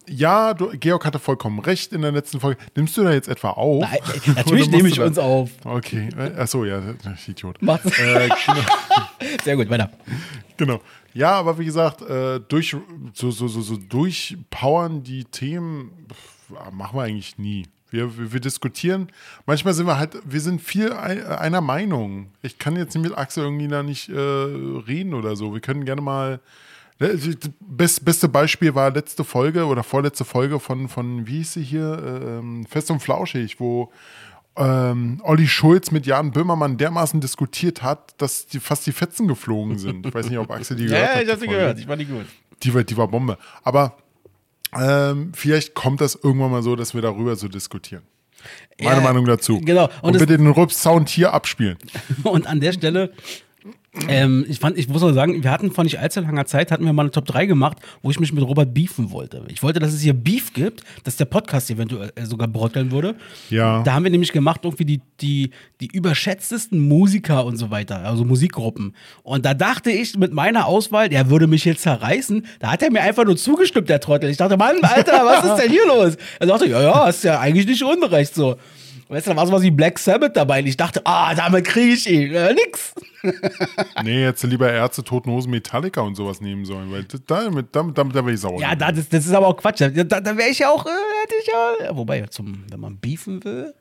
[0.08, 2.60] ja, du, Georg hatte vollkommen recht in der letzten Folge.
[2.74, 3.82] Nimmst du da jetzt etwa auf?
[3.82, 5.50] Nein, Oder natürlich nehme ich uns auf.
[5.64, 6.82] Okay, achso, ja,
[7.14, 7.60] ich Idiot.
[7.62, 7.98] Macht's.
[7.98, 8.28] Äh,
[9.44, 9.90] Sehr gut, weiter.
[10.56, 10.80] Genau.
[11.12, 12.76] Ja, aber wie gesagt, äh, durch
[13.14, 16.06] so, so, so, so durchpowern die Themen
[16.72, 17.66] machen wir eigentlich nie.
[17.90, 19.08] Wir, wir, wir diskutieren.
[19.46, 22.32] Manchmal sind wir halt, wir sind viel ein, einer Meinung.
[22.42, 25.54] Ich kann jetzt mit Axel irgendwie da nicht äh, reden oder so.
[25.54, 26.40] Wir können gerne mal.
[27.00, 27.18] Ne,
[27.60, 32.00] Best, beste Beispiel war letzte Folge oder vorletzte Folge von, von wie hieß sie hier?
[32.40, 33.90] Ähm, Fest und Flauschig, wo
[34.56, 39.76] ähm, Olli Schulz mit Jan Böhmermann dermaßen diskutiert hat, dass die, fast die Fetzen geflogen
[39.78, 40.06] sind.
[40.06, 41.20] Ich weiß nicht, ob Axel die gehört Ja, hat.
[41.22, 42.26] ich die hab sie gehört, ich fand die gut.
[42.62, 43.38] Die war, die war Bombe.
[43.64, 43.96] Aber
[44.78, 48.02] ähm, vielleicht kommt das irgendwann mal so, dass wir darüber so diskutieren.
[48.80, 49.60] Meine Ja, Meinung dazu.
[49.60, 49.84] genau.
[50.02, 51.76] Und, Und bitte den Rups-Sound hier abspielen.
[52.22, 53.12] Und an der Stelle,
[54.08, 56.84] ähm, ich fand, ich muss mal sagen, wir hatten vor nicht allzu langer Zeit, hatten
[56.84, 59.42] wir mal eine Top 3 gemacht, wo ich mich mit Robert beefen wollte.
[59.48, 63.14] Ich wollte, dass es hier Beef gibt, dass der Podcast eventuell äh, sogar bröckeln würde.
[63.50, 63.82] Ja.
[63.82, 68.24] Da haben wir nämlich gemacht, irgendwie die, die, die überschätztesten Musiker und so weiter, also
[68.24, 68.94] Musikgruppen.
[69.22, 72.46] Und da dachte ich mit meiner Auswahl, der würde mich jetzt zerreißen.
[72.58, 74.30] Da hat er mir einfach nur zugestimmt, der Trottel.
[74.30, 76.16] Ich dachte, Mann, Alter, was ist denn hier los?
[76.40, 78.56] Er sagte, ja, ja, ist ja eigentlich nicht unrecht so.
[79.08, 81.92] Weißt du, da war sowas wie Black Sabbath dabei und ich dachte, ah, damit kriege
[81.92, 82.34] ich ihn.
[82.34, 82.94] Äh, nix.
[84.02, 88.14] Nee, jetzt lieber Ärzte, Toten Hosen, Metallica und sowas nehmen sollen, weil damit, damit, damit
[88.14, 88.60] da wäre ich sauer.
[88.60, 89.80] Ja, da, das, das ist aber auch Quatsch.
[89.80, 91.96] Da, da, wäre ich ja auch, äh, hätte ich ja.
[91.96, 93.72] Wobei, zum, wenn man beefen will.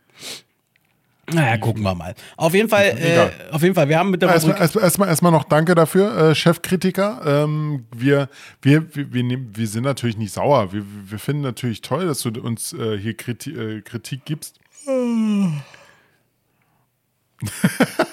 [1.31, 2.15] Naja, gucken wir mal.
[2.35, 5.31] Auf jeden Fall, äh, auf jeden Fall, wir haben mit der Erstmal, erstmal, erstmal, erstmal
[5.31, 7.21] noch danke dafür, äh, Chefkritiker.
[7.25, 8.27] Ähm, wir,
[8.61, 10.73] wir, wir, wir, wir sind natürlich nicht sauer.
[10.73, 14.59] Wir, wir finden natürlich toll, dass du uns äh, hier Kriti äh, Kritik gibst.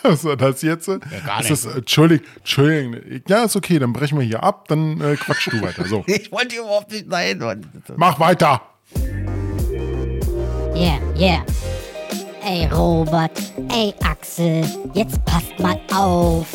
[0.02, 0.88] Was war das jetzt?
[0.88, 2.96] Ja, gar ist das, äh, Entschuldigung, Entschuldigung.
[3.28, 5.84] Ja, ist okay, dann brechen wir hier ab, dann äh, quatsch du weiter.
[5.86, 7.38] So, Ich wollte überhaupt nicht nein.
[7.38, 7.66] Mann.
[7.96, 8.60] mach weiter.
[10.74, 11.44] Yeah, yeah.
[12.42, 13.38] Ey Robert,
[13.70, 14.64] ey Axel,
[14.94, 16.46] jetzt passt mal auf.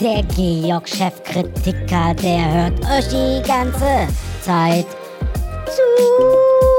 [0.00, 4.08] Der Georg-Chefkritiker, der hört euch die ganze
[4.42, 4.86] Zeit
[5.66, 6.69] zu.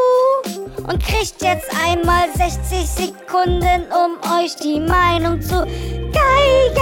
[0.84, 5.66] Und kriegt jetzt einmal 60 Sekunden, um euch die Meinung zu
[6.12, 6.82] geigen.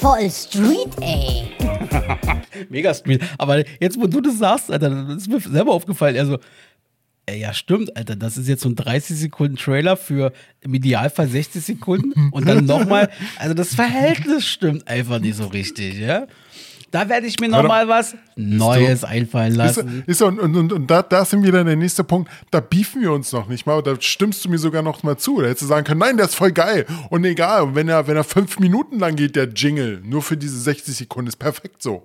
[0.00, 1.44] Voll Street, ey.
[2.70, 3.22] Mega Street.
[3.38, 6.16] Aber jetzt, wo du das sagst, Alter, das ist mir selber aufgefallen.
[6.16, 6.38] Also,
[7.26, 8.16] ey, ja, stimmt, Alter.
[8.16, 12.64] Das ist jetzt so ein 30 Sekunden Trailer für im Idealfall 60 Sekunden und dann
[12.66, 13.10] nochmal.
[13.38, 16.26] Also, das Verhältnis stimmt einfach nicht so richtig, ja.
[16.90, 20.02] Da werde ich mir nochmal was Neues einfallen Ist, lassen.
[20.06, 22.30] ist, und und, und, und da, da sind wieder der nächste Punkt.
[22.50, 23.80] Da beefen wir uns noch nicht mal.
[23.82, 25.40] Da stimmst du mir sogar noch mal zu.
[25.40, 26.86] Da hättest du sagen können, nein, der ist voll geil.
[27.10, 30.58] Und egal, wenn er, wenn er fünf Minuten lang geht, der Jingle, nur für diese
[30.58, 32.02] 60 Sekunden, ist perfekt so.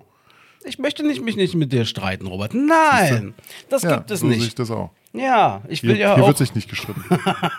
[0.64, 2.52] Ich möchte nicht, mich nicht mit dir streiten, Robert.
[2.54, 3.34] Nein,
[3.68, 4.58] das Ja, gibt es so sehe ich nicht.
[4.58, 4.90] das auch.
[5.12, 6.28] Ja, ich will Hier, ja hier auch.
[6.28, 7.02] wird sich nicht gestritten.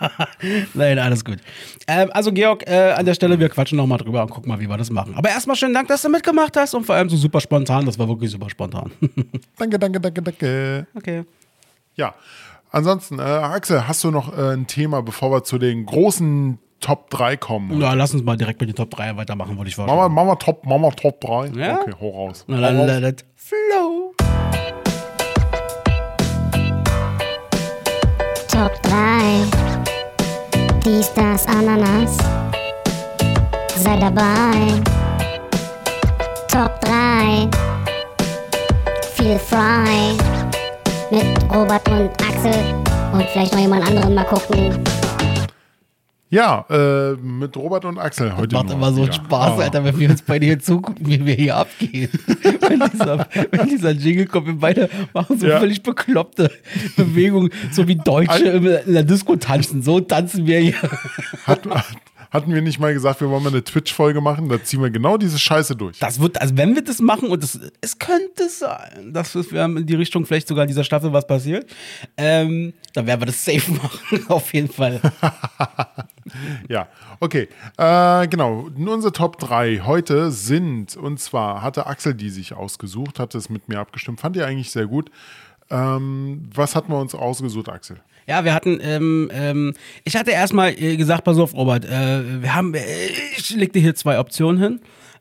[0.73, 1.39] Nein, alles gut.
[1.87, 4.67] Ähm, also, Georg, äh, an der Stelle, wir quatschen nochmal drüber und gucken mal, wie
[4.69, 5.15] wir das machen.
[5.15, 7.85] Aber erstmal schönen Dank, dass du mitgemacht hast und vor allem so super spontan.
[7.85, 8.91] Das war wirklich super spontan.
[9.57, 10.87] danke, danke, danke, danke.
[10.95, 11.23] okay.
[11.95, 12.13] Ja,
[12.71, 17.09] ansonsten, äh, Axel, hast du noch äh, ein Thema, bevor wir zu den großen Top
[17.09, 17.79] 3 kommen?
[17.79, 20.13] Na, lass uns mal direkt mit den Top 3 weitermachen, würde ich vorschlagen.
[20.13, 21.47] machen wir Top, wir Top 3?
[21.59, 21.81] Ja?
[21.81, 22.45] Okay, hau raus.
[22.47, 23.15] Na, Hau raus.
[23.35, 24.06] flow.
[28.57, 29.45] Top 3.
[30.83, 32.17] Dies, das, Ananas.
[33.75, 34.81] Sei dabei.
[36.47, 37.47] Top 3.
[39.13, 40.17] Feel frei.
[41.11, 42.73] Mit Robert und Axel.
[43.13, 44.83] Und vielleicht noch jemand anderen mal gucken.
[46.29, 49.13] Ja, äh, mit Robert und Axel heute Macht nur immer so wieder.
[49.13, 49.63] Spaß, Ah.
[49.63, 52.09] Alter, wenn wir uns beide hier zugucken, wie wir hier abgehen.
[52.67, 55.59] wenn, dieser, wenn dieser Jingle kommt, wir beide machen so Ja.
[55.59, 56.51] völlig bekloppte
[56.97, 59.81] Bewegungen, so wie Deutsche in der Disco tanzen.
[59.83, 60.75] So tanzen wir hier.
[61.45, 61.61] Hat,
[62.29, 64.49] hatten wir nicht mal gesagt, wir wollen mal eine Twitch-Folge machen?
[64.49, 65.97] Da ziehen wir genau diese Scheiße durch.
[65.99, 69.85] Das wird, also wenn wir das machen, und das, es könnte sein, dass wir in
[69.85, 71.69] die Richtung vielleicht sogar in dieser Staffel was passiert,
[72.17, 74.99] ähm, dann werden wir das safe machen, auf jeden Fall.
[76.69, 76.87] Ja,
[77.19, 77.47] okay.
[77.77, 83.37] Äh, genau, unsere Top 3 heute sind, und zwar hatte Axel die sich ausgesucht, hatte
[83.37, 85.09] es mit mir abgestimmt, fand ihr eigentlich sehr gut.
[85.69, 87.99] Ähm, was hatten wir uns ausgesucht, Axel?
[88.27, 89.73] Ja, wir hatten, ähm, ähm,
[90.03, 92.83] ich hatte erstmal äh, gesagt, pass auf, Robert, äh, wir haben, äh,
[93.37, 94.79] ich leg dir hier zwei Optionen hin.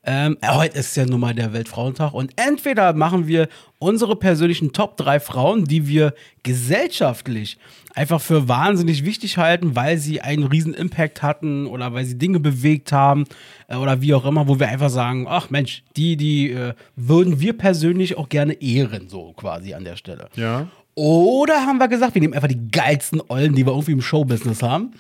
[0.09, 3.49] Ähm, äh, heute ist ja nun mal der Weltfrauentag und entweder machen wir
[3.79, 7.59] unsere persönlichen Top 3 Frauen, die wir gesellschaftlich
[7.97, 12.39] einfach für wahnsinnig wichtig halten, weil sie einen riesen Impact hatten oder weil sie Dinge
[12.39, 13.25] bewegt haben
[13.69, 17.41] äh, oder wie auch immer, wo wir einfach sagen, ach Mensch, die, die äh, würden
[17.41, 20.29] wir persönlich auch gerne ehren, so quasi an der Stelle.
[20.37, 20.69] Ja.
[20.95, 24.63] Oder haben wir gesagt, wir nehmen einfach die geilsten Eulen, die wir irgendwie im Showbusiness
[24.63, 24.93] haben.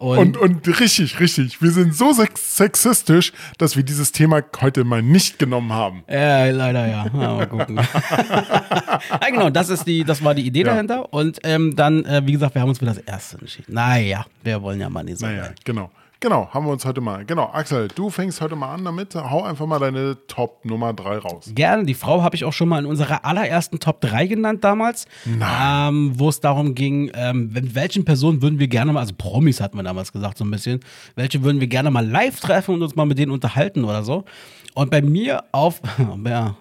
[0.00, 1.60] Und, und richtig, richtig.
[1.60, 6.04] Wir sind so sex sexistisch, dass wir dieses Thema heute mal nicht genommen haben.
[6.08, 7.04] Ja, leider ja.
[7.04, 7.76] ja mal gucken.
[9.10, 10.72] ja, genau, das ist die, das war die Idee Ja.
[10.72, 11.12] dahinter.
[11.12, 13.74] Und ähm, dann, äh, wie gesagt, wir haben uns für das erste entschieden.
[13.74, 15.26] Naja, wir wollen ja mal nicht so.
[15.26, 15.90] Naja, genau.
[16.22, 17.24] Genau, haben wir uns heute mal.
[17.24, 19.14] Genau, Axel, du fängst heute mal an damit.
[19.14, 21.50] Hau einfach mal deine Top Nummer 3 raus.
[21.54, 25.06] Gerne, die Frau habe ich auch schon mal in unserer allerersten Top 3 genannt damals,
[25.24, 29.62] ähm, wo es darum ging, ähm, mit welchen Personen würden wir gerne mal, also Promis
[29.62, 30.80] hatten wir damals gesagt so ein bisschen,
[31.14, 34.26] welche würden wir gerne mal live treffen und uns mal mit denen unterhalten oder so.
[34.74, 35.80] Und bei mir auf
[36.26, 36.54] ja,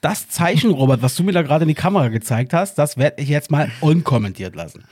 [0.00, 3.22] das Zeichen, Robert, was du mir da gerade in die Kamera gezeigt hast, das werde
[3.22, 4.84] ich jetzt mal unkommentiert lassen.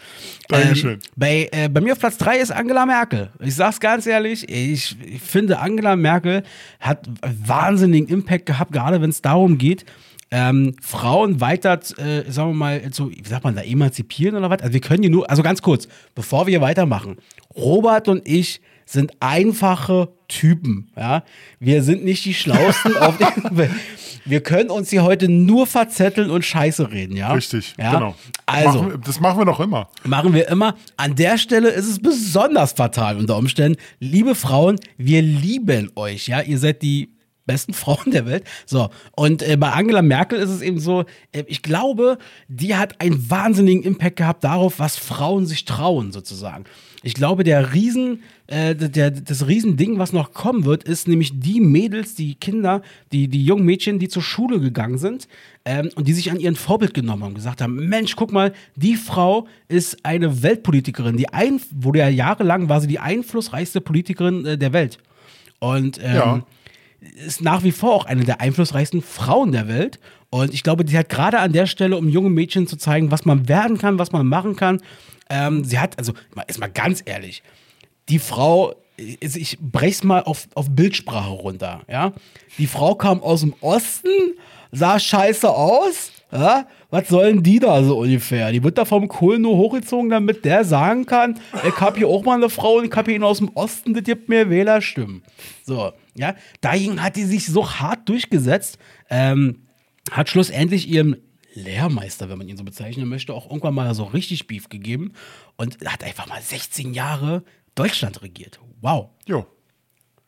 [0.49, 0.95] Dankeschön.
[0.95, 3.31] Ähm, bei, äh, bei mir auf Platz 3 ist Angela Merkel.
[3.41, 6.43] Ich sag's ganz ehrlich, ich, ich finde, Angela Merkel
[6.81, 9.85] hat wahnsinnigen Impact gehabt, gerade wenn es darum geht,
[10.31, 14.61] ähm, Frauen weiter, äh, sagen wir mal, zu, wie sagt man da, emanzipieren oder was?
[14.61, 17.17] Also wir können die nur, also ganz kurz, bevor wir weitermachen.
[17.55, 21.24] Robert und ich sind einfache Typen, ja.
[21.61, 23.70] Wir sind nicht die Schlausten auf der Welt.
[24.24, 27.32] Wir können uns hier heute nur verzetteln und Scheiße reden, ja.
[27.32, 27.93] Richtig, ja?
[27.93, 28.14] genau.
[28.47, 29.91] Also, Machen das machen wir doch immer.
[30.05, 30.76] machen wir immer.
[30.97, 33.78] An der Stelle ist es besonders fatal unter Umständen.
[34.01, 36.41] Liebe Frauen, wir lieben euch, ja.
[36.41, 37.16] Ihr seid die
[37.47, 38.45] besten Frauen der Welt.
[38.66, 42.18] So, und äh, bei Angela Merkel ist es eben so, äh, ich glaube,
[42.49, 46.64] die hat einen wahnsinnigen Impact gehabt darauf, was Frauen sich trauen, sozusagen.
[47.07, 51.61] Ich glaube, der Riesen, äh, der, das Riesending, was noch kommen wird, ist nämlich die
[51.61, 52.83] Mädels, die Kinder,
[53.13, 55.29] die, die jungen Mädchen, die zur Schule gegangen sind
[55.65, 58.97] ähm, und die sich an ihren Vorbild genommen haben, gesagt haben, Mensch, guck mal, die
[58.97, 64.59] Frau ist eine Weltpolitikerin, die ein, wurde ja jahrelang war sie die einflussreichste Politikerin äh,
[64.59, 64.99] der Welt.
[65.61, 66.47] Und ähm, Ja.
[67.25, 70.01] ist nach wie vor auch eine der einflussreichsten Frauen der Welt.
[70.31, 73.25] Und ich glaube, die hat gerade an der Stelle, um junge Mädchen zu zeigen, was
[73.25, 74.81] man werden kann, was man machen kann.
[75.29, 76.12] Ähm, sie hat, also,
[76.47, 77.43] ist mal ganz ehrlich,
[78.09, 78.74] die Frau,
[79.22, 82.12] also ich brech's mal auf, auf Bildsprache runter, ja.
[82.59, 84.09] Die Frau kam aus dem Osten,
[84.72, 86.66] sah scheiße aus, ja.
[86.91, 88.53] Was sollen die da so ungefähr?
[88.53, 92.24] Die wird da vom Kohl nur hochgezogen, damit der sagen kann, ich hab hier auch
[92.24, 95.22] mal eine Frau und ich hab hier ihn aus dem Osten, das gibt mir Wählerstimmen.
[95.64, 96.35] So, ja.
[96.61, 98.79] Dagegen hat die sich so hart durchgesetzt,
[99.11, 99.66] ähm,
[100.12, 101.16] hat schlussendlich ihrem
[101.57, 105.13] Lehrmeister, wenn man ihn so bezeichnen möchte, auch irgendwann mal so richtig Beef gegeben
[105.57, 107.43] und hat einfach mal 16 Jahre
[107.75, 108.61] Deutschland regiert.
[108.81, 109.11] Wow.
[109.27, 109.47] Jo,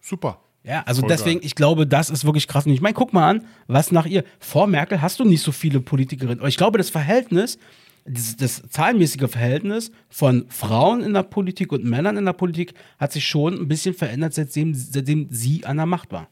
[0.01, 0.41] super.
[0.65, 1.47] Ja, also Voll deswegen, geil.
[1.47, 2.67] ich glaube, das ist wirklich krass.
[2.67, 4.25] Und ich meine, guck mal an, was nach ihr.
[4.39, 6.41] Vor Merkel hast du nicht so viele Politikerinnen.
[6.41, 7.59] Aber ich glaube, das Verhältnis,
[8.05, 13.13] das, das zahlenmäßige Verhältnis von Frauen in der Politik und Männern in der Politik hat
[13.13, 16.29] sich schon ein bisschen verändert, seitdem, seitdem sie an der Macht war.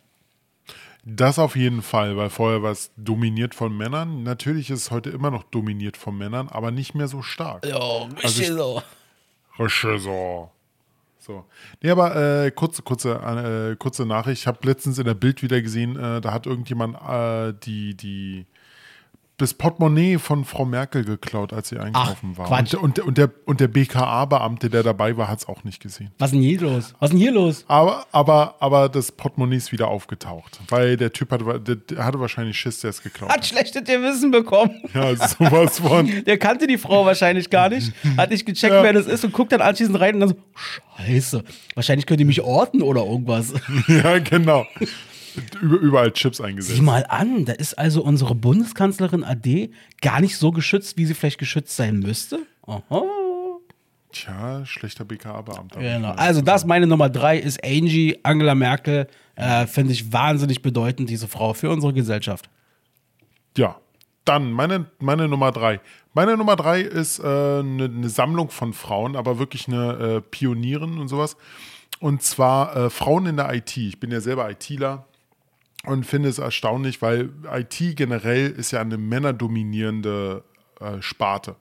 [1.08, 4.24] Das auf jeden Fall, weil vorher war es dominiert von Männern.
[4.24, 7.64] Natürlich ist es heute immer noch dominiert von Männern, aber nicht mehr so stark.
[7.64, 7.78] Ja,
[8.24, 8.82] Also ich- so.
[9.58, 10.50] Rische so.
[11.20, 11.44] So.
[11.80, 14.42] Nee, aber äh, kurze, kurze, äh, kurze Nachricht.
[14.42, 18.46] Ich habe letztens in der Bild wieder gesehen, äh, da hat irgendjemand äh, die, die,
[19.38, 22.46] das Portemonnaie von Frau Merkel geklaut, als sie einkaufen war.
[22.46, 22.72] Quatsch.
[22.72, 26.10] Und, und, der, und der BKA-Beamte, der dabei war, hat es auch nicht gesehen.
[26.18, 26.94] Was ist denn hier los?
[27.00, 27.64] Was ist denn hier los?
[27.68, 30.58] Aber, aber, aber das Portemonnaie ist wieder aufgetaucht.
[30.70, 33.46] Weil der Typ hatte, der, hatte wahrscheinlich Schiss, der es geklaut Hat hat.
[33.46, 34.80] schlechtes Gewissen bekommen.
[34.94, 36.06] Ja, sowas von.
[36.24, 38.82] Der kannte die Frau wahrscheinlich gar nicht, hat nicht gecheckt, Ja.
[38.82, 40.36] wer das ist und guckt dann anschließend rein und dann so,
[40.96, 43.52] scheiße, wahrscheinlich könnt ihr mich orten oder irgendwas.
[43.88, 44.64] ja, genau.
[45.60, 46.82] Über, überall Chips Sieh eingesetzt.
[46.82, 49.70] mal an, da ist also unsere Bundeskanzlerin AD
[50.00, 52.40] gar nicht so geschützt, wie sie vielleicht geschützt sein müsste.
[52.66, 53.02] Aha.
[54.12, 55.80] Tja, schlechter BKA-Beamter.
[55.80, 56.12] Genau.
[56.12, 59.08] Also das meine Nummer drei ist Angie, Angela Merkel.
[59.34, 62.48] Äh, Finde ich wahnsinnig bedeutend, diese Frau für unsere Gesellschaft.
[63.58, 63.76] Ja,
[64.24, 65.80] dann meine, meine Nummer drei.
[66.14, 70.20] Meine Nummer drei ist eine äh, ne- ne Sammlung von Frauen, aber wirklich eine äh,
[70.22, 71.36] Pionierin und sowas.
[72.00, 73.76] Und zwar äh, Frauen in der IT.
[73.76, 75.06] Ich bin ja selber ITler
[75.86, 80.44] und finde es erstaunlich, weil IT generell ist ja eine männerdominierende
[80.80, 81.56] äh, Sparte.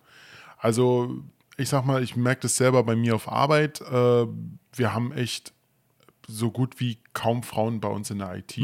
[0.58, 1.24] Also
[1.58, 3.82] ich sag mal, ich merke das selber bei mir auf Arbeit.
[3.82, 4.26] Äh,
[4.74, 5.54] wir haben echt
[6.28, 8.58] so gut wie kaum Frauen bei uns in der IT.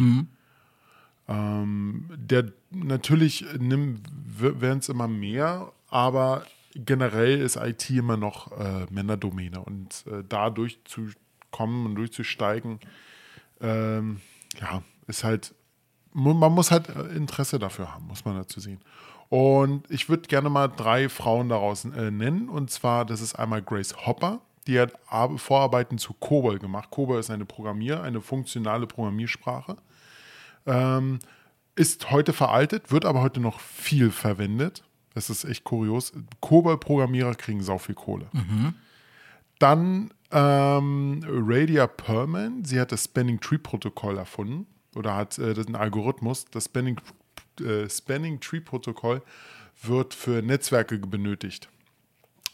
[1.28, 6.46] Ähm, der natürlich werden es immer mehr, aber
[6.76, 12.80] generell ist IT immer noch äh, Männerdomäne und äh, da durchzukommen und durchzusteigen,
[13.62, 14.22] ähm,
[14.60, 14.82] ja,
[15.12, 15.54] ist halt,
[16.14, 18.80] man muss halt äh, Interesse dafür haben, muss man dazu sehen.
[19.30, 22.50] Und ich würde gerne mal drei Frauen daraus äh, nennen.
[22.50, 26.90] Und zwar, das ist einmal Grace Hopper, die hat Ar- Vorarbeiten zu COBOL gemacht.
[26.92, 29.78] COBOL ist eine Programmier, eine funktionale Programmiersprache.
[30.66, 31.20] Ähm,
[31.76, 34.84] ist heute veraltet, wird aber heute noch viel verwendet.
[35.14, 36.12] Das ist echt kurios.
[36.42, 38.28] COBOL-Programmierer kriegen sau viel Kohle.
[39.60, 45.60] Dann ähm, Radia Perlman, sie hat das Spanning Tree Protokoll erfunden oder hat äh, das
[45.60, 46.46] ist ein Algorithmus.
[46.52, 47.00] Das Spanning,
[47.60, 49.22] äh, Spanning Tree Protokoll
[49.82, 51.70] wird für Netzwerke benötigt.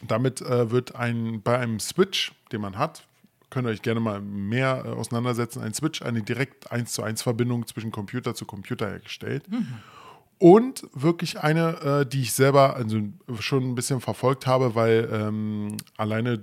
[0.02, 3.06] Damit äh, wird ein, bei einem Switch, den man hat,
[3.50, 7.22] könnt ihr euch gerne mal mehr äh, auseinandersetzen, ein Switch, eine direkt 1 zu 1
[7.22, 9.44] Verbindung zwischen Computer zu Computer hergestellt.
[10.38, 13.00] Und wirklich eine, äh, die ich selber also
[13.40, 16.38] schon ein bisschen verfolgt habe, weil ähm, alleine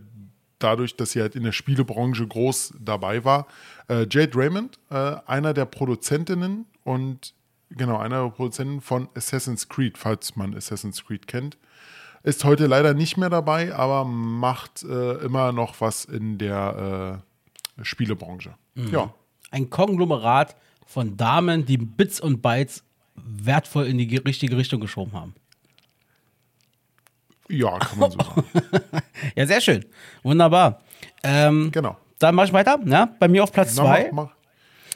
[0.59, 3.47] dadurch, dass sie halt in der Spielebranche groß dabei war.
[3.89, 7.33] Äh, Jade Raymond, äh, einer der Produzentinnen und
[7.69, 11.57] genau, einer der Produzenten von Assassin's Creed, falls man Assassin's Creed kennt.
[12.23, 17.21] Ist heute leider nicht mehr dabei, aber macht äh, immer noch was in der
[17.77, 18.55] äh, Spielebranche.
[18.91, 19.13] Ja.
[19.51, 20.55] Ein Konglomerat
[20.87, 22.83] von Damen, die Bits und Bytes
[23.15, 25.35] wertvoll in die ge- richtige Richtung geschoben haben.
[27.49, 28.43] Ja, kann man so sagen.
[29.35, 29.85] Ja, sehr schön.
[30.23, 30.81] Wunderbar.
[31.23, 31.97] Ähm, Genau.
[32.19, 32.79] Dann mache ich weiter.
[32.85, 33.09] Ja?
[33.19, 34.09] Bei mir auf Platz Na, zwei.
[34.11, 34.34] mach, mach.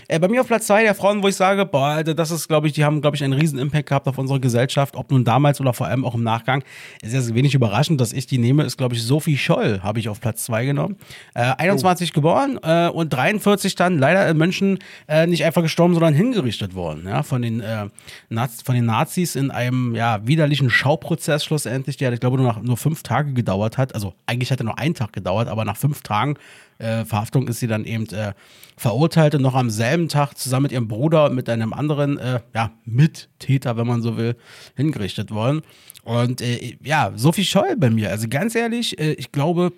[0.10, 2.47] Äh, bei mir auf Platz zwei der Frauen, wo ich sage, boah, Alter, das ist,
[2.47, 5.24] glaube ich, die haben, glaube ich, einen riesen Impact gehabt auf unsere Gesellschaft, ob nun
[5.24, 6.64] damals oder vor allem auch im Nachgang.
[7.03, 9.99] Es ist ja wenig überraschend, dass ich die nehme, ist, glaube ich, Sophie Scholl habe
[9.99, 10.97] ich auf Platz zwei genommen.
[11.36, 16.16] Äh, 21 geboren äh, und 43 dann leider in München äh, nicht einfach gestorben, sondern
[16.16, 17.86] hingerichtet worden, ja, von den, äh,
[18.30, 22.62] Naz von den Nazis in einem, ja, widerlichen Schauprozess schlussendlich, der, ich glaube, nur, nach,
[22.64, 23.93] nur fünf Tage gedauert hat.
[23.93, 26.36] Also eigentlich hat er nur einen Tag gedauert, aber nach fünf Tagen
[26.80, 28.34] äh, Verhaftung ist sie dann eben äh,
[28.78, 32.40] verurteilt und noch am selben Tag zusammen mit ihrem Bruder und mit einem anderen äh,
[32.56, 34.36] ja, Mittäter, wenn man so will,
[34.76, 35.62] hingerichtet worden.
[36.04, 38.10] Und äh, ja, Sophie Scholl bei mir.
[38.10, 39.72] Also ganz ehrlich, äh, ich glaube,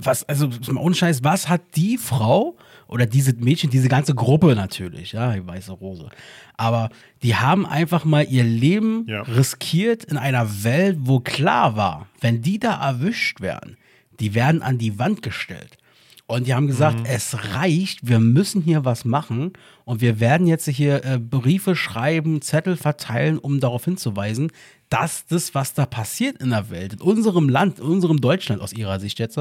[0.00, 5.12] was, also ohne Scheiß, was hat die Frau oder diese Mädchen, diese ganze Gruppe natürlich,
[5.12, 6.08] ja, die weiße Rose,
[6.56, 6.90] aber
[7.24, 9.22] die haben einfach mal ihr Leben Ja.
[9.22, 13.76] riskiert in einer Welt, wo klar war, wenn die da erwischt werden,
[14.20, 15.78] die werden an die Wand gestellt.
[16.26, 19.52] Und die haben gesagt, es reicht, wir müssen hier was machen.
[19.84, 24.50] Und wir werden jetzt hier äh, Briefe schreiben, Zettel verteilen, um darauf hinzuweisen,
[24.88, 28.72] dass das, was da passiert in der Welt, in unserem Land, in unserem Deutschland aus
[28.72, 29.38] ihrer Sicht jetzt,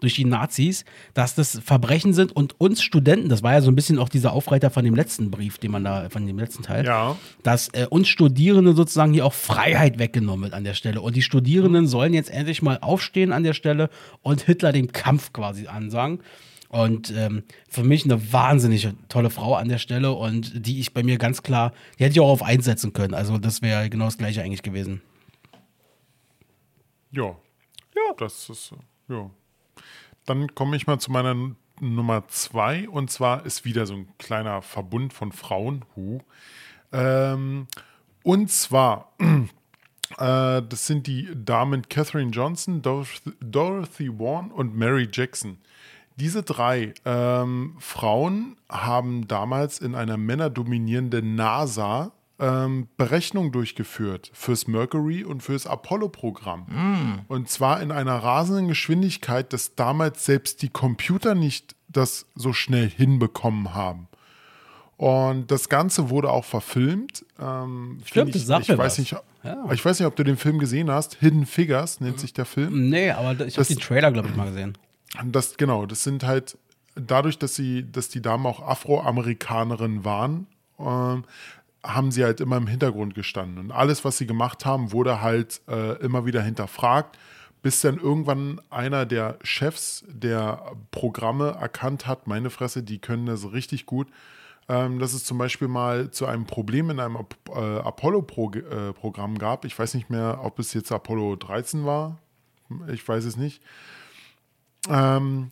[0.00, 0.84] durch die Nazis,
[1.14, 4.32] dass das Verbrechen sind und uns Studenten, das war ja so ein bisschen auch dieser
[4.32, 7.16] Aufreiter von dem letzten Brief, den man da, von dem letzten Teil, Ja.
[7.42, 11.00] dass äh, uns Studierenden sozusagen hier auch Freiheit weggenommen wird an der Stelle.
[11.00, 13.90] Und die Studierenden sollen jetzt endlich mal aufstehen an der Stelle
[14.22, 16.20] und Hitler den Kampf quasi ansagen.
[16.68, 21.02] Und ähm, für mich eine wahnsinnig tolle Frau an der Stelle und die ich bei
[21.02, 23.12] mir ganz klar, die hätte ich auch auf einsetzen können.
[23.12, 25.00] Also das wäre genau das gleiche eigentlich gewesen.
[27.10, 27.24] Ja.
[27.94, 28.14] Ja.
[28.18, 28.72] Das ist,
[29.08, 29.30] ja.
[30.30, 31.34] Dann komme ich mal zu meiner
[31.80, 35.84] Nummer zwei und zwar ist wieder so ein kleiner Verbund von Frauen.
[35.96, 36.20] Hu.
[36.92, 37.66] Ähm,
[38.22, 45.58] und zwar, äh, das sind die Damen Catherine Johnson, Dorothy, Dorothy Vaughan und Mary Jackson.
[46.14, 55.24] Diese drei ähm, Frauen haben damals in einer männerdominierenden NASA ähm, Berechnungen durchgeführt fürs Mercury
[55.24, 57.22] und fürs Apollo-Programm.
[57.28, 62.88] Und zwar in einer rasenden Geschwindigkeit, dass damals selbst die Computer nicht das so schnell
[62.88, 64.08] hinbekommen haben.
[64.96, 67.24] Und das Ganze wurde auch verfilmt.
[67.40, 68.98] Ähm, Stimmt, ich, das ich weiß was.
[68.98, 69.64] nicht, Ja.
[69.72, 71.14] Ich weiß nicht, ob du den Film gesehen hast.
[71.14, 72.90] Hidden Figures nennt sich der Film.
[72.90, 74.76] Nee, aber ich habe Das- den Trailer, glaube ich, mal gesehen.
[75.24, 76.56] Das, genau, das sind halt
[76.94, 80.46] dadurch, dass sie, dass die Damen auch Afroamerikanerinnen waren,
[80.78, 81.24] ähm,
[81.82, 83.58] haben sie halt immer im Hintergrund gestanden.
[83.58, 87.18] Und alles, was sie gemacht haben, wurde halt äh, immer wieder hinterfragt,
[87.62, 93.52] bis dann irgendwann einer der Chefs der Programme erkannt hat, meine Fresse, die können das
[93.52, 94.08] richtig gut.
[94.68, 97.16] Ähm, dass es zum Beispiel mal zu einem Problem in einem
[97.48, 99.64] äh, Apollo-Programm gab.
[99.64, 102.18] Ich weiß nicht mehr, ob es jetzt Apollo 13 war.
[102.86, 103.60] Ich weiß es nicht.
[104.88, 105.50] Ähm,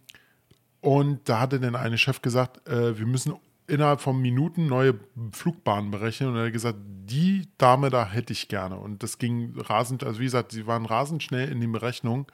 [0.81, 3.35] und da hatte dann eine Chef gesagt, äh, wir müssen
[3.69, 4.95] innerhalb von Minuten neue
[5.33, 6.31] Flugbahnen berechnen.
[6.31, 8.77] Und er hat gesagt, die Dame da hätte ich gerne.
[8.77, 12.27] Und das ging rasend, also wie gesagt, sie waren rasend schnell in den Berechnungen.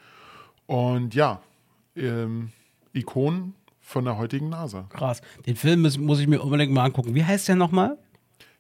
[0.67, 1.43] Und ja,
[1.97, 2.53] ähm,
[2.93, 4.87] Ikonen von der heutigen NASA.
[4.89, 5.21] Krass.
[5.47, 7.15] Den Film muss, muss ich mir unbedingt mal angucken.
[7.15, 7.99] Wie heißt der nochmal?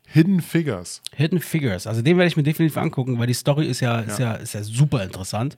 [0.07, 1.01] Hidden Figures.
[1.15, 1.87] Hidden Figures.
[1.87, 4.53] Also den werde ich mir definitiv angucken, weil die Story ist ja, Ist ja, ist
[4.53, 5.57] ja super interessant.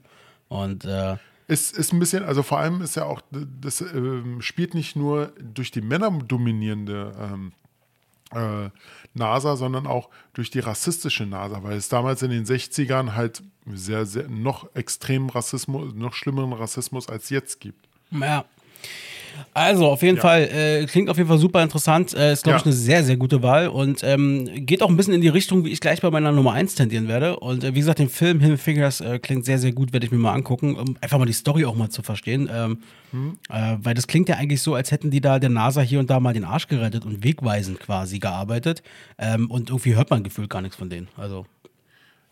[0.49, 1.17] Und äh,
[1.49, 5.33] Ist, ist ein bisschen, also vor allem ist ja auch, das ähm, spielt nicht nur
[5.41, 7.53] durch die Männer dominierende ähm,
[8.33, 8.71] äh,
[9.15, 14.07] NASA, sondern auch durch die rassistische NASA, weil es damals in den 60ern halt sehr,
[14.07, 17.89] sehr noch extremen Rassismus, noch schlimmeren Rassismus als jetzt gibt.
[18.11, 18.45] Ja.
[19.53, 20.23] Also, auf jeden Ja.
[20.23, 22.15] Fall, äh, klingt auf jeden Fall super interessant.
[22.15, 22.67] Äh, ist, glaube ich, Ja.
[22.67, 25.71] eine sehr, sehr gute Wahl und ähm, geht auch ein bisschen in die Richtung, wie
[25.71, 27.39] ich gleich bei meiner Nummer 1 tendieren werde.
[27.39, 30.13] Und äh, wie gesagt, den Film Hidden Figures äh, klingt sehr, sehr gut, werde ich
[30.13, 32.51] mir mal angucken, um einfach mal die Story auch mal zu verstehen.
[32.53, 32.79] Ähm,
[33.51, 36.11] äh, weil das klingt ja eigentlich so, als hätten die da der NASA hier und
[36.11, 38.83] da mal den Arsch gerettet und wegweisend quasi gearbeitet.
[39.19, 41.09] Ähm, und irgendwie hört man gefühlt gar nichts von denen.
[41.17, 41.47] Also,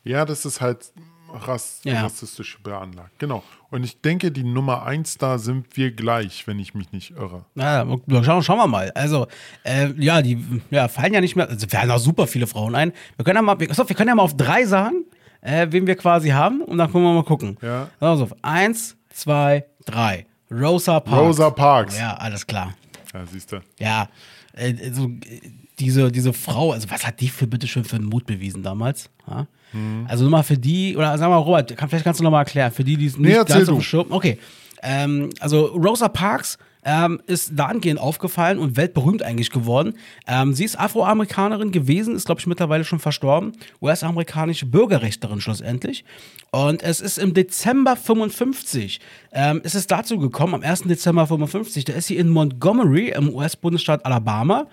[0.05, 0.93] Ja, das ist halt
[1.35, 2.03] rass Ja.
[2.03, 3.19] rassistisch beanlagt.
[3.19, 3.43] Genau.
[3.71, 7.45] Und ich denke, die Nummer 1 da sind wir gleich, wenn ich mich nicht irre.
[7.55, 7.85] Na,
[8.23, 8.91] schauen, schauen wir mal.
[8.93, 9.27] Also,
[9.65, 10.39] äh, ja, die
[10.71, 11.49] ja, fallen ja nicht mehr.
[11.49, 12.93] Also, fallen auch super viele Frauen ein.
[13.17, 15.05] Wir können ja mal, wir, auf, wir können ja mal auf drei sagen,
[15.41, 17.57] äh, wen wir quasi haben, und dann können wir mal gucken.
[17.63, 17.89] Ja.
[18.01, 20.27] Also, eins, zwei, drei.
[20.51, 21.21] Rosa Parks.
[21.27, 21.99] Rosa Parks.
[21.99, 22.75] Ja, alles klar.
[23.13, 23.61] Ja, siehst du.
[23.79, 24.09] Ja,
[24.53, 25.41] äh, so, äh,
[25.79, 29.11] diese, diese Frau, also was hat die für bitteschön für einen Mut bewiesen damals?
[29.27, 29.47] Ja?
[29.75, 30.07] Mhm.
[30.09, 32.85] Also nochmal für die, oder sag mal, Robert, kann, vielleicht kannst du nochmal erklären, für
[32.85, 34.39] die, die es nicht Nee, ganz dem Schirm Okay.
[34.83, 39.95] Ähm, also Rosa Parks ähm, ist dahingehend aufgefallen und weltberühmt eigentlich geworden.
[40.27, 43.53] Ähm, sie ist Afroamerikanerin gewesen, ist, glaube ich, mittlerweile schon verstorben.
[43.81, 46.05] US-amerikanische Bürgerrechterin schlussendlich.
[46.51, 49.01] Und es ist im Dezember 55,
[49.33, 50.83] ähm, ist es dazu gekommen, am 1.
[50.83, 54.67] Dezember 55, da ist sie in Montgomery im US-Bundesstaat Alabama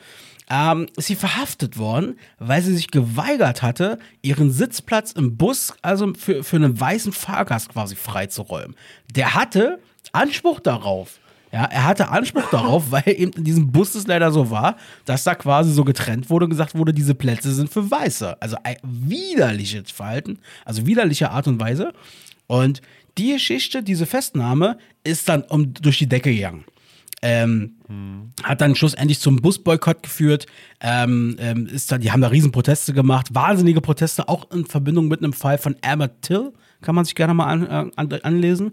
[0.51, 6.13] ähm, ist sie verhaftet worden, weil sie sich geweigert hatte, ihren Sitzplatz im Bus, also
[6.13, 8.75] für, für einen weißen Fahrgast quasi freizuräumen.
[9.15, 9.79] Der hatte
[10.11, 11.19] Anspruch darauf.
[11.53, 14.75] Ja, er hatte Anspruch darauf, weil eben in diesem Bus es leider so war,
[15.05, 18.41] dass da quasi so getrennt wurde und gesagt wurde, diese Plätze sind für Weiße.
[18.41, 21.93] Also ein widerliches Verhalten, also widerliche Art und Weise.
[22.47, 22.81] Und
[23.17, 26.65] die Geschichte, diese Festnahme, ist dann um, durch die Decke gegangen.
[27.23, 27.75] Ähm,
[28.43, 30.47] hat dann schlussendlich zum Busboykott geführt.
[30.79, 35.07] Ähm, ähm, ist da, die haben da riesen Proteste gemacht, wahnsinnige Proteste, auch in Verbindung
[35.07, 38.71] mit einem Fall von Emmett Till, kann man sich gerne mal an, äh, an, anlesen.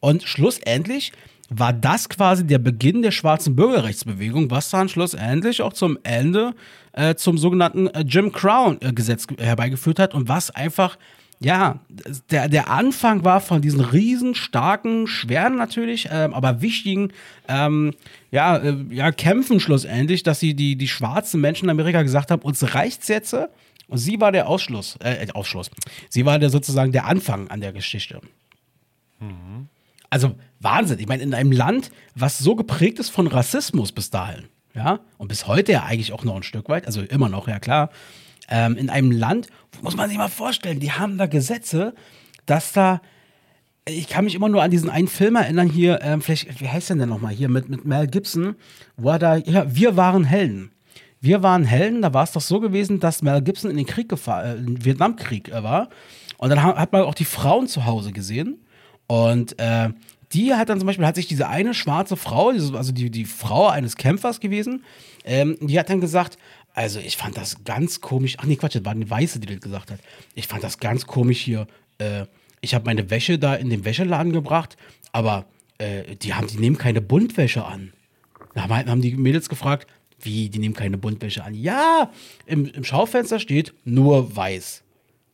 [0.00, 1.12] Und schlussendlich
[1.50, 6.54] war das quasi der Beginn der schwarzen Bürgerrechtsbewegung, was dann schlussendlich auch zum Ende
[6.92, 10.98] äh, zum sogenannten äh, Jim Crow-Gesetz herbeigeführt hat und was einfach
[11.40, 11.78] ja,
[12.30, 17.12] der, der Anfang war von diesen riesen, starken, schweren natürlich, ähm, aber wichtigen
[17.46, 17.94] ähm,
[18.30, 22.42] ja, äh, ja, Kämpfen schlussendlich, dass sie die, die schwarzen Menschen in Amerika gesagt haben,
[22.42, 23.34] uns reicht's jetzt.
[23.88, 25.70] Und sie war der Ausschluss, äh, Ausschluss.
[26.08, 28.20] Sie war der sozusagen der Anfang an der Geschichte.
[30.10, 30.98] Also Wahnsinn.
[30.98, 34.44] Ich meine, in einem Land, was so geprägt ist von Rassismus bis dahin,
[34.74, 37.58] ja, und bis heute ja eigentlich auch noch ein Stück weit, also immer noch, ja
[37.58, 37.90] klar,
[38.48, 39.48] ähm, in einem Land,
[39.82, 41.94] muss man sich mal vorstellen, die haben da Gesetze,
[42.46, 43.00] dass da,
[43.86, 46.90] ich kann mich immer nur an diesen einen Film erinnern hier, ähm, vielleicht, wie heißt
[46.90, 48.56] denn der nochmal hier, mit, mit Mel Gibson,
[48.96, 50.70] wo er da, ja, wir waren Helden.
[51.20, 54.08] Wir waren Helden, da war es doch so gewesen, dass Mel Gibson in den Krieg
[54.08, 55.88] gefahren, äh, in Vietnamkrieg äh, war.
[56.38, 58.64] Und dann ha- hat man auch die Frauen zu Hause gesehen.
[59.08, 59.90] Und äh,
[60.32, 63.66] die hat dann zum Beispiel, hat sich diese eine schwarze Frau, also die, die Frau
[63.66, 64.84] eines Kämpfers gewesen,
[65.24, 66.36] ähm, die hat dann gesagt,
[66.78, 69.60] also ich fand das ganz komisch, ach nee, Quatsch, das war eine Weiße, die das
[69.60, 69.98] gesagt hat.
[70.36, 71.66] Ich fand das ganz komisch hier,
[71.98, 72.26] äh,
[72.60, 74.76] ich habe meine Wäsche da in den Wäscheladen gebracht,
[75.10, 75.46] aber
[75.78, 77.92] äh, die, haben, die nehmen keine Buntwäsche an.
[78.54, 79.88] Da haben, haben die Mädels gefragt,
[80.20, 81.52] wie, die nehmen keine Buntwäsche an.
[81.52, 82.12] Ja,
[82.46, 84.84] im, im Schaufenster steht nur weiß.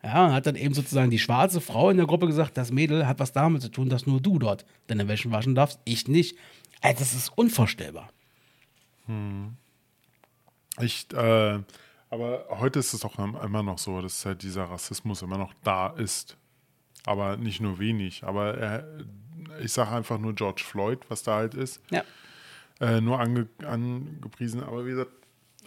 [0.03, 3.07] Ja, und hat dann eben sozusagen die schwarze Frau in der Gruppe gesagt, das Mädel
[3.07, 6.39] hat was damit zu tun, dass nur du dort deine Wäsche waschen darfst, ich nicht.
[6.81, 8.09] Also, das ist unvorstellbar.
[10.81, 11.59] Ich, äh,
[12.11, 15.89] aber heute ist es doch immer noch so, dass halt dieser Rassismus immer noch da
[15.89, 16.37] ist.
[17.07, 18.25] Aber nicht nur wenig.
[18.25, 18.87] Aber er,
[19.63, 21.81] ich sage einfach nur George Floyd, was da halt ist.
[21.91, 22.03] Ja.
[22.81, 24.63] Äh, nur ange, angepriesen.
[24.63, 25.13] Aber wie gesagt,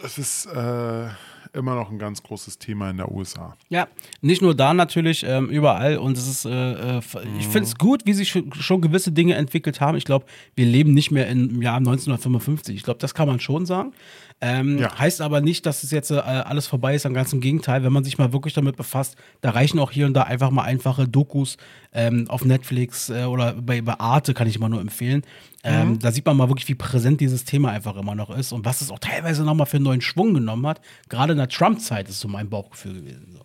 [0.03, 1.07] es ist äh,
[1.53, 3.55] immer noch ein ganz großes Thema in der USA.
[3.69, 3.87] Ja,
[4.21, 5.97] nicht nur da natürlich, ähm, überall.
[5.97, 7.01] Und es ist, äh, äh,
[7.39, 9.97] ich finde es gut, wie sich schon, schon gewisse Dinge entwickelt haben.
[9.97, 10.25] Ich glaube,
[10.55, 12.75] wir leben nicht mehr im Jahr 1955.
[12.75, 13.93] Ich glaube, das kann man schon sagen.
[14.39, 14.97] Ähm, Ja.
[14.97, 17.03] Heißt aber nicht, dass es jetzt äh, alles vorbei ist.
[17.11, 20.13] Ganz im Gegenteil, wenn man sich mal wirklich damit befasst, da reichen auch hier und
[20.13, 21.57] da einfach mal einfache Dokus
[21.93, 25.23] ähm, auf Netflix äh, oder bei, bei Arte kann ich immer nur empfehlen.
[25.63, 28.63] Ähm, Da sieht man mal wirklich, wie präsent dieses Thema einfach immer noch ist und
[28.63, 30.81] was es auch teilweise nochmal für einen neuen Schwung genommen hat.
[31.09, 33.36] Gerade in der Trump-Zeit ist so mein Bauchgefühl gewesen.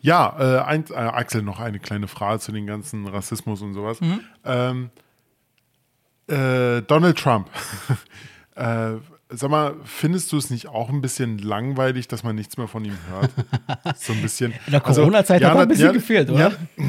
[0.00, 3.98] Ja, äh, ein, äh, Axel, noch eine kleine Frage zu den ganzen Rassismus und sowas.
[4.46, 4.90] Ähm,
[6.28, 7.50] äh, Donald Trump.
[9.30, 12.84] sag mal, findest du es nicht auch ein bisschen langweilig, dass man nichts mehr von
[12.84, 13.30] ihm hört?
[13.98, 14.52] so ein bisschen.
[14.66, 16.50] In der Corona-Zeit hat er ein bisschen gefehlt, oder?
[16.50, 16.84] Ja,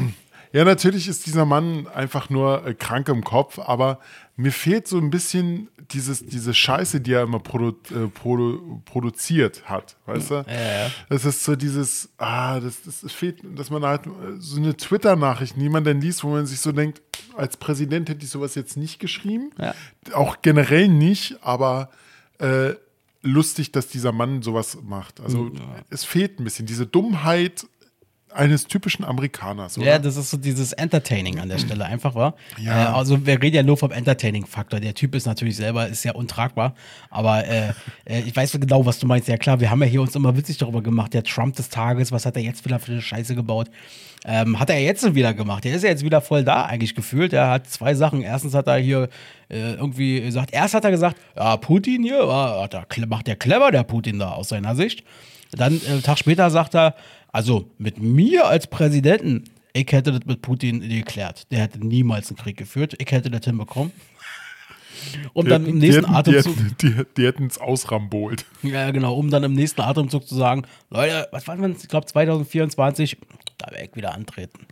[0.52, 4.00] ja, natürlich ist dieser Mann einfach nur äh, krank im Kopf, aber
[4.36, 9.62] mir fehlt so ein bisschen dieses, diese Scheiße, die er immer produ äh, produ produziert
[9.64, 10.44] hat, weißt du?
[11.08, 15.56] Das ist so dieses, ah, das, das, fehlt, dass man halt äh, so eine Twitter-Nachricht,
[15.56, 17.00] die man dann liest, wo man sich so denkt,
[17.34, 19.52] als Präsident hätte ich sowas jetzt nicht geschrieben.
[19.58, 19.74] Ja.
[20.12, 21.88] Auch generell nicht, aber
[22.42, 22.74] äh,
[23.22, 25.20] lustig, dass dieser Mann sowas macht.
[25.20, 25.52] Also
[25.90, 27.66] es fehlt ein bisschen diese Dummheit
[28.34, 29.86] eines typischen Amerikaners, oder?
[29.86, 32.34] Ja, das ist so dieses Entertaining an der Stelle einfach war.
[32.58, 32.90] Ja.
[32.90, 34.80] Äh, also wir reden ja nur vom Entertaining-Faktor.
[34.80, 36.74] Der Typ ist natürlich selber ist ja untragbar,
[37.10, 37.72] aber äh,
[38.04, 39.28] äh, ich weiß genau, was du meinst.
[39.28, 41.14] Ja klar, wir haben ja hier uns immer witzig darüber gemacht.
[41.14, 43.68] Der Trump des Tages, was hat er jetzt wieder für eine Scheiße gebaut?
[44.24, 45.64] Ähm, hat er jetzt wieder gemacht.
[45.64, 47.32] Der ist ja jetzt wieder voll da eigentlich gefühlt.
[47.32, 48.22] Er hat zwei Sachen.
[48.22, 49.08] Erstens hat er hier
[49.48, 53.72] äh, irgendwie gesagt, erst hat er gesagt, ja, Putin hier, ja, er, macht der clever,
[53.72, 55.04] der Putin da aus seiner Sicht.
[55.50, 56.94] Dann äh, einen Tag später sagt er,
[57.32, 61.50] also mit mir als Präsidenten, ich hätte das mit Putin geklärt.
[61.50, 62.94] Der hätte niemals einen Krieg geführt.
[62.98, 63.92] Ich hätte das hinbekommen.
[65.32, 68.44] Um dann im nächsten die Atemzug, hätten, die, hätten, die hätten es ausrambolt.
[68.62, 72.06] ja genau, um dann im nächsten Atemzug zu sagen, Leute, was war denn, ich glaube
[72.06, 73.18] 2024,
[73.58, 74.66] da werde ich wieder antreten.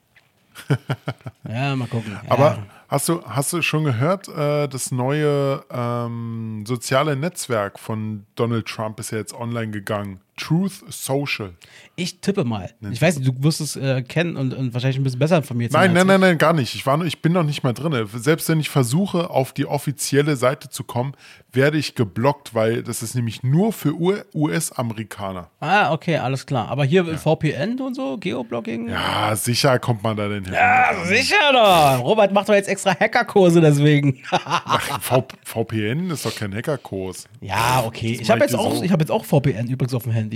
[1.49, 2.13] ja, mal gucken.
[2.13, 2.31] Ja.
[2.31, 8.67] Aber hast du, hast du schon gehört, äh, das neue ähm, soziale Netzwerk von Donald
[8.67, 10.21] Trump ist ja jetzt online gegangen.
[10.41, 11.53] Truth Social.
[11.97, 12.71] ich tippe mal.
[12.91, 15.73] Ich weiß nicht, du wirst es äh, kennen und, und wahrscheinlich ein bisschen besser informiert
[15.73, 15.93] Nein, sein.
[15.93, 16.75] nein, als nein, nein, gar nicht.
[16.75, 18.09] Ich, war, nur- ich bin noch nicht mal drin.
[18.15, 21.13] Selbst wenn ich versuche, auf die offizielle Seite zu kommen,
[21.53, 23.95] werde ich geblockt, weil das ist nämlich nur für
[24.35, 25.51] US-Amerikaner.
[25.61, 25.67] ich.
[25.67, 26.69] Ah, okay, alles klar.
[26.69, 28.89] Aber hier VPN und so, Geoblocking?
[28.89, 30.55] Ja, sicher kommt man da denn hin.
[30.55, 32.05] Ja, sicher doch.
[32.05, 34.23] Robert macht doch jetzt extra Hackerkurse deswegen.
[34.31, 37.27] Ach, v VPN ist doch kein Hackerkurs.
[37.41, 38.13] ja, okay.
[38.21, 40.30] Ich mach habe ich jetzt, auch- ich hab jetzt auch VPN übrigens auf dem Handy.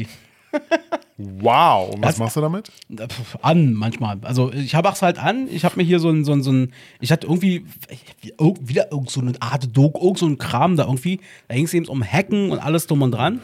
[1.16, 1.95] Wow.
[1.95, 2.71] Und was Das- machst du damit?
[3.43, 4.19] An manchmal.
[4.23, 5.49] Also ich habe es halt an.
[5.49, 7.65] Ich habe mir hier so ein, so ein, so ein, ich hatte irgendwie
[8.39, 11.21] irg- wieder irgend so eine Art Doku, irgend so ein Kram da irgendwie.
[11.49, 13.41] Da ging es eben um Hacken und alles drum und dran.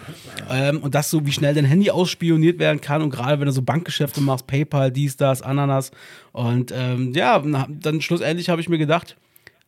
[0.51, 3.02] Ähm, und das so, wie schnell dein Handy ausspioniert werden kann.
[3.02, 5.93] Und gerade wenn du so Bankgeschäfte machst, PayPal, dies, das, Ananas.
[6.32, 9.16] Und ähm, ja, dann schlussendlich habe ich mir gedacht,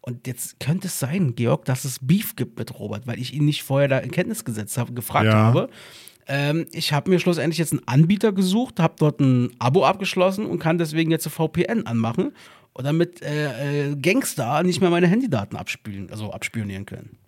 [0.00, 3.44] und jetzt könnte es sein, Georg, dass es Beef gibt mit Robert, weil ich ihn
[3.44, 5.34] nicht vorher da in Kenntnis gesetzt habe, gefragt Ja.
[5.34, 5.68] habe.
[6.26, 10.58] Ähm, ich habe mir schlussendlich jetzt einen Anbieter gesucht, habe dort ein Abo abgeschlossen und
[10.58, 12.32] kann deswegen jetzt eine VPN anmachen.
[12.74, 17.18] Und damit äh, äh, Gangster nicht mehr meine Handydaten abspielen, also abspionieren können.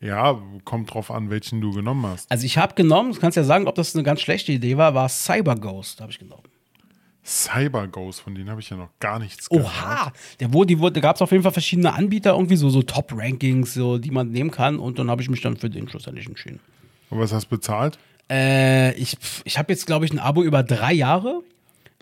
[0.00, 2.30] Ja, kommt drauf an, welchen du genommen hast.
[2.30, 4.94] Also ich habe genommen, du kannst ja sagen, ob das eine ganz schlechte Idee war,
[4.94, 6.44] war CyberGhost, habe ich genommen.
[7.24, 9.66] CyberGhost, von denen habe ich ja noch gar nichts gehört.
[9.66, 10.12] Oha!
[10.40, 12.82] Der wurde, die wurde, da gab es auf jeden Fall verschiedene Anbieter, irgendwie so, so
[12.82, 14.78] Top-Rankings, so, die man nehmen kann.
[14.78, 16.60] Und dann habe ich mich dann für den schlussendlich entschieden.
[17.10, 17.98] Und was hast du bezahlt?
[18.30, 21.42] Äh, ich ich habe jetzt, glaube ich, ein Abo über drei Jahre.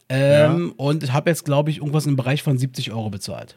[0.08, 3.56] Ähm, Und habe jetzt, glaube ich, irgendwas im Bereich von 70 Euro bezahlt.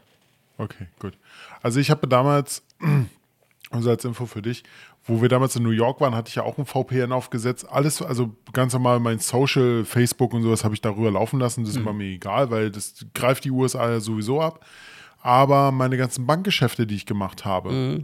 [0.57, 1.13] Okay, gut.
[1.61, 2.63] Also ich habe damals,
[3.71, 4.63] also als Info für dich,
[5.05, 7.67] wo wir damals in New York waren, hatte ich ja auch ein VPN aufgesetzt.
[7.69, 11.63] Alles, also ganz normal mein Social, Facebook und sowas habe ich darüber laufen lassen.
[11.63, 14.65] Das ist war mir egal, weil das greift die USA ja sowieso ab.
[15.21, 18.03] Aber meine ganzen Bankgeschäfte, die ich gemacht habe,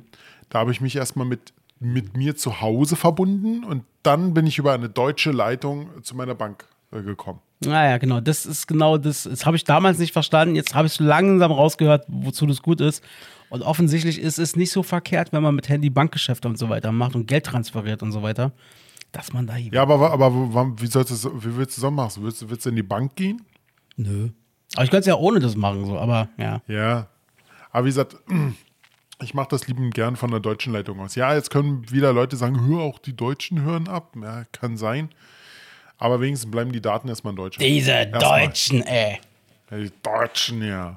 [0.50, 1.54] da habe ich mich erstmal mit,
[1.94, 6.36] mit mir zu Hause verbunden und dann bin ich über eine deutsche Leitung zu meiner
[6.36, 7.40] Bank äh, gekommen.
[7.62, 9.24] Naja, genau, das ist genau das.
[9.24, 10.56] Das habe ich damals nicht verstanden.
[10.56, 13.04] Jetzt habe ich langsam rausgehört, wozu das gut ist.
[13.50, 16.92] Und offensichtlich ist es nicht so verkehrt, wenn man mit Handy Bankgeschäfte und so weiter
[16.92, 18.52] macht und Geld transferiert und so weiter,
[19.12, 19.56] dass man da.
[19.56, 22.24] Ja, aber, aber wie, sollst du, wie willst du das machen?
[22.24, 23.42] Willst, du- willst du in die Bank gehen?
[23.96, 24.30] Nö.
[24.76, 26.62] Aber ich könnte es ja ohne das machen, so, aber ja.
[26.68, 27.08] Ja.
[27.72, 28.18] Aber wie gesagt,
[29.22, 31.16] ich mache das liebend gern von der deutschen Leitung aus.
[31.16, 34.14] Ja, jetzt können wieder Leute sagen, hör, auch die Deutschen hören ab.
[34.22, 35.10] Ja, kann sein.
[35.98, 37.70] Aber wenigstens bleiben die Daten erstmal in Deutschland.
[37.70, 38.48] Diese Erstmal.
[38.48, 39.20] Deutschen, ey.
[39.72, 40.96] Ja, die Deutschen, ja.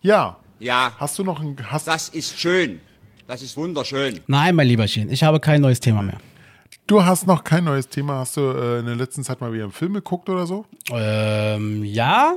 [0.00, 0.36] Ja.
[0.60, 1.56] Ja, Hast du noch ein.
[1.70, 2.80] Hast, das ist schön.
[3.26, 4.20] Das ist wunderschön.
[4.26, 6.18] Nein, mein Lieberchen, ich habe kein neues Thema mehr.
[6.86, 8.18] du hast noch kein neues Thema.
[8.20, 10.64] Hast du äh, in der letzten Zeit mal wieder einen Film geguckt oder so?
[10.90, 12.34] Ähm, ja,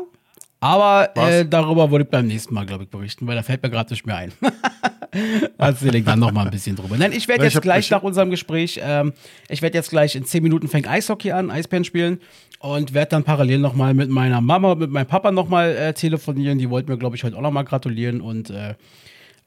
[0.75, 3.69] aber äh, darüber würde ich beim nächsten Mal, glaube ich, berichten, weil da fällt mir
[3.69, 4.31] gerade nicht mehr ein.
[5.57, 6.97] Erzähle ich dann noch mal ein bisschen drüber.
[6.97, 9.13] Nein, ich werde jetzt gleich ich- nach unserem Gespräch, ähm,
[9.49, 12.19] ich werde jetzt gleich in 10 Minuten fängt Eishockey an, Eisbären spielen
[12.59, 15.93] und werde dann parallel noch mal mit meiner Mama, mit meinem Papa noch mal äh,
[15.93, 16.57] telefonieren.
[16.57, 18.75] Die wollten mir, glaube ich, heute auch noch mal gratulieren und äh,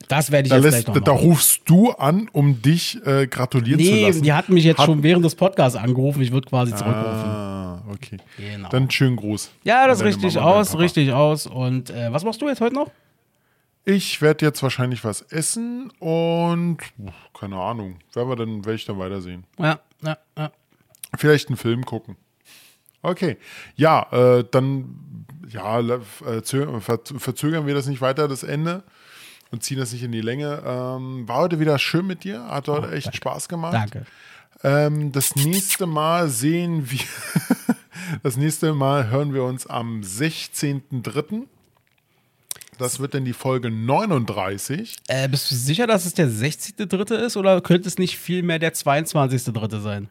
[0.08, 1.24] das werde ich Da, jetzt lässt, gleich noch da machen.
[1.26, 4.22] rufst du an, um dich äh, gratulieren zu Nee, lassen.
[4.22, 6.20] die hatten mich jetzt Hat- schon während des Podcasts angerufen.
[6.22, 7.00] Ich würde quasi zurückrufen.
[7.30, 8.16] Ah, okay.
[8.36, 8.68] Genau.
[8.70, 9.50] Dann schönen Gruß.
[9.64, 11.46] ja, das richtig Mama aus, richtig aus.
[11.46, 12.90] Und äh, was machst du jetzt heute noch?
[13.84, 16.78] Ich werde jetzt wahrscheinlich was essen und
[17.38, 17.96] keine Ahnung.
[18.12, 19.44] Werden wir dann, werde ich dann weitersehen.
[19.58, 20.52] Ja, ja, ja.
[21.16, 22.16] Vielleicht einen Film gucken.
[23.02, 23.38] Okay.
[23.76, 26.00] Ja, äh, dann ja, äh,
[26.42, 28.82] zö- ver verzögern wir das nicht weiter, das Ende.
[29.50, 30.62] Und ziehen das nicht in die Länge.
[30.64, 32.44] Ähm, war heute wieder schön mit dir.
[32.46, 33.74] Hat heute echt Spaß gemacht.
[33.74, 34.06] Danke.
[34.62, 37.00] Ähm, das nächste Mal sehen wir,
[38.22, 41.46] das nächste Mal hören wir uns am 16.03.
[42.78, 44.96] Das wird dann die Folge 39.
[45.08, 47.14] Äh, bist du sicher, dass es der 60.3.
[47.14, 49.80] ist oder könnte es nicht vielmehr der 22.3.
[49.80, 50.08] sein?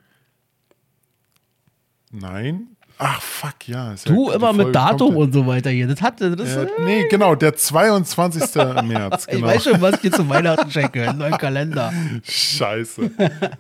[2.11, 2.75] Nein.
[3.01, 3.91] Ach, fuck, ja.
[3.91, 5.87] ja- Du die immer mit Datum ja- und so weiter hier.
[5.87, 6.53] Das hatte das.
[6.55, 8.55] Äh, nee, genau, der 22.
[8.83, 9.25] März.
[9.29, 9.47] Ich Genau.
[9.47, 11.09] weiß schon, was ich dir zu Weihnachten schenke.
[11.09, 11.93] Einen neuen Kalender.
[12.23, 13.09] Scheiße.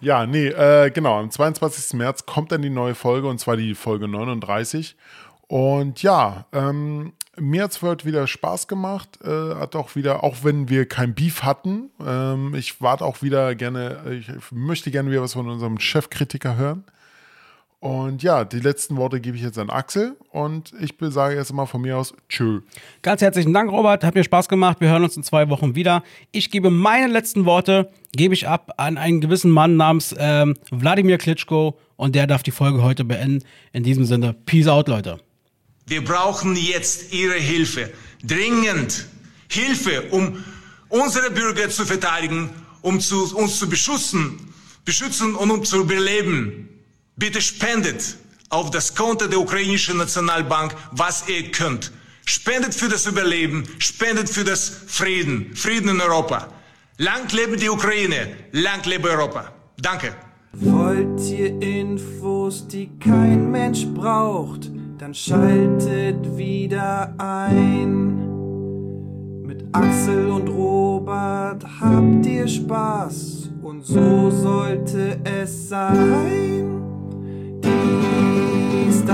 [0.01, 1.93] Ja, nee, äh, genau, am 22.
[1.97, 4.97] März kommt dann die neue Folge und zwar die Folge 39.
[5.47, 9.19] Und ja, ähm, mir hat es wieder Spaß gemacht.
[9.23, 13.55] Äh, hat auch wieder, auch wenn wir kein Beef hatten, ähm, ich warte auch wieder
[13.55, 16.83] gerne, ich möchte gerne wieder was von unserem Chefkritiker hören.
[17.81, 21.65] Und ja, die letzten Worte gebe ich jetzt an Axel und ich sage erst mal
[21.65, 22.59] von mir aus Tschö.
[23.01, 24.03] Ganz herzlichen Dank, Robert.
[24.03, 24.81] Hat mir Spaß gemacht.
[24.81, 26.03] Wir hören uns in zwei Wochen wieder.
[26.33, 31.17] Ich gebe meine letzten Worte, gebe ich ab an einen gewissen Mann namens ähm, Wladimir
[31.17, 33.45] Klitschko und der darf die Folge heute beenden.
[33.71, 35.21] In diesem Sinne, Peace out, Leute.
[35.87, 37.91] Wir brauchen jetzt Ihre Hilfe.
[38.23, 39.07] Dringend.
[39.49, 40.43] Hilfe, um
[40.89, 42.49] unsere Bürger zu verteidigen,
[42.81, 44.53] um zu, uns zu beschützen,
[44.83, 46.78] beschützen und um zu überleben.
[47.19, 48.15] Bitte spendet
[48.49, 51.91] auf das Konto der ukrainischen Nationalbank, was ihr könnt.
[52.25, 56.47] Spendet für das Überleben, spendet für das Frieden, Frieden in Europa.
[56.97, 59.51] Lang lebe die Ukraine, lang lebe Europa.
[59.81, 60.15] Danke.
[60.53, 68.15] Wollt ihr Infos, die kein Mensch braucht, dann schaltet wieder ein.
[69.45, 76.78] Mit Axel und Robert habt ihr Spaß und so sollte es sein.
[77.61, 79.05] Dies,